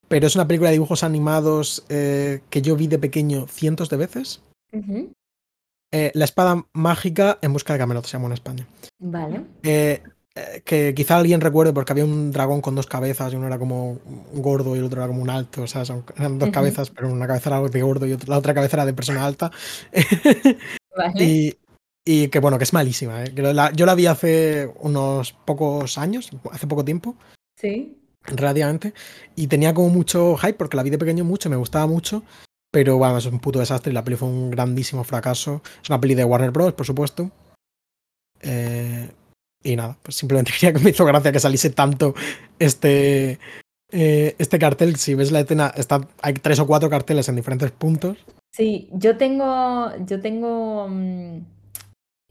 pero 0.09 0.29
es 0.29 0.37
una 0.37 0.47
película 0.47 0.71
de 0.71 0.75
dibujos 0.75 1.03
animados 1.03 1.85
eh, 1.89 2.41
que 2.51 2.63
yo 2.63 2.77
vi 2.77 2.87
de 2.87 2.99
pequeño 3.01 3.49
cientos 3.49 3.91
de 3.91 3.97
veces. 3.97 4.43
Eh, 5.93 6.11
la 6.15 6.25
espada 6.25 6.67
mágica 6.73 7.39
en 7.43 7.53
busca 7.53 7.73
de 7.73 7.79
Camelot 7.79 8.05
se 8.05 8.13
llamó 8.13 8.27
en 8.27 8.33
España. 8.35 8.67
Vale. 8.99 9.45
Eh, 10.39 10.61
que 10.67 10.95
quizá 10.95 11.17
alguien 11.17 11.41
recuerde 11.41 11.73
porque 11.73 11.93
había 11.93 12.05
un 12.05 12.31
dragón 12.31 12.61
con 12.61 12.75
dos 12.75 12.87
cabezas 12.87 13.33
y 13.33 13.37
uno 13.37 13.47
era 13.47 13.59
como 13.59 13.93
un 13.93 14.43
gordo 14.43 14.77
y 14.77 14.81
el 14.81 14.85
otro 14.85 15.01
era 15.01 15.09
como 15.09 15.23
un 15.23 15.31
alto, 15.31 15.63
o 15.63 15.67
sea, 15.67 15.87
son- 15.87 16.05
eran 16.15 16.39
dos 16.39 16.51
cabezas, 16.51 16.91
pero 16.91 17.11
una 17.11 17.27
cabeza 17.27 17.49
era 17.49 17.61
de 17.67 17.83
gordo 17.83 18.07
y 18.07 18.13
otra- 18.13 18.29
la 18.29 18.39
otra 18.39 18.53
cabeza 18.53 18.77
era 18.77 18.85
de 18.85 18.93
persona 18.93 19.25
alta. 19.25 19.51
Vale. 20.95 21.25
y, 21.25 21.57
y 22.05 22.29
que 22.29 22.39
bueno, 22.41 22.59
que 22.59 22.65
es 22.65 22.73
malísima. 22.75 23.25
¿eh? 23.25 23.33
La- 23.35 23.73
yo 23.73 23.87
la 23.87 23.95
vi 23.95 24.07
hace 24.07 24.71
unos 24.81 25.33
pocos 25.33 25.97
años, 25.97 26.29
hace 26.53 26.67
poco 26.67 26.85
tiempo, 26.85 27.17
Sí. 27.59 27.97
relativamente, 28.25 28.93
y 29.37 29.47
tenía 29.47 29.73
como 29.73 29.89
mucho 29.89 30.37
hype 30.37 30.55
porque 30.59 30.77
la 30.77 30.83
vi 30.83 30.91
de 30.91 30.99
pequeño 30.99 31.25
mucho, 31.25 31.49
me 31.49 31.57
gustaba 31.57 31.87
mucho, 31.87 32.23
pero 32.71 32.99
bueno, 32.99 33.17
es 33.17 33.25
un 33.25 33.41
puto 33.41 33.59
desastre 33.61 33.91
y 33.91 33.95
la 33.95 34.05
peli 34.05 34.17
fue 34.19 34.29
un 34.29 34.51
grandísimo 34.51 35.03
fracaso. 35.03 35.63
Es 35.83 35.89
una 35.89 35.99
peli 35.99 36.15
de 36.15 36.25
Warner 36.25 36.51
Bros., 36.51 36.75
por 36.75 36.85
supuesto. 36.85 37.31
Eh, 38.41 39.09
y 39.67 39.77
nada, 39.77 39.99
pues 40.03 40.17
simplemente 40.17 40.53
quería 40.59 40.73
que 40.73 40.83
me 40.83 40.91
hizo 40.91 41.05
gracia 41.05 41.33
que 41.33 41.41
saliese 41.41 41.71
tanto 41.71 42.15
este, 42.59 43.39
eh, 43.93 44.35
este 44.39 44.59
cartel. 44.59 44.97
Si 44.97 45.15
ves 45.15 45.33
la 45.33 45.41
escena, 45.41 45.73
está, 45.77 46.09
hay 46.23 46.35
tres 46.35 46.59
o 46.61 46.67
cuatro 46.67 46.89
carteles 46.89 47.29
en 47.29 47.37
diferentes 47.37 47.71
puntos. 47.73 48.17
Sí, 48.53 48.89
yo 48.93 49.17
tengo, 49.17 49.93
yo 50.07 50.21
tengo 50.21 50.89
mm, 50.89 51.39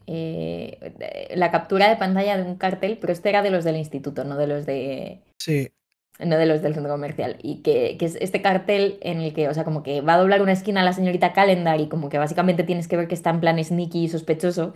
eh, 0.07 1.29
la 1.35 1.51
captura 1.51 1.89
de 1.89 1.97
pantalla 1.97 2.37
de 2.37 2.43
un 2.43 2.55
cartel, 2.55 2.97
pero 2.99 3.13
este 3.13 3.29
era 3.29 3.43
de 3.43 3.51
los 3.51 3.63
del 3.63 3.77
instituto, 3.77 4.23
no 4.23 4.37
de 4.37 4.47
los 4.47 4.65
de, 4.65 5.21
Sí, 5.39 5.69
no 6.19 6.37
de 6.37 6.45
los 6.45 6.61
del 6.61 6.73
centro 6.73 6.91
comercial. 6.91 7.37
Y 7.41 7.61
que, 7.61 7.97
que 7.97 8.05
es 8.05 8.17
este 8.21 8.41
cartel 8.41 8.97
en 9.01 9.19
el 9.19 9.33
que, 9.33 9.49
o 9.49 9.53
sea, 9.53 9.65
como 9.65 9.83
que 9.83 10.01
va 10.01 10.15
a 10.15 10.17
doblar 10.17 10.41
una 10.41 10.53
esquina 10.53 10.83
la 10.83 10.93
señorita 10.93 11.33
Calendar 11.33 11.79
y 11.79 11.89
como 11.89 12.09
que 12.09 12.17
básicamente 12.17 12.63
tienes 12.63 12.87
que 12.87 12.97
ver 12.97 13.07
que 13.07 13.15
está 13.15 13.29
en 13.31 13.41
plan 13.41 13.63
sneaky 13.63 14.05
y 14.05 14.09
sospechoso. 14.09 14.73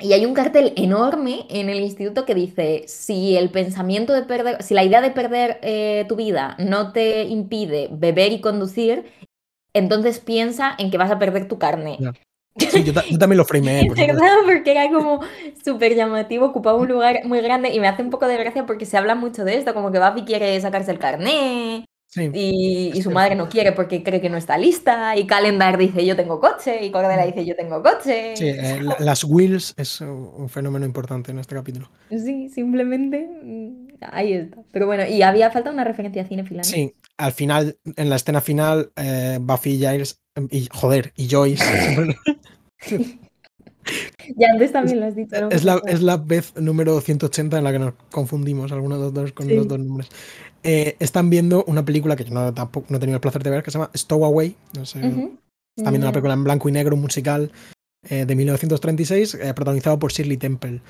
Y 0.00 0.12
hay 0.12 0.26
un 0.26 0.34
cartel 0.34 0.72
enorme 0.76 1.46
en 1.50 1.68
el 1.68 1.80
instituto 1.80 2.24
que 2.24 2.34
dice, 2.34 2.84
si 2.88 3.36
el 3.36 3.50
pensamiento 3.50 4.12
de 4.12 4.22
perder, 4.22 4.62
si 4.62 4.74
la 4.74 4.84
idea 4.84 5.00
de 5.00 5.10
perder 5.12 5.58
eh, 5.62 6.04
tu 6.08 6.16
vida 6.16 6.56
no 6.58 6.92
te 6.92 7.24
impide 7.24 7.88
beber 7.92 8.32
y 8.32 8.40
conducir, 8.40 9.04
entonces 9.72 10.18
piensa 10.18 10.74
en 10.78 10.90
que 10.90 10.98
vas 10.98 11.10
a 11.10 11.18
perder 11.18 11.48
tu 11.48 11.58
carne. 11.58 11.98
Sí 12.56 12.84
yo, 12.84 12.92
ta- 12.92 13.04
yo 13.08 13.18
también 13.18 13.38
lo 13.38 13.44
frameé. 13.44 13.84
por. 13.88 13.96
¿Verdad? 13.96 14.36
Porque 14.44 14.70
era 14.72 14.88
como 14.90 15.20
súper 15.64 15.94
llamativo, 15.94 16.46
ocupaba 16.46 16.78
un 16.78 16.88
lugar 16.88 17.24
muy 17.24 17.40
grande 17.40 17.70
y 17.72 17.80
me 17.80 17.88
hace 17.88 18.02
un 18.02 18.10
poco 18.10 18.26
de 18.26 18.36
gracia 18.36 18.66
porque 18.66 18.86
se 18.86 18.96
habla 18.96 19.14
mucho 19.14 19.44
de 19.44 19.56
esto, 19.56 19.74
como 19.74 19.92
que 19.92 19.98
Buffy 20.00 20.24
quiere 20.24 20.60
sacarse 20.60 20.90
el 20.90 20.98
carné 20.98 21.84
Sí. 22.14 22.30
y, 22.32 22.92
y 22.94 23.02
su 23.02 23.10
madre 23.10 23.34
no 23.34 23.48
quiere 23.48 23.72
porque 23.72 24.04
cree 24.04 24.20
que 24.20 24.30
no 24.30 24.36
está 24.36 24.56
lista 24.56 25.16
y 25.16 25.26
Calendar 25.26 25.76
dice 25.76 26.06
yo 26.06 26.14
tengo 26.14 26.38
coche 26.38 26.84
y 26.84 26.92
Cordera 26.92 27.26
dice 27.26 27.44
yo 27.44 27.56
tengo 27.56 27.82
coche. 27.82 28.36
Sí, 28.36 28.46
eh, 28.50 28.78
la- 28.82 28.96
las 29.00 29.24
wheels 29.24 29.74
es 29.76 30.00
un 30.00 30.48
fenómeno 30.48 30.86
importante 30.86 31.32
en 31.32 31.40
este 31.40 31.56
capítulo. 31.56 31.90
Sí, 32.10 32.48
simplemente 32.50 33.28
mm, 33.42 33.88
ahí 34.12 34.32
está. 34.34 34.58
Pero 34.70 34.86
bueno, 34.86 35.04
y 35.08 35.22
había 35.22 35.50
falta 35.50 35.72
una 35.72 35.82
referencia 35.82 36.24
cinefila, 36.24 36.58
¿no? 36.58 36.64
Sí, 36.64 36.94
al 37.16 37.32
final, 37.32 37.78
en 37.96 38.08
la 38.10 38.14
escena 38.16 38.40
final, 38.40 38.92
eh, 38.94 39.38
Buffy 39.40 39.70
y 39.70 39.78
Giles, 39.78 40.20
y 40.50 40.68
joder, 40.72 41.12
y 41.16 41.28
Joyce, 41.28 41.64
Ya 44.38 44.48
antes 44.52 44.72
también 44.72 45.00
lo 45.00 45.06
has 45.06 45.14
dicho. 45.14 45.38
¿no? 45.38 45.50
es, 45.50 45.62
la, 45.64 45.80
es 45.86 46.00
la 46.00 46.16
vez 46.16 46.54
número 46.56 46.98
180 47.02 47.58
en 47.58 47.64
la 47.64 47.72
que 47.72 47.78
nos 47.78 47.92
confundimos 48.10 48.72
algunos 48.72 48.98
de 48.98 49.04
los 49.04 49.12
dos 49.14 49.32
con 49.32 49.46
Sí. 49.46 49.54
los 49.54 49.68
dos 49.68 49.78
nombres. 49.78 50.08
Eh, 50.64 50.96
están 50.98 51.28
viendo 51.28 51.62
una 51.64 51.84
película 51.84 52.16
que 52.16 52.24
yo 52.24 52.32
no, 52.32 52.52
tampoco, 52.54 52.86
no 52.88 52.96
he 52.96 53.00
tenido 53.00 53.16
el 53.16 53.20
placer 53.20 53.42
de 53.42 53.50
ver, 53.50 53.62
que 53.62 53.70
se 53.70 53.78
llama 53.78 53.90
Stowaway. 53.94 54.56
No 54.74 54.86
sé. 54.86 54.98
Están 54.98 55.92
viendo 55.92 56.06
una 56.06 56.12
película 56.12 56.34
en 56.34 56.44
blanco 56.44 56.68
y 56.68 56.72
negro, 56.72 56.96
un 56.96 57.02
musical 57.02 57.52
eh, 58.08 58.24
de 58.26 58.34
1936, 58.34 59.34
eh, 59.34 59.54
protagonizado 59.54 59.98
por 59.98 60.12
Shirley 60.12 60.36
Temple. 60.36 60.80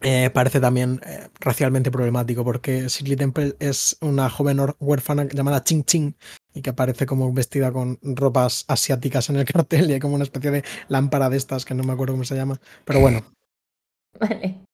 Eh, 0.00 0.28
parece 0.34 0.60
también 0.60 1.00
racialmente 1.40 1.90
problemático 1.90 2.44
porque 2.44 2.88
Shirley 2.88 3.16
Temple 3.16 3.56
es 3.58 3.96
una 4.02 4.28
joven 4.28 4.58
huérfana 4.78 5.24
llamada 5.24 5.64
Ching 5.64 5.84
Ching 5.84 6.14
y 6.52 6.60
que 6.60 6.70
aparece 6.70 7.06
como 7.06 7.32
vestida 7.32 7.72
con 7.72 7.98
ropas 8.02 8.64
asiáticas 8.68 9.30
en 9.30 9.36
el 9.36 9.44
cartel 9.52 9.90
y 9.90 9.94
hay 9.94 10.00
como 10.00 10.16
una 10.16 10.24
especie 10.24 10.50
de 10.50 10.64
lámpara 10.88 11.30
de 11.30 11.38
estas 11.38 11.64
que 11.64 11.74
no 11.74 11.84
me 11.84 11.94
acuerdo 11.94 12.14
cómo 12.14 12.24
se 12.24 12.36
llama. 12.36 12.60
Pero 12.84 13.00
bueno, 13.00 13.24
Vale. 14.20 14.64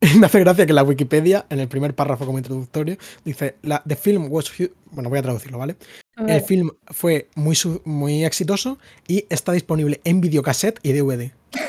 me 0.18 0.26
hace 0.26 0.40
gracia 0.40 0.66
que 0.66 0.72
la 0.72 0.82
Wikipedia, 0.82 1.46
en 1.48 1.60
el 1.60 1.68
primer 1.68 1.94
párrafo 1.94 2.26
como 2.26 2.38
introductorio, 2.38 2.96
dice: 3.24 3.56
la, 3.62 3.82
The 3.86 3.96
film 3.96 4.28
was. 4.30 4.50
hu-" 4.50 4.72
Bueno, 4.90 5.08
voy 5.08 5.18
a 5.18 5.22
traducirlo, 5.22 5.58
¿vale? 5.58 5.76
El 6.16 6.40
film 6.40 6.70
fue 6.86 7.28
muy, 7.34 7.56
muy 7.84 8.24
exitoso 8.24 8.78
y 9.06 9.26
está 9.28 9.52
disponible 9.52 10.00
en 10.04 10.20
videocassette 10.20 10.80
y 10.82 10.92
DVD. 10.92 11.32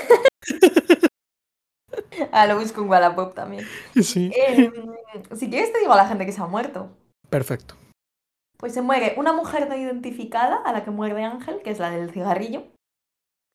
Ah, 2.32 2.46
lo 2.46 2.60
busco 2.60 2.82
en 2.82 2.90
Wallapop 2.90 3.34
también. 3.34 3.66
Sí. 4.02 4.32
Em, 4.36 4.72
si 5.36 5.50
quieres 5.50 5.72
te 5.72 5.80
digo 5.80 5.94
a 5.94 5.98
la 5.98 6.08
gente 6.08 6.26
que 6.26 6.32
se 6.32 6.42
ha 6.42 6.46
muerto. 6.46 6.90
Perfecto. 7.30 7.76
Pues 8.58 8.74
se 8.74 8.82
muere 8.82 9.14
una 9.18 9.34
mujer 9.34 9.68
no 9.70 9.76
identificada, 9.76 10.58
a 10.66 10.72
la 10.72 10.84
que 10.84 10.92
muerde 10.92 11.24
Ángel, 11.24 11.62
que 11.64 11.72
es 11.72 11.80
la 11.80 11.90
del 11.92 12.12
cigarrillo. 12.12 12.64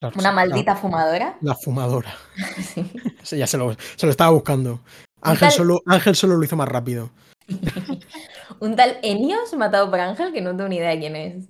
Claro, 0.03 0.17
Una 0.19 0.31
sí, 0.31 0.35
maldita 0.35 0.75
fumadora. 0.75 1.39
La, 1.43 1.55
fumadora. 1.55 2.13
Sí. 2.61 2.91
Sí, 3.23 3.39
ya 3.39 3.47
se 3.47 3.57
lo, 3.57 3.73
se 3.97 4.05
lo 4.07 4.11
estaba 4.11 4.31
buscando. 4.33 4.81
Ángel 5.21 5.49
tal- 5.49 5.53
solo, 5.53 5.81
Ángel 5.87 6.17
solo 6.17 6.37
lo 6.37 6.43
hizo 6.45 6.57
más 6.57 6.69
rápido. 6.69 7.11
Un 8.61 8.75
tal 8.75 8.99
Enios 9.03 9.53
matado 9.55 9.89
por 9.91 10.01
Ángel 10.01 10.33
que 10.33 10.41
no 10.41 10.51
tengo 10.57 10.69
ni 10.69 10.77
idea 10.79 10.91
de 10.91 10.99
quién 10.99 11.15
es. 11.17 11.49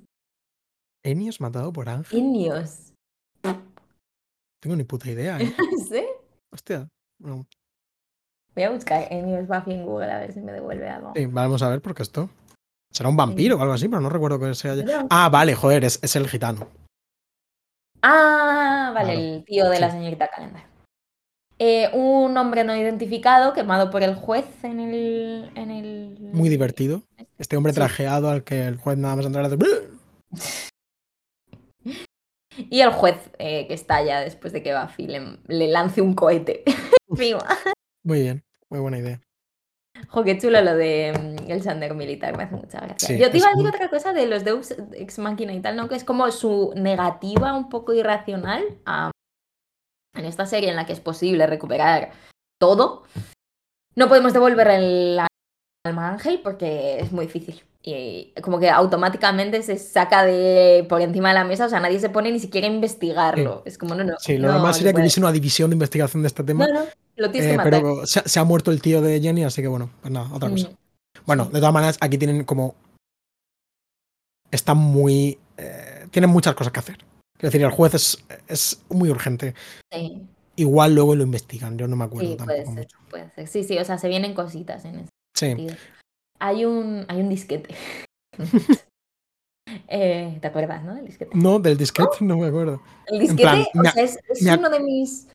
Enios 1.03 1.40
matado 1.40 1.72
por 1.72 1.88
Ángel. 1.88 2.18
Enios. 2.18 2.92
Tengo 4.61 4.76
ni 4.76 4.84
puta 4.84 5.11
idea, 5.11 5.40
¿eh? 5.40 5.55
No 5.72 5.84
sé. 5.84 6.07
Hostia. 6.53 6.88
Bueno, 7.20 7.46
Voy 8.55 8.64
a 8.64 8.70
buscar 8.70 9.07
Enios 9.11 9.48
Buffy 9.48 9.72
en 9.72 9.86
Google 9.86 10.12
a 10.12 10.18
ver 10.18 10.32
si 10.34 10.40
me 10.40 10.53
devuelve 10.53 10.86
algo. 10.90 11.12
sí, 11.16 11.24
vamos 11.24 11.62
a 11.62 11.70
ver 11.70 11.80
porque 11.80 12.03
esto. 12.03 12.28
Será 12.92 13.09
un 13.09 13.16
vampiro 13.16 13.57
o 13.57 13.62
algo 13.62 13.72
así, 13.72 13.88
pero 13.88 14.03
no 14.03 14.11
recuerdo 14.11 14.38
que 14.38 14.55
sea. 14.55 14.74
No. 14.74 15.07
Ah, 15.09 15.30
vale, 15.30 15.55
joder, 15.55 15.84
es, 15.84 15.98
es 16.03 16.14
el 16.16 16.28
gitano. 16.28 16.68
Ah, 18.03 18.90
vale, 18.94 19.14
Claro. 19.14 19.20
el 19.20 19.44
tío 19.44 19.68
de 19.70 19.80
la 19.80 19.90
señorita 19.90 20.28
Calendar. 20.28 20.64
Eh, 21.59 21.88
un 21.92 22.36
hombre 22.36 22.64
no 22.64 22.74
identificado 22.76 23.53
quemado 23.53 23.90
por 23.90 24.03
el 24.03 24.14
juez 24.16 24.44
en 24.64 24.80
el. 24.80 25.50
En 25.55 25.70
el... 25.70 26.16
Muy 26.32 26.48
divertido. 26.48 27.03
Este 27.38 27.57
hombre 27.57 27.72
Sí. 27.72 27.76
trajeado 27.78 28.30
al 28.30 28.42
que 28.42 28.66
el 28.66 28.76
juez 28.78 28.98
nada 28.98 29.16
más 29.16 29.26
entrar 29.26 29.44
hace. 29.44 29.57
Y 32.70 32.80
el 32.80 32.90
juez 32.92 33.16
eh, 33.38 33.66
que 33.66 33.72
estalla 33.74 34.20
después 34.20 34.53
de 34.53 34.62
que 34.62 34.74
Buffy 34.78 35.07
le, 35.07 35.38
le 35.48 35.68
lance 35.68 36.03
un 36.03 36.14
cohete. 36.14 36.64
Muy 38.05 38.20
bien, 38.22 38.44
muy 38.68 38.80
buena 38.80 38.98
idea. 38.98 39.20
Jo, 40.09 40.24
qué 40.24 40.38
chulo 40.38 40.61
lo 40.62 40.74
de 40.74 41.12
mm, 41.47 41.51
el 41.51 41.62
Sander 41.62 41.95
militar, 41.95 42.36
me 42.36 42.45
hace 42.45 42.55
mucha 42.57 42.80
gracia. 42.80 43.09
Sí, 43.09 43.18
Yo 43.18 43.30
te 43.30 43.38
iba 43.38 43.47
a 43.47 43.51
decir 43.51 43.62
muy- 43.64 43.68
otra 43.74 43.88
cosa 43.88 44.12
de 44.12 44.26
los 44.26 44.45
Deus 44.45 44.74
Ex 44.95 45.18
Machina 45.18 45.53
y 45.53 45.61
tal, 45.61 45.76
¿no? 45.76 45.88
Que 45.88 45.95
es 45.95 46.05
como 46.05 46.30
su 46.30 46.72
negativa 46.76 47.55
un 47.55 47.68
poco 47.68 47.93
irracional 47.93 48.62
a- 48.86 49.11
en 50.16 50.24
esta 50.24 50.45
serie 50.47 50.70
en 50.70 50.76
la 50.76 50.86
que 50.86 50.93
es 50.93 51.01
posible 51.01 51.47
recuperar 51.47 52.11
todo. 52.61 53.05
No 53.95 54.09
podemos 54.09 54.32
devolver 54.32 54.68
el 54.68 55.20
alma 55.86 56.09
Ángel 56.11 56.40
porque 56.43 56.99
es 57.01 57.12
muy 57.12 57.26
difícil. 57.26 57.62
Y 57.84 58.32
como 58.43 58.61
que 58.61 58.70
automáticamente 58.70 59.62
se 59.62 59.76
saca 59.76 60.24
de 60.24 60.86
por 60.88 61.01
encima 61.01 61.28
de 61.30 61.34
la 61.34 61.45
mesa, 61.45 61.66
o 61.66 61.68
sea, 61.68 61.80
nadie 61.80 61.99
se 61.99 62.11
pone 62.11 62.30
ni 62.30 62.38
siquiera 62.38 62.66
a 62.66 62.70
investigarlo. 62.70 63.62
Es 63.64 63.76
como, 63.76 63.95
no, 63.95 64.05
no. 64.05 64.14
Sí, 64.20 64.38
lo 64.38 64.49
no 64.49 64.55
normal 64.55 64.72
se 64.74 64.78
sería 64.80 64.93
que 64.93 65.01
hubiese 65.01 65.20
una 65.20 65.32
división 65.32 65.70
de 65.70 65.74
investigación 65.74 66.22
de 66.22 66.28
este 66.28 66.45
tema. 66.45 66.66
No, 66.68 66.74
no, 66.74 66.86
lo 67.16 67.30
tienes 67.30 67.48
eh, 67.48 67.52
que 67.52 67.56
matar. 67.56 67.72
pero 67.72 68.06
se, 68.06 68.28
se 68.28 68.40
ha 68.40 68.44
muerto 68.44 68.70
el 68.70 68.80
tío 68.82 69.00
de 69.02 69.20
Jenny, 69.20 69.44
así 69.44 69.62
que 69.62 69.68
bueno, 69.68 69.90
pues 70.00 70.12
nada, 70.12 70.28
otra 70.32 70.50
cosa. 70.50 70.68
Mm. 70.70 70.74
Bueno, 71.26 71.44
de 71.46 71.58
todas 71.58 71.72
maneras, 71.74 71.98
aquí 72.00 72.18
tienen 72.18 72.44
como. 72.44 72.74
Están 74.50 74.76
muy. 74.78 75.38
eh, 75.56 76.06
tienen 76.10 76.30
muchas 76.30 76.54
cosas 76.54 76.72
que 76.72 76.80
hacer. 76.80 76.98
Quiero 77.38 77.50
decir, 77.52 77.62
el 77.62 77.70
juez 77.70 77.94
es, 77.94 78.24
es 78.48 78.82
muy 78.88 79.10
urgente. 79.10 79.54
Sí. 79.92 80.22
Igual 80.56 80.94
luego 80.94 81.14
lo 81.14 81.22
investigan, 81.22 81.78
yo 81.78 81.88
no 81.88 81.96
me 81.96 82.04
acuerdo 82.04 82.28
Sí, 82.30 82.36
puede 82.36 82.58
tampoco 82.58 82.74
ser, 82.76 82.84
mucho. 82.84 82.98
puede 83.08 83.30
ser. 83.30 83.46
Sí, 83.48 83.64
sí, 83.64 83.78
o 83.78 83.84
sea, 83.84 83.96
se 83.98 84.08
vienen 84.08 84.34
cositas 84.34 84.84
en 84.84 84.96
ese 84.96 85.08
Sí, 85.34 85.46
sentido. 85.46 85.74
Hay 86.38 86.64
un, 86.66 87.06
hay 87.08 87.20
un 87.20 87.28
disquete. 87.28 87.74
Eh, 89.88 90.38
¿Te 90.40 90.46
acuerdas, 90.46 90.84
no? 90.84 90.94
Del 90.94 91.06
disquete. 91.06 91.30
no, 91.34 91.58
del 91.58 91.76
disquete 91.78 92.10
no 92.20 92.36
me 92.36 92.46
acuerdo. 92.46 92.82
El 93.06 93.20
disquete, 93.20 93.42
plan, 93.42 93.64
o 93.74 93.90
sea, 93.90 94.02
es, 94.02 94.18
es 94.28 94.42
uno 94.58 94.68
de 94.68 94.80
mis. 94.80 95.28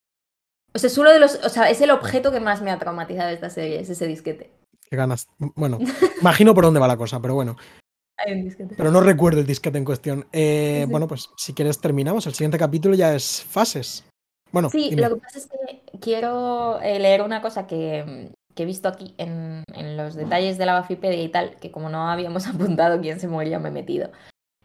O 0.77 0.79
sea, 0.79 0.87
es 0.89 0.97
uno 0.99 1.11
de 1.11 1.19
los. 1.19 1.35
O 1.43 1.49
sea, 1.49 1.69
es 1.71 1.81
el 1.81 1.89
objeto 1.89 2.31
que 2.31 2.39
más 2.39 2.61
me 2.61 2.69
ha 2.69 2.77
traumatizado 2.77 3.29
de 3.29 3.33
esta 3.33 3.49
serie, 3.49 3.79
es 3.79 3.89
ese 3.89 4.05
disquete. 4.05 4.51
Qué 4.89 4.95
ganas. 4.95 5.27
Bueno, 5.39 5.79
imagino 6.21 6.53
por 6.53 6.63
dónde 6.65 6.79
va 6.79 6.87
la 6.87 6.97
cosa, 6.97 7.19
pero 7.19 7.33
bueno. 7.33 7.57
Hay 8.17 8.33
un 8.33 8.43
disquete. 8.43 8.75
Pero 8.77 8.91
no 8.91 9.01
recuerdo 9.01 9.39
el 9.41 9.47
disquete 9.47 9.79
en 9.79 9.85
cuestión. 9.85 10.27
Eh, 10.31 10.83
Sí. 10.85 10.91
Bueno, 10.91 11.07
pues 11.07 11.29
si 11.35 11.53
quieres 11.53 11.79
terminamos. 11.81 12.27
El 12.27 12.35
siguiente 12.35 12.59
capítulo 12.59 12.93
ya 12.95 13.15
es 13.15 13.43
fases. 13.43 14.05
Bueno, 14.51 14.69
Sí, 14.69 14.89
dime. 14.91 15.01
lo 15.01 15.15
que 15.15 15.21
pasa 15.21 15.39
es 15.39 15.47
que 15.47 15.99
quiero 15.99 16.79
eh, 16.81 16.99
leer 16.99 17.21
una 17.23 17.41
cosa 17.41 17.65
que, 17.65 18.29
que 18.55 18.63
he 18.63 18.65
visto 18.67 18.87
aquí 18.87 19.13
en, 19.17 19.63
en 19.73 19.97
los 19.97 20.13
detalles 20.15 20.57
de 20.59 20.65
la 20.67 20.73
Bafipedia 20.73 21.21
y 21.23 21.29
tal, 21.29 21.55
que 21.57 21.71
como 21.71 21.89
no 21.89 22.09
habíamos 22.09 22.45
apuntado 22.47 23.01
quién 23.01 23.19
se 23.19 23.27
moría, 23.27 23.59
me 23.59 23.69
he 23.69 23.71
metido. 23.71 24.09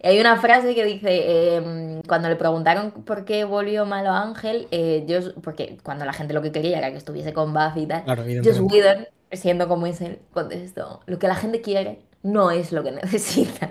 Hay 0.05 0.19
una 0.21 0.41
frase 0.41 0.75
que 0.75 0.85
dice, 0.85 1.57
em, 1.57 2.03
cuando 2.03 2.29
le 2.29 2.35
preguntaron 2.37 2.91
por 2.91 3.25
qué 3.25 3.45
volvió 3.45 3.87
malo 3.87 4.11
Ángel, 4.11 4.67
eh, 4.73 5.05
Joss- 5.09 5.35
porque 5.43 5.79
cuando 5.83 6.05
la 6.05 6.13
gente 6.13 6.35
lo 6.35 6.43
que 6.43 6.51
quería 6.51 6.79
era 6.79 6.91
que 6.91 6.97
estuviese 6.99 7.33
con 7.33 7.53
Buffy 7.55 7.83
y 7.83 7.87
tal, 7.87 8.05
claro, 8.05 8.25
Joss. 8.45 8.59
Whedon, 8.61 9.07
siendo 9.31 9.69
como 9.69 9.87
es 9.87 10.01
él, 10.01 10.19
contestó, 10.33 11.01
lo 11.07 11.19
que 11.21 11.29
la 11.29 11.37
gente 11.37 11.61
quiere 11.61 12.01
no 12.23 12.51
es 12.51 12.73
lo 12.73 12.83
que 12.83 12.91
necesita. 12.93 13.71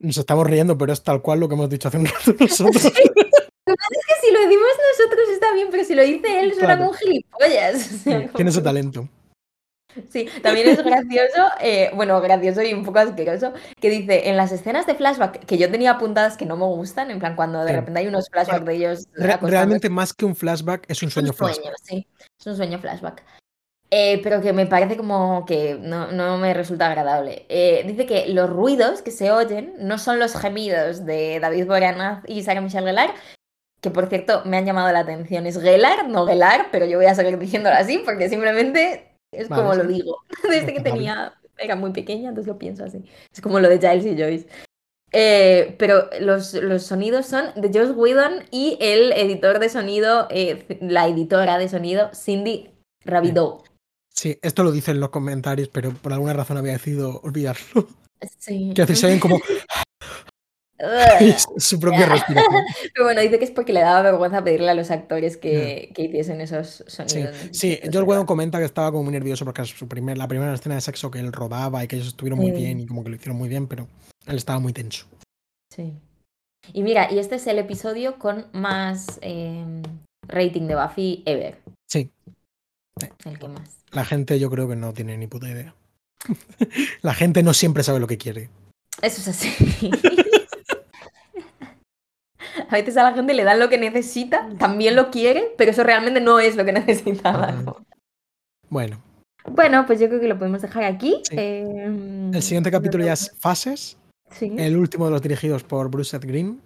Nos 0.00 0.18
estamos 0.18 0.46
riendo, 0.46 0.76
pero 0.78 0.92
es 0.92 1.02
tal 1.02 1.22
cual 1.22 1.40
lo 1.40 1.48
que 1.48 1.54
hemos 1.54 1.70
dicho 1.70 1.88
hace 1.88 1.96
un 1.98 2.06
rato 2.06 2.32
nosotros. 2.40 2.84
Es 2.84 2.92
que 2.92 4.26
si 4.26 4.32
lo 4.32 4.40
decimos 4.40 4.66
nosotros 4.98 5.28
está 5.32 5.52
bien, 5.54 5.68
pero 5.70 5.84
si 5.84 5.94
lo 5.94 6.02
dice 6.02 6.40
él 6.40 6.52
suena 6.52 6.76
Claro. 6.76 6.78
como 6.78 6.90
un 6.90 6.96
gilipollas. 6.96 7.92
o 7.92 7.98
sea, 7.98 8.20
como- 8.22 8.32
Tiene 8.34 8.50
ese 8.50 8.62
talento. 8.62 9.08
Sí, 10.10 10.28
también 10.42 10.68
es 10.68 10.82
gracioso, 10.84 11.48
eh, 11.60 11.90
bueno, 11.94 12.20
gracioso 12.20 12.62
y 12.62 12.72
un 12.74 12.84
poco 12.84 12.98
asqueroso, 13.00 13.52
que 13.80 13.90
dice, 13.90 14.28
en 14.28 14.36
las 14.36 14.52
escenas 14.52 14.86
de 14.86 14.94
flashback 14.94 15.44
que 15.44 15.58
yo 15.58 15.70
tenía 15.70 15.92
apuntadas 15.92 16.36
que 16.36 16.46
no 16.46 16.56
me 16.56 16.64
gustan, 16.66 17.10
en 17.10 17.18
plan 17.18 17.36
cuando 17.36 17.60
de 17.64 17.70
Sí. 17.70 17.76
repente 17.76 18.00
hay 18.00 18.06
unos 18.06 18.28
flashbacks 18.30 18.64
de 18.64 18.74
ellos 18.74 19.06
Re- 19.14 19.38
realmente, 19.42 19.88
más 19.90 20.12
que 20.12 20.24
un 20.24 20.34
flashback, 20.36 20.84
es 20.90 21.02
un 21.02 21.08
es 21.08 21.14
sueño 21.14 21.30
un 21.30 21.36
sueño, 21.36 21.54
flashback. 21.54 21.76
sí, 21.82 22.06
es 22.40 22.46
un 22.46 22.56
sueño 22.56 22.78
flashback. 22.78 23.22
Eh, 23.90 24.20
pero 24.22 24.42
que 24.42 24.52
me 24.52 24.66
parece 24.66 24.98
como 24.98 25.46
que 25.46 25.78
no, 25.80 26.12
no 26.12 26.36
me 26.36 26.52
resulta 26.52 26.86
agradable. 26.88 27.46
Eh, 27.48 27.84
dice 27.86 28.04
que 28.04 28.26
los 28.28 28.50
ruidos 28.50 29.00
que 29.00 29.10
se 29.10 29.30
oyen 29.30 29.74
no 29.78 29.96
son 29.96 30.18
los 30.18 30.36
gemidos 30.36 31.06
de 31.06 31.40
David 31.40 31.66
Boreanaz 31.66 32.22
y 32.26 32.42
Sarah 32.42 32.60
Michelle 32.60 32.86
Gellar, 32.86 33.14
que 33.80 33.88
por 33.90 34.08
cierto 34.08 34.42
me 34.44 34.58
han 34.58 34.66
llamado 34.66 34.92
la 34.92 34.98
atención. 34.98 35.46
Es 35.46 35.58
Gellar, 35.58 36.06
no 36.06 36.26
Gellar, 36.26 36.66
pero 36.70 36.84
yo 36.84 36.98
voy 36.98 37.06
a 37.06 37.14
seguir 37.14 37.38
diciéndolo 37.38 37.76
así 37.76 38.02
porque 38.04 38.28
simplemente 38.28 39.07
es 39.32 39.48
Vale, 39.48 39.62
como 39.62 39.74
lo 39.74 39.84
digo. 39.84 40.18
Desde 40.48 40.74
que 40.74 40.80
tenía, 40.80 41.34
era 41.56 41.76
muy 41.76 41.92
pequeña, 41.92 42.30
entonces 42.30 42.48
lo 42.48 42.58
pienso 42.58 42.84
así. 42.84 43.04
Es 43.32 43.40
como 43.40 43.60
lo 43.60 43.68
de 43.68 43.78
Giles 43.78 44.06
y 44.06 44.20
Joyce. 44.20 44.46
Eh, 45.12 45.74
pero 45.78 46.10
los, 46.20 46.52
los 46.54 46.82
sonidos 46.82 47.26
son 47.26 47.46
de 47.56 47.68
Josh 47.68 47.96
Whedon 47.96 48.44
y 48.50 48.76
el 48.80 49.12
editor 49.12 49.58
de 49.58 49.70
sonido, 49.70 50.28
eh, 50.30 50.78
la 50.82 51.08
editora 51.08 51.56
de 51.58 51.68
sonido, 51.68 52.10
Cindy 52.14 52.70
Rabideau. 53.04 53.62
Sí, 54.14 54.38
esto 54.42 54.64
lo 54.64 54.72
dice 54.72 54.90
en 54.90 55.00
los 55.00 55.10
comentarios, 55.10 55.68
pero 55.68 55.92
por 55.92 56.12
alguna 56.12 56.32
razón 56.32 56.58
había 56.58 56.72
decidido 56.72 57.20
olvidarlo. 57.22 57.88
Sí. 58.38 58.74
Se 58.76 59.06
ven 59.06 59.20
como. 59.20 59.40
su 61.56 61.80
propia 61.80 62.06
respiración. 62.08 62.62
Pero 62.94 63.04
bueno, 63.04 63.20
dice 63.20 63.38
que 63.38 63.44
es 63.44 63.50
porque 63.50 63.72
le 63.72 63.80
daba 63.80 64.02
vergüenza 64.02 64.44
pedirle 64.44 64.70
a 64.70 64.74
los 64.74 64.90
actores 64.90 65.36
que, 65.36 65.90
que 65.94 66.02
hiciesen 66.02 66.40
esos 66.40 66.84
Sí, 66.86 66.94
sonidos. 67.08 67.36
sí 67.52 67.72
Entonces, 67.72 67.90
Joel 67.92 68.04
Whedon 68.08 68.26
comenta 68.26 68.58
que 68.58 68.64
estaba 68.64 68.90
como 68.90 69.04
muy 69.04 69.12
nervioso 69.12 69.44
porque 69.44 69.64
su 69.64 69.88
primer, 69.88 70.16
la 70.18 70.28
primera 70.28 70.54
escena 70.54 70.76
de 70.76 70.80
sexo 70.80 71.10
que 71.10 71.18
él 71.18 71.32
rodaba 71.32 71.82
y 71.84 71.88
que 71.88 71.96
ellos 71.96 72.08
estuvieron 72.08 72.38
muy 72.38 72.50
Sí. 72.52 72.56
bien 72.56 72.80
y 72.80 72.86
como 72.86 73.02
que 73.02 73.10
lo 73.10 73.16
hicieron 73.16 73.36
muy 73.36 73.48
bien, 73.48 73.66
pero 73.66 73.88
él 74.26 74.36
estaba 74.36 74.58
muy 74.60 74.72
tenso. 74.72 75.06
Sí. 75.74 75.92
Y 76.72 76.82
mira, 76.82 77.10
y 77.12 77.18
este 77.18 77.36
es 77.36 77.46
el 77.46 77.58
episodio 77.58 78.18
con 78.18 78.46
más 78.52 79.18
eh, 79.22 79.64
rating 80.28 80.66
de 80.68 80.74
Buffy 80.76 81.22
ever. 81.26 81.58
Sí, 81.90 82.10
El 83.24 83.38
que 83.38 83.48
más. 83.48 83.78
la 83.92 84.04
gente 84.04 84.38
yo 84.38 84.50
creo 84.50 84.68
que 84.68 84.76
no 84.76 84.92
tiene 84.92 85.16
ni 85.16 85.26
puta 85.26 85.48
idea. 85.48 85.74
la 87.02 87.14
gente 87.14 87.42
no 87.42 87.54
siempre 87.54 87.82
sabe 87.82 88.00
lo 88.00 88.06
que 88.06 88.18
quiere. 88.18 88.50
Eso 89.00 89.20
es 89.20 89.28
así. 89.28 89.90
A 92.70 92.74
veces 92.76 92.96
a 92.96 93.02
la 93.02 93.12
gente 93.14 93.34
le 93.34 93.44
dan 93.44 93.58
lo 93.58 93.68
que 93.68 93.78
necesita, 93.78 94.48
también 94.58 94.94
lo 94.96 95.10
quiere, 95.10 95.52
pero 95.56 95.70
eso 95.70 95.82
realmente 95.84 96.20
no 96.20 96.38
es 96.38 96.56
lo 96.56 96.64
que 96.64 96.72
necesitaba. 96.86 97.54
Bueno, 98.68 99.00
Bueno, 99.50 99.84
pues 99.86 99.98
yo 100.00 100.08
creo 100.08 100.20
que 100.20 100.28
lo 100.28 100.38
podemos 100.38 100.60
dejar 100.62 100.84
aquí. 100.84 101.22
Sí. 101.24 101.34
Eh, 101.38 102.30
el 102.34 102.42
siguiente 102.42 102.70
capítulo 102.70 103.04
ya 103.04 103.14
es 103.14 103.34
Fases, 103.38 103.96
Sí. 104.30 104.52
el 104.58 104.76
último 104.76 105.06
de 105.06 105.12
los 105.12 105.22
dirigidos 105.22 105.64
por 105.64 105.88
Bruce 105.90 106.10
Seth 106.10 106.24
Green. 106.26 106.60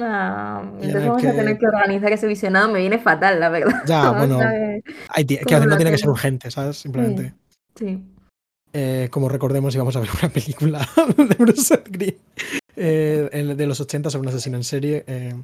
Ah, 0.00 0.62
en 0.78 0.84
entonces 0.84 1.06
vamos 1.06 1.24
a 1.26 1.32
tener 1.32 1.58
que 1.58 1.66
organizar 1.66 2.10
ese 2.12 2.26
visionado. 2.26 2.72
Me 2.72 2.78
viene 2.80 2.98
fatal, 2.98 3.38
la 3.38 3.50
verdad. 3.50 3.82
Ya, 3.86 4.10
bueno, 4.18 4.38
hay 5.10 5.26
que 5.26 5.40
¿Cómo 5.40 5.56
hacer, 5.56 5.60
no 5.60 5.66
lo 5.66 5.76
tiene 5.76 5.90
que 5.90 5.98
ser 5.98 6.08
urgente, 6.08 6.50
¿sabes? 6.50 6.78
Simplemente. 6.78 7.34
Sí. 7.76 8.02
eh, 8.72 9.08
como 9.10 9.28
recordemos, 9.28 9.74
íbamos 9.74 9.94
a 9.96 10.00
ver 10.00 10.08
una 10.22 10.30
película 10.32 10.88
de 11.18 11.34
Bruce 11.34 11.60
Seth 11.60 11.88
Green 11.90 12.16
eh, 12.76 13.54
de 13.56 13.66
los 13.66 13.80
80 13.80 14.10
sobre 14.10 14.28
un 14.28 14.34
asesino 14.34 14.56
en 14.56 14.64
serie. 14.64 15.04
eh, 15.06 15.34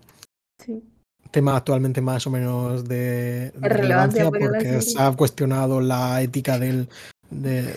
sí. 0.65 0.83
tema 1.31 1.57
actualmente 1.57 2.01
más 2.01 2.27
o 2.27 2.31
menos 2.31 2.89
de, 2.89 3.51
de 3.51 3.69
relevancia 3.69 4.31
porque 4.31 4.81
se 4.81 5.01
ha 5.01 5.13
cuestionado 5.13 5.81
la 5.81 6.23
ética 6.23 6.59
del, 6.59 6.89
de- 7.31 7.75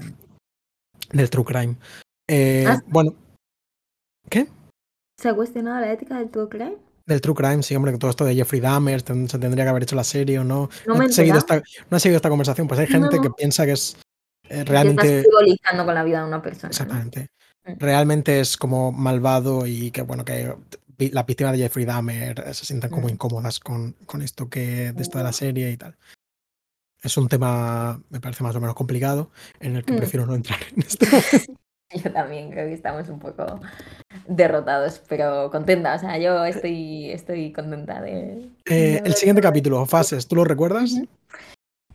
del 1.11 1.29
true 1.29 1.43
crime. 1.45 1.75
Eh, 2.29 2.65
Ah. 2.67 2.81
Bueno, 2.87 3.13
¿qué? 4.29 4.47
¿Se 5.19 5.27
ha 5.29 5.33
cuestionado 5.35 5.81
la 5.81 5.91
ética 5.91 6.17
del 6.17 6.29
true 6.29 6.47
crime? 6.47 6.77
Del 7.05 7.19
true 7.19 7.35
crime, 7.35 7.61
sí, 7.61 7.75
hombre, 7.75 7.91
que 7.91 7.97
todo 7.97 8.11
esto 8.11 8.23
de 8.23 8.35
Jeffrey 8.35 8.61
Dahmer 8.61 9.01
ten- 9.01 9.27
se 9.27 9.37
tendría 9.37 9.65
que 9.65 9.69
haber 9.69 9.83
hecho 9.83 9.95
la 9.97 10.03
serie 10.05 10.39
o 10.39 10.43
no. 10.45 10.69
No 10.87 10.95
me 10.95 11.05
he 11.05 11.09
seguido 11.11 11.37
esta, 11.37 11.61
no 11.89 11.97
he 11.97 11.99
seguido 11.99 12.15
esta 12.17 12.29
conversación, 12.29 12.67
pues 12.69 12.79
hay 12.79 12.87
gente 12.87 13.17
No. 13.17 13.21
que 13.21 13.29
piensa 13.31 13.65
que 13.65 13.73
es 13.73 13.97
eh, 14.45 14.47
Que 14.47 14.53
estás 14.59 14.69
realmente. 14.69 15.23
frivolizando 15.23 15.85
con 15.85 15.93
la 15.95 16.03
vida 16.05 16.21
de 16.21 16.27
una 16.27 16.41
persona. 16.41 16.69
Exactamente. 16.69 17.27
Mm. 17.65 17.73
Realmente 17.79 18.39
es 18.39 18.57
como 18.57 18.91
malvado 18.91 19.65
y 19.67 19.91
que, 19.91 20.01
bueno, 20.01 20.25
que 20.25 20.53
las 20.97 21.25
víctimas 21.25 21.53
de 21.53 21.59
Jeffrey 21.59 21.85
Dahmer 21.85 22.53
se 22.53 22.65
sienten 22.65 22.89
como 22.91 23.07
Mm. 23.07 23.11
incómodas 23.11 23.59
con, 23.59 23.93
con 24.05 24.21
esto 24.21 24.49
que 24.49 24.91
de 24.91 25.01
esto 25.01 25.17
de 25.17 25.23
la 25.23 25.33
serie 25.33 25.71
y 25.71 25.77
tal. 25.77 25.95
Es 27.03 27.17
un 27.17 27.27
tema, 27.27 27.99
me 28.09 28.19
parece 28.19 28.43
más 28.43 28.55
o 28.55 28.59
menos 28.61 28.75
complicado, 28.75 29.31
en 29.59 29.75
el 29.75 29.83
que 29.83 29.93
Mm. 29.93 29.97
prefiero 29.97 30.25
no 30.25 30.35
entrar 30.35 30.59
en 30.69 30.77
momento. 30.77 30.97
Yo 31.93 32.09
también 32.13 32.51
creo 32.51 32.67
que 32.67 32.73
estamos 32.73 33.09
un 33.09 33.19
poco 33.19 33.59
derrotados, 34.25 35.01
pero 35.09 35.51
contenta. 35.51 35.95
O 35.95 35.99
sea, 35.99 36.17
yo 36.17 36.45
estoy, 36.45 37.11
estoy 37.11 37.51
contenta 37.51 37.99
de. 37.99 38.47
Eh, 38.65 39.01
el 39.03 39.13
siguiente 39.15 39.41
capítulo, 39.41 39.85
fases, 39.85 40.25
¿tú 40.25 40.37
lo 40.37 40.45
recuerdas? 40.45 40.93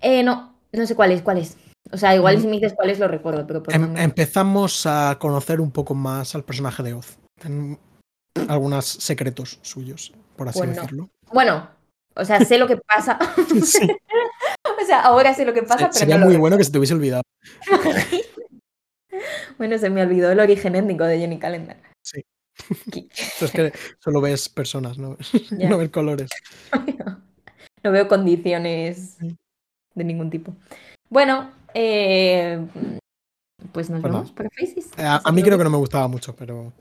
Eh, 0.03 0.23
no, 0.23 0.55
no 0.73 0.87
sé 0.87 0.95
cuál 0.95 1.13
es, 1.13 1.23
cuál 1.23 1.39
es. 1.39 1.57
O 1.93 1.97
sea, 1.97 2.15
igual 2.15 2.39
Mm. 2.39 2.41
si 2.41 2.47
me 2.47 2.53
dices 2.55 2.75
cuál 2.75 2.91
es 2.91 2.99
lo 2.99 3.09
recuerdo, 3.09 3.47
pero 3.47 3.63
por 3.63 3.75
Em- 3.75 3.97
empezamos 3.97 4.87
a 4.87 5.17
conocer 5.21 5.61
un 5.61 5.71
poco 5.71 5.95
más 5.95 6.35
al 6.35 6.45
personaje 6.45 6.83
de 6.83 6.95
Oz. 6.95 7.17
Ten 7.41 7.79
algunos 8.49 8.85
secretos 8.87 9.59
suyos, 9.63 10.13
por 10.37 10.49
así 10.49 10.59
Pues 10.59 10.75
decirlo. 10.75 11.09
Bueno, 11.33 11.69
o 12.15 12.25
sea, 12.25 12.41
sé 12.45 12.59
lo 12.59 12.67
que 12.67 12.77
pasa. 12.77 13.19
Sí, 13.65 13.89
o 14.83 14.87
sea, 14.87 15.01
ahora 15.03 15.33
sé 15.35 15.45
lo 15.45 15.55
que 15.55 15.63
pasa, 15.63 15.79
se- 15.79 15.85
pero 15.87 15.93
sería 15.93 16.19
no 16.19 16.27
muy 16.27 16.37
bueno 16.37 16.57
que 16.57 16.65
se 16.65 16.73
te 16.73 16.79
hubiese 16.79 16.95
olvidado. 16.95 17.23
Bueno, 19.59 19.79
se 19.79 19.89
me 19.89 20.03
olvidó 20.03 20.31
el 20.31 20.41
origen 20.41 20.77
étnico 20.77 21.05
de 21.05 21.19
Jenny 21.19 21.39
Calendar. 21.39 21.79
Sí. 22.03 22.23
Es 23.41 23.51
que 23.51 23.73
solo 23.99 24.21
ves 24.21 24.49
personas, 24.49 24.99
no, 24.99 25.17
no 25.51 25.79
ves 25.79 25.91
colores. 25.91 26.29
No 27.83 27.93
veo 27.93 28.09
condiciones 28.09 29.17
de 29.95 30.05
ningún 30.05 30.29
tipo. 30.31 30.55
Bueno, 31.09 31.51
eh, 31.77 32.67
pues 33.73 33.91
nos 33.91 34.03
vemos 34.03 34.33
para 34.33 34.49
Faces. 34.51 34.87
Eh, 34.97 35.03
A, 35.03 35.21
a 35.25 35.33
mí 35.33 35.43
creo 35.43 35.59
que 35.59 35.65
no 35.65 35.71
me 35.71 35.77
gustaba 35.77 36.09
mucho, 36.09 36.35
pero, 36.35 36.73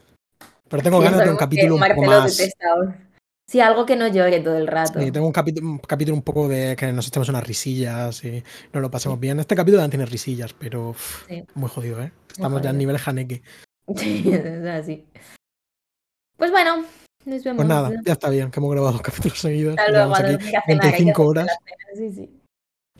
pero 0.70 0.82
tengo 0.84 1.00
Sí, 1.00 1.04
ganas 1.06 1.24
de 1.26 1.30
un 1.32 1.38
capítulo 1.38 1.76
un 1.76 1.82
poco 1.82 2.04
más. 2.04 2.38
Sí, 3.48 3.60
algo 3.62 3.86
que 3.86 3.96
no 3.96 4.08
llore 4.08 4.40
todo 4.40 4.58
el 4.58 4.66
rato. 4.66 5.00
Sí, 5.00 5.12
tengo 5.12 5.28
un 5.28 5.34
capítulo, 5.34 5.68
un 5.70 5.78
capítulo 5.78 6.16
un 6.16 6.24
poco 6.24 6.48
de 6.48 6.76
que 6.76 6.92
nos 6.92 7.08
echemos 7.08 7.30
unas 7.30 7.46
risillas 7.46 8.24
y 8.24 8.44
nos 8.74 8.82
lo 8.82 8.90
pasemos 8.90 9.20
bien. 9.20 9.40
Este 9.40 9.56
capítulo 9.56 9.82
también 9.84 9.92
tiene 10.00 10.06
risillas, 10.12 10.54
pero 10.54 10.90
uf, 10.90 11.28
Sí. 11.28 11.44
muy 11.54 11.70
jodido, 11.70 12.02
¿eh? 12.02 12.12
Estamos 12.32 12.62
ya 12.62 12.72
en 12.72 12.78
nivel 12.80 12.98
Haneke. 13.06 13.42
Sí, 13.98 14.24
es 14.34 14.66
así. 14.66 15.06
Pues 16.38 16.50
bueno, 16.50 16.86
nos 17.26 17.44
vemos. 17.44 17.58
Pues 17.58 17.68
nada, 17.68 17.90
¿no? 17.92 18.02
ya 18.04 18.14
está 18.14 18.30
bien, 18.30 18.50
que 18.50 18.60
hemos 18.60 18.72
grabado 18.72 18.94
dos 18.94 19.02
capítulos 19.04 19.38
seguidos. 19.40 19.76
Hasta 19.78 19.92
luego, 19.92 20.16
aquí 20.16 20.32
dormir 20.32 20.58
a 20.58 20.62
cenar, 20.64 20.64
hay 20.68 20.80
que 20.80 20.88
25 20.88 21.22
hacerse 21.22 21.22
horas 21.30 21.58
Sí, 21.96 22.12
sí. 22.14 22.42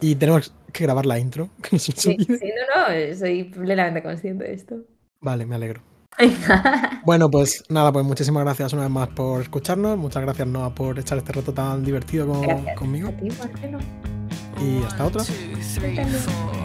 y 0.02 0.16
tenemos 0.16 0.54
que 0.76 0.84
grabar 0.84 1.06
la 1.06 1.18
intro. 1.20 1.50
Que 1.62 1.70
no 1.74 1.80
se 1.80 1.92
Sí, 1.94 2.18
sí, 2.20 2.28
no, 2.30 2.82
no, 2.88 2.92
eh, 2.94 3.16
soy 3.16 3.46
plenamente 3.46 4.04
consciente 4.04 4.44
de 4.46 4.54
esto. 4.54 4.76
Vale, 5.22 5.46
me 5.46 5.56
alegro. 5.56 5.82
Bueno, 7.06 7.30
pues 7.30 7.64
nada, 7.70 7.92
pues 7.92 8.04
muchísimas 8.06 8.44
gracias 8.44 8.74
una 8.74 8.84
vez 8.84 8.92
más 8.92 9.10
por 9.10 9.42
escucharnos. 9.42 9.98
Muchas 9.98 10.24
gracias, 10.24 10.48
Noah, 10.48 10.74
por 10.74 10.98
echar 10.98 11.18
este 11.20 11.32
rato 11.34 11.54
tan 11.54 11.84
divertido 11.84 12.26
con- 12.28 12.42
Gracias. 12.42 12.78
conmigo. 12.78 13.10
A 13.10 13.12
ti, 13.12 13.28
Marcelo. 13.38 13.80
Y 14.62 14.84
hasta 14.84 15.06
otra. 15.06 15.22
One, 15.22 16.65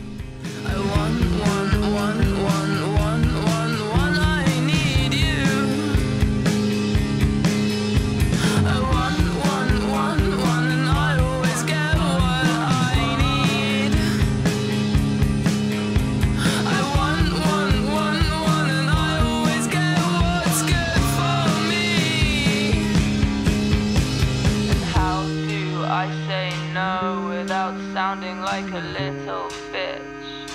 Like 28.51 28.69
a 28.73 28.81
little 28.81 29.47
bitch? 29.71 30.49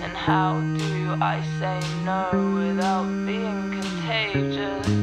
And 0.00 0.12
how 0.12 0.60
do 0.78 1.16
I 1.20 1.42
say 1.58 1.80
no 2.04 2.30
without 2.54 3.08
being 3.26 3.80
contagious? 3.80 5.01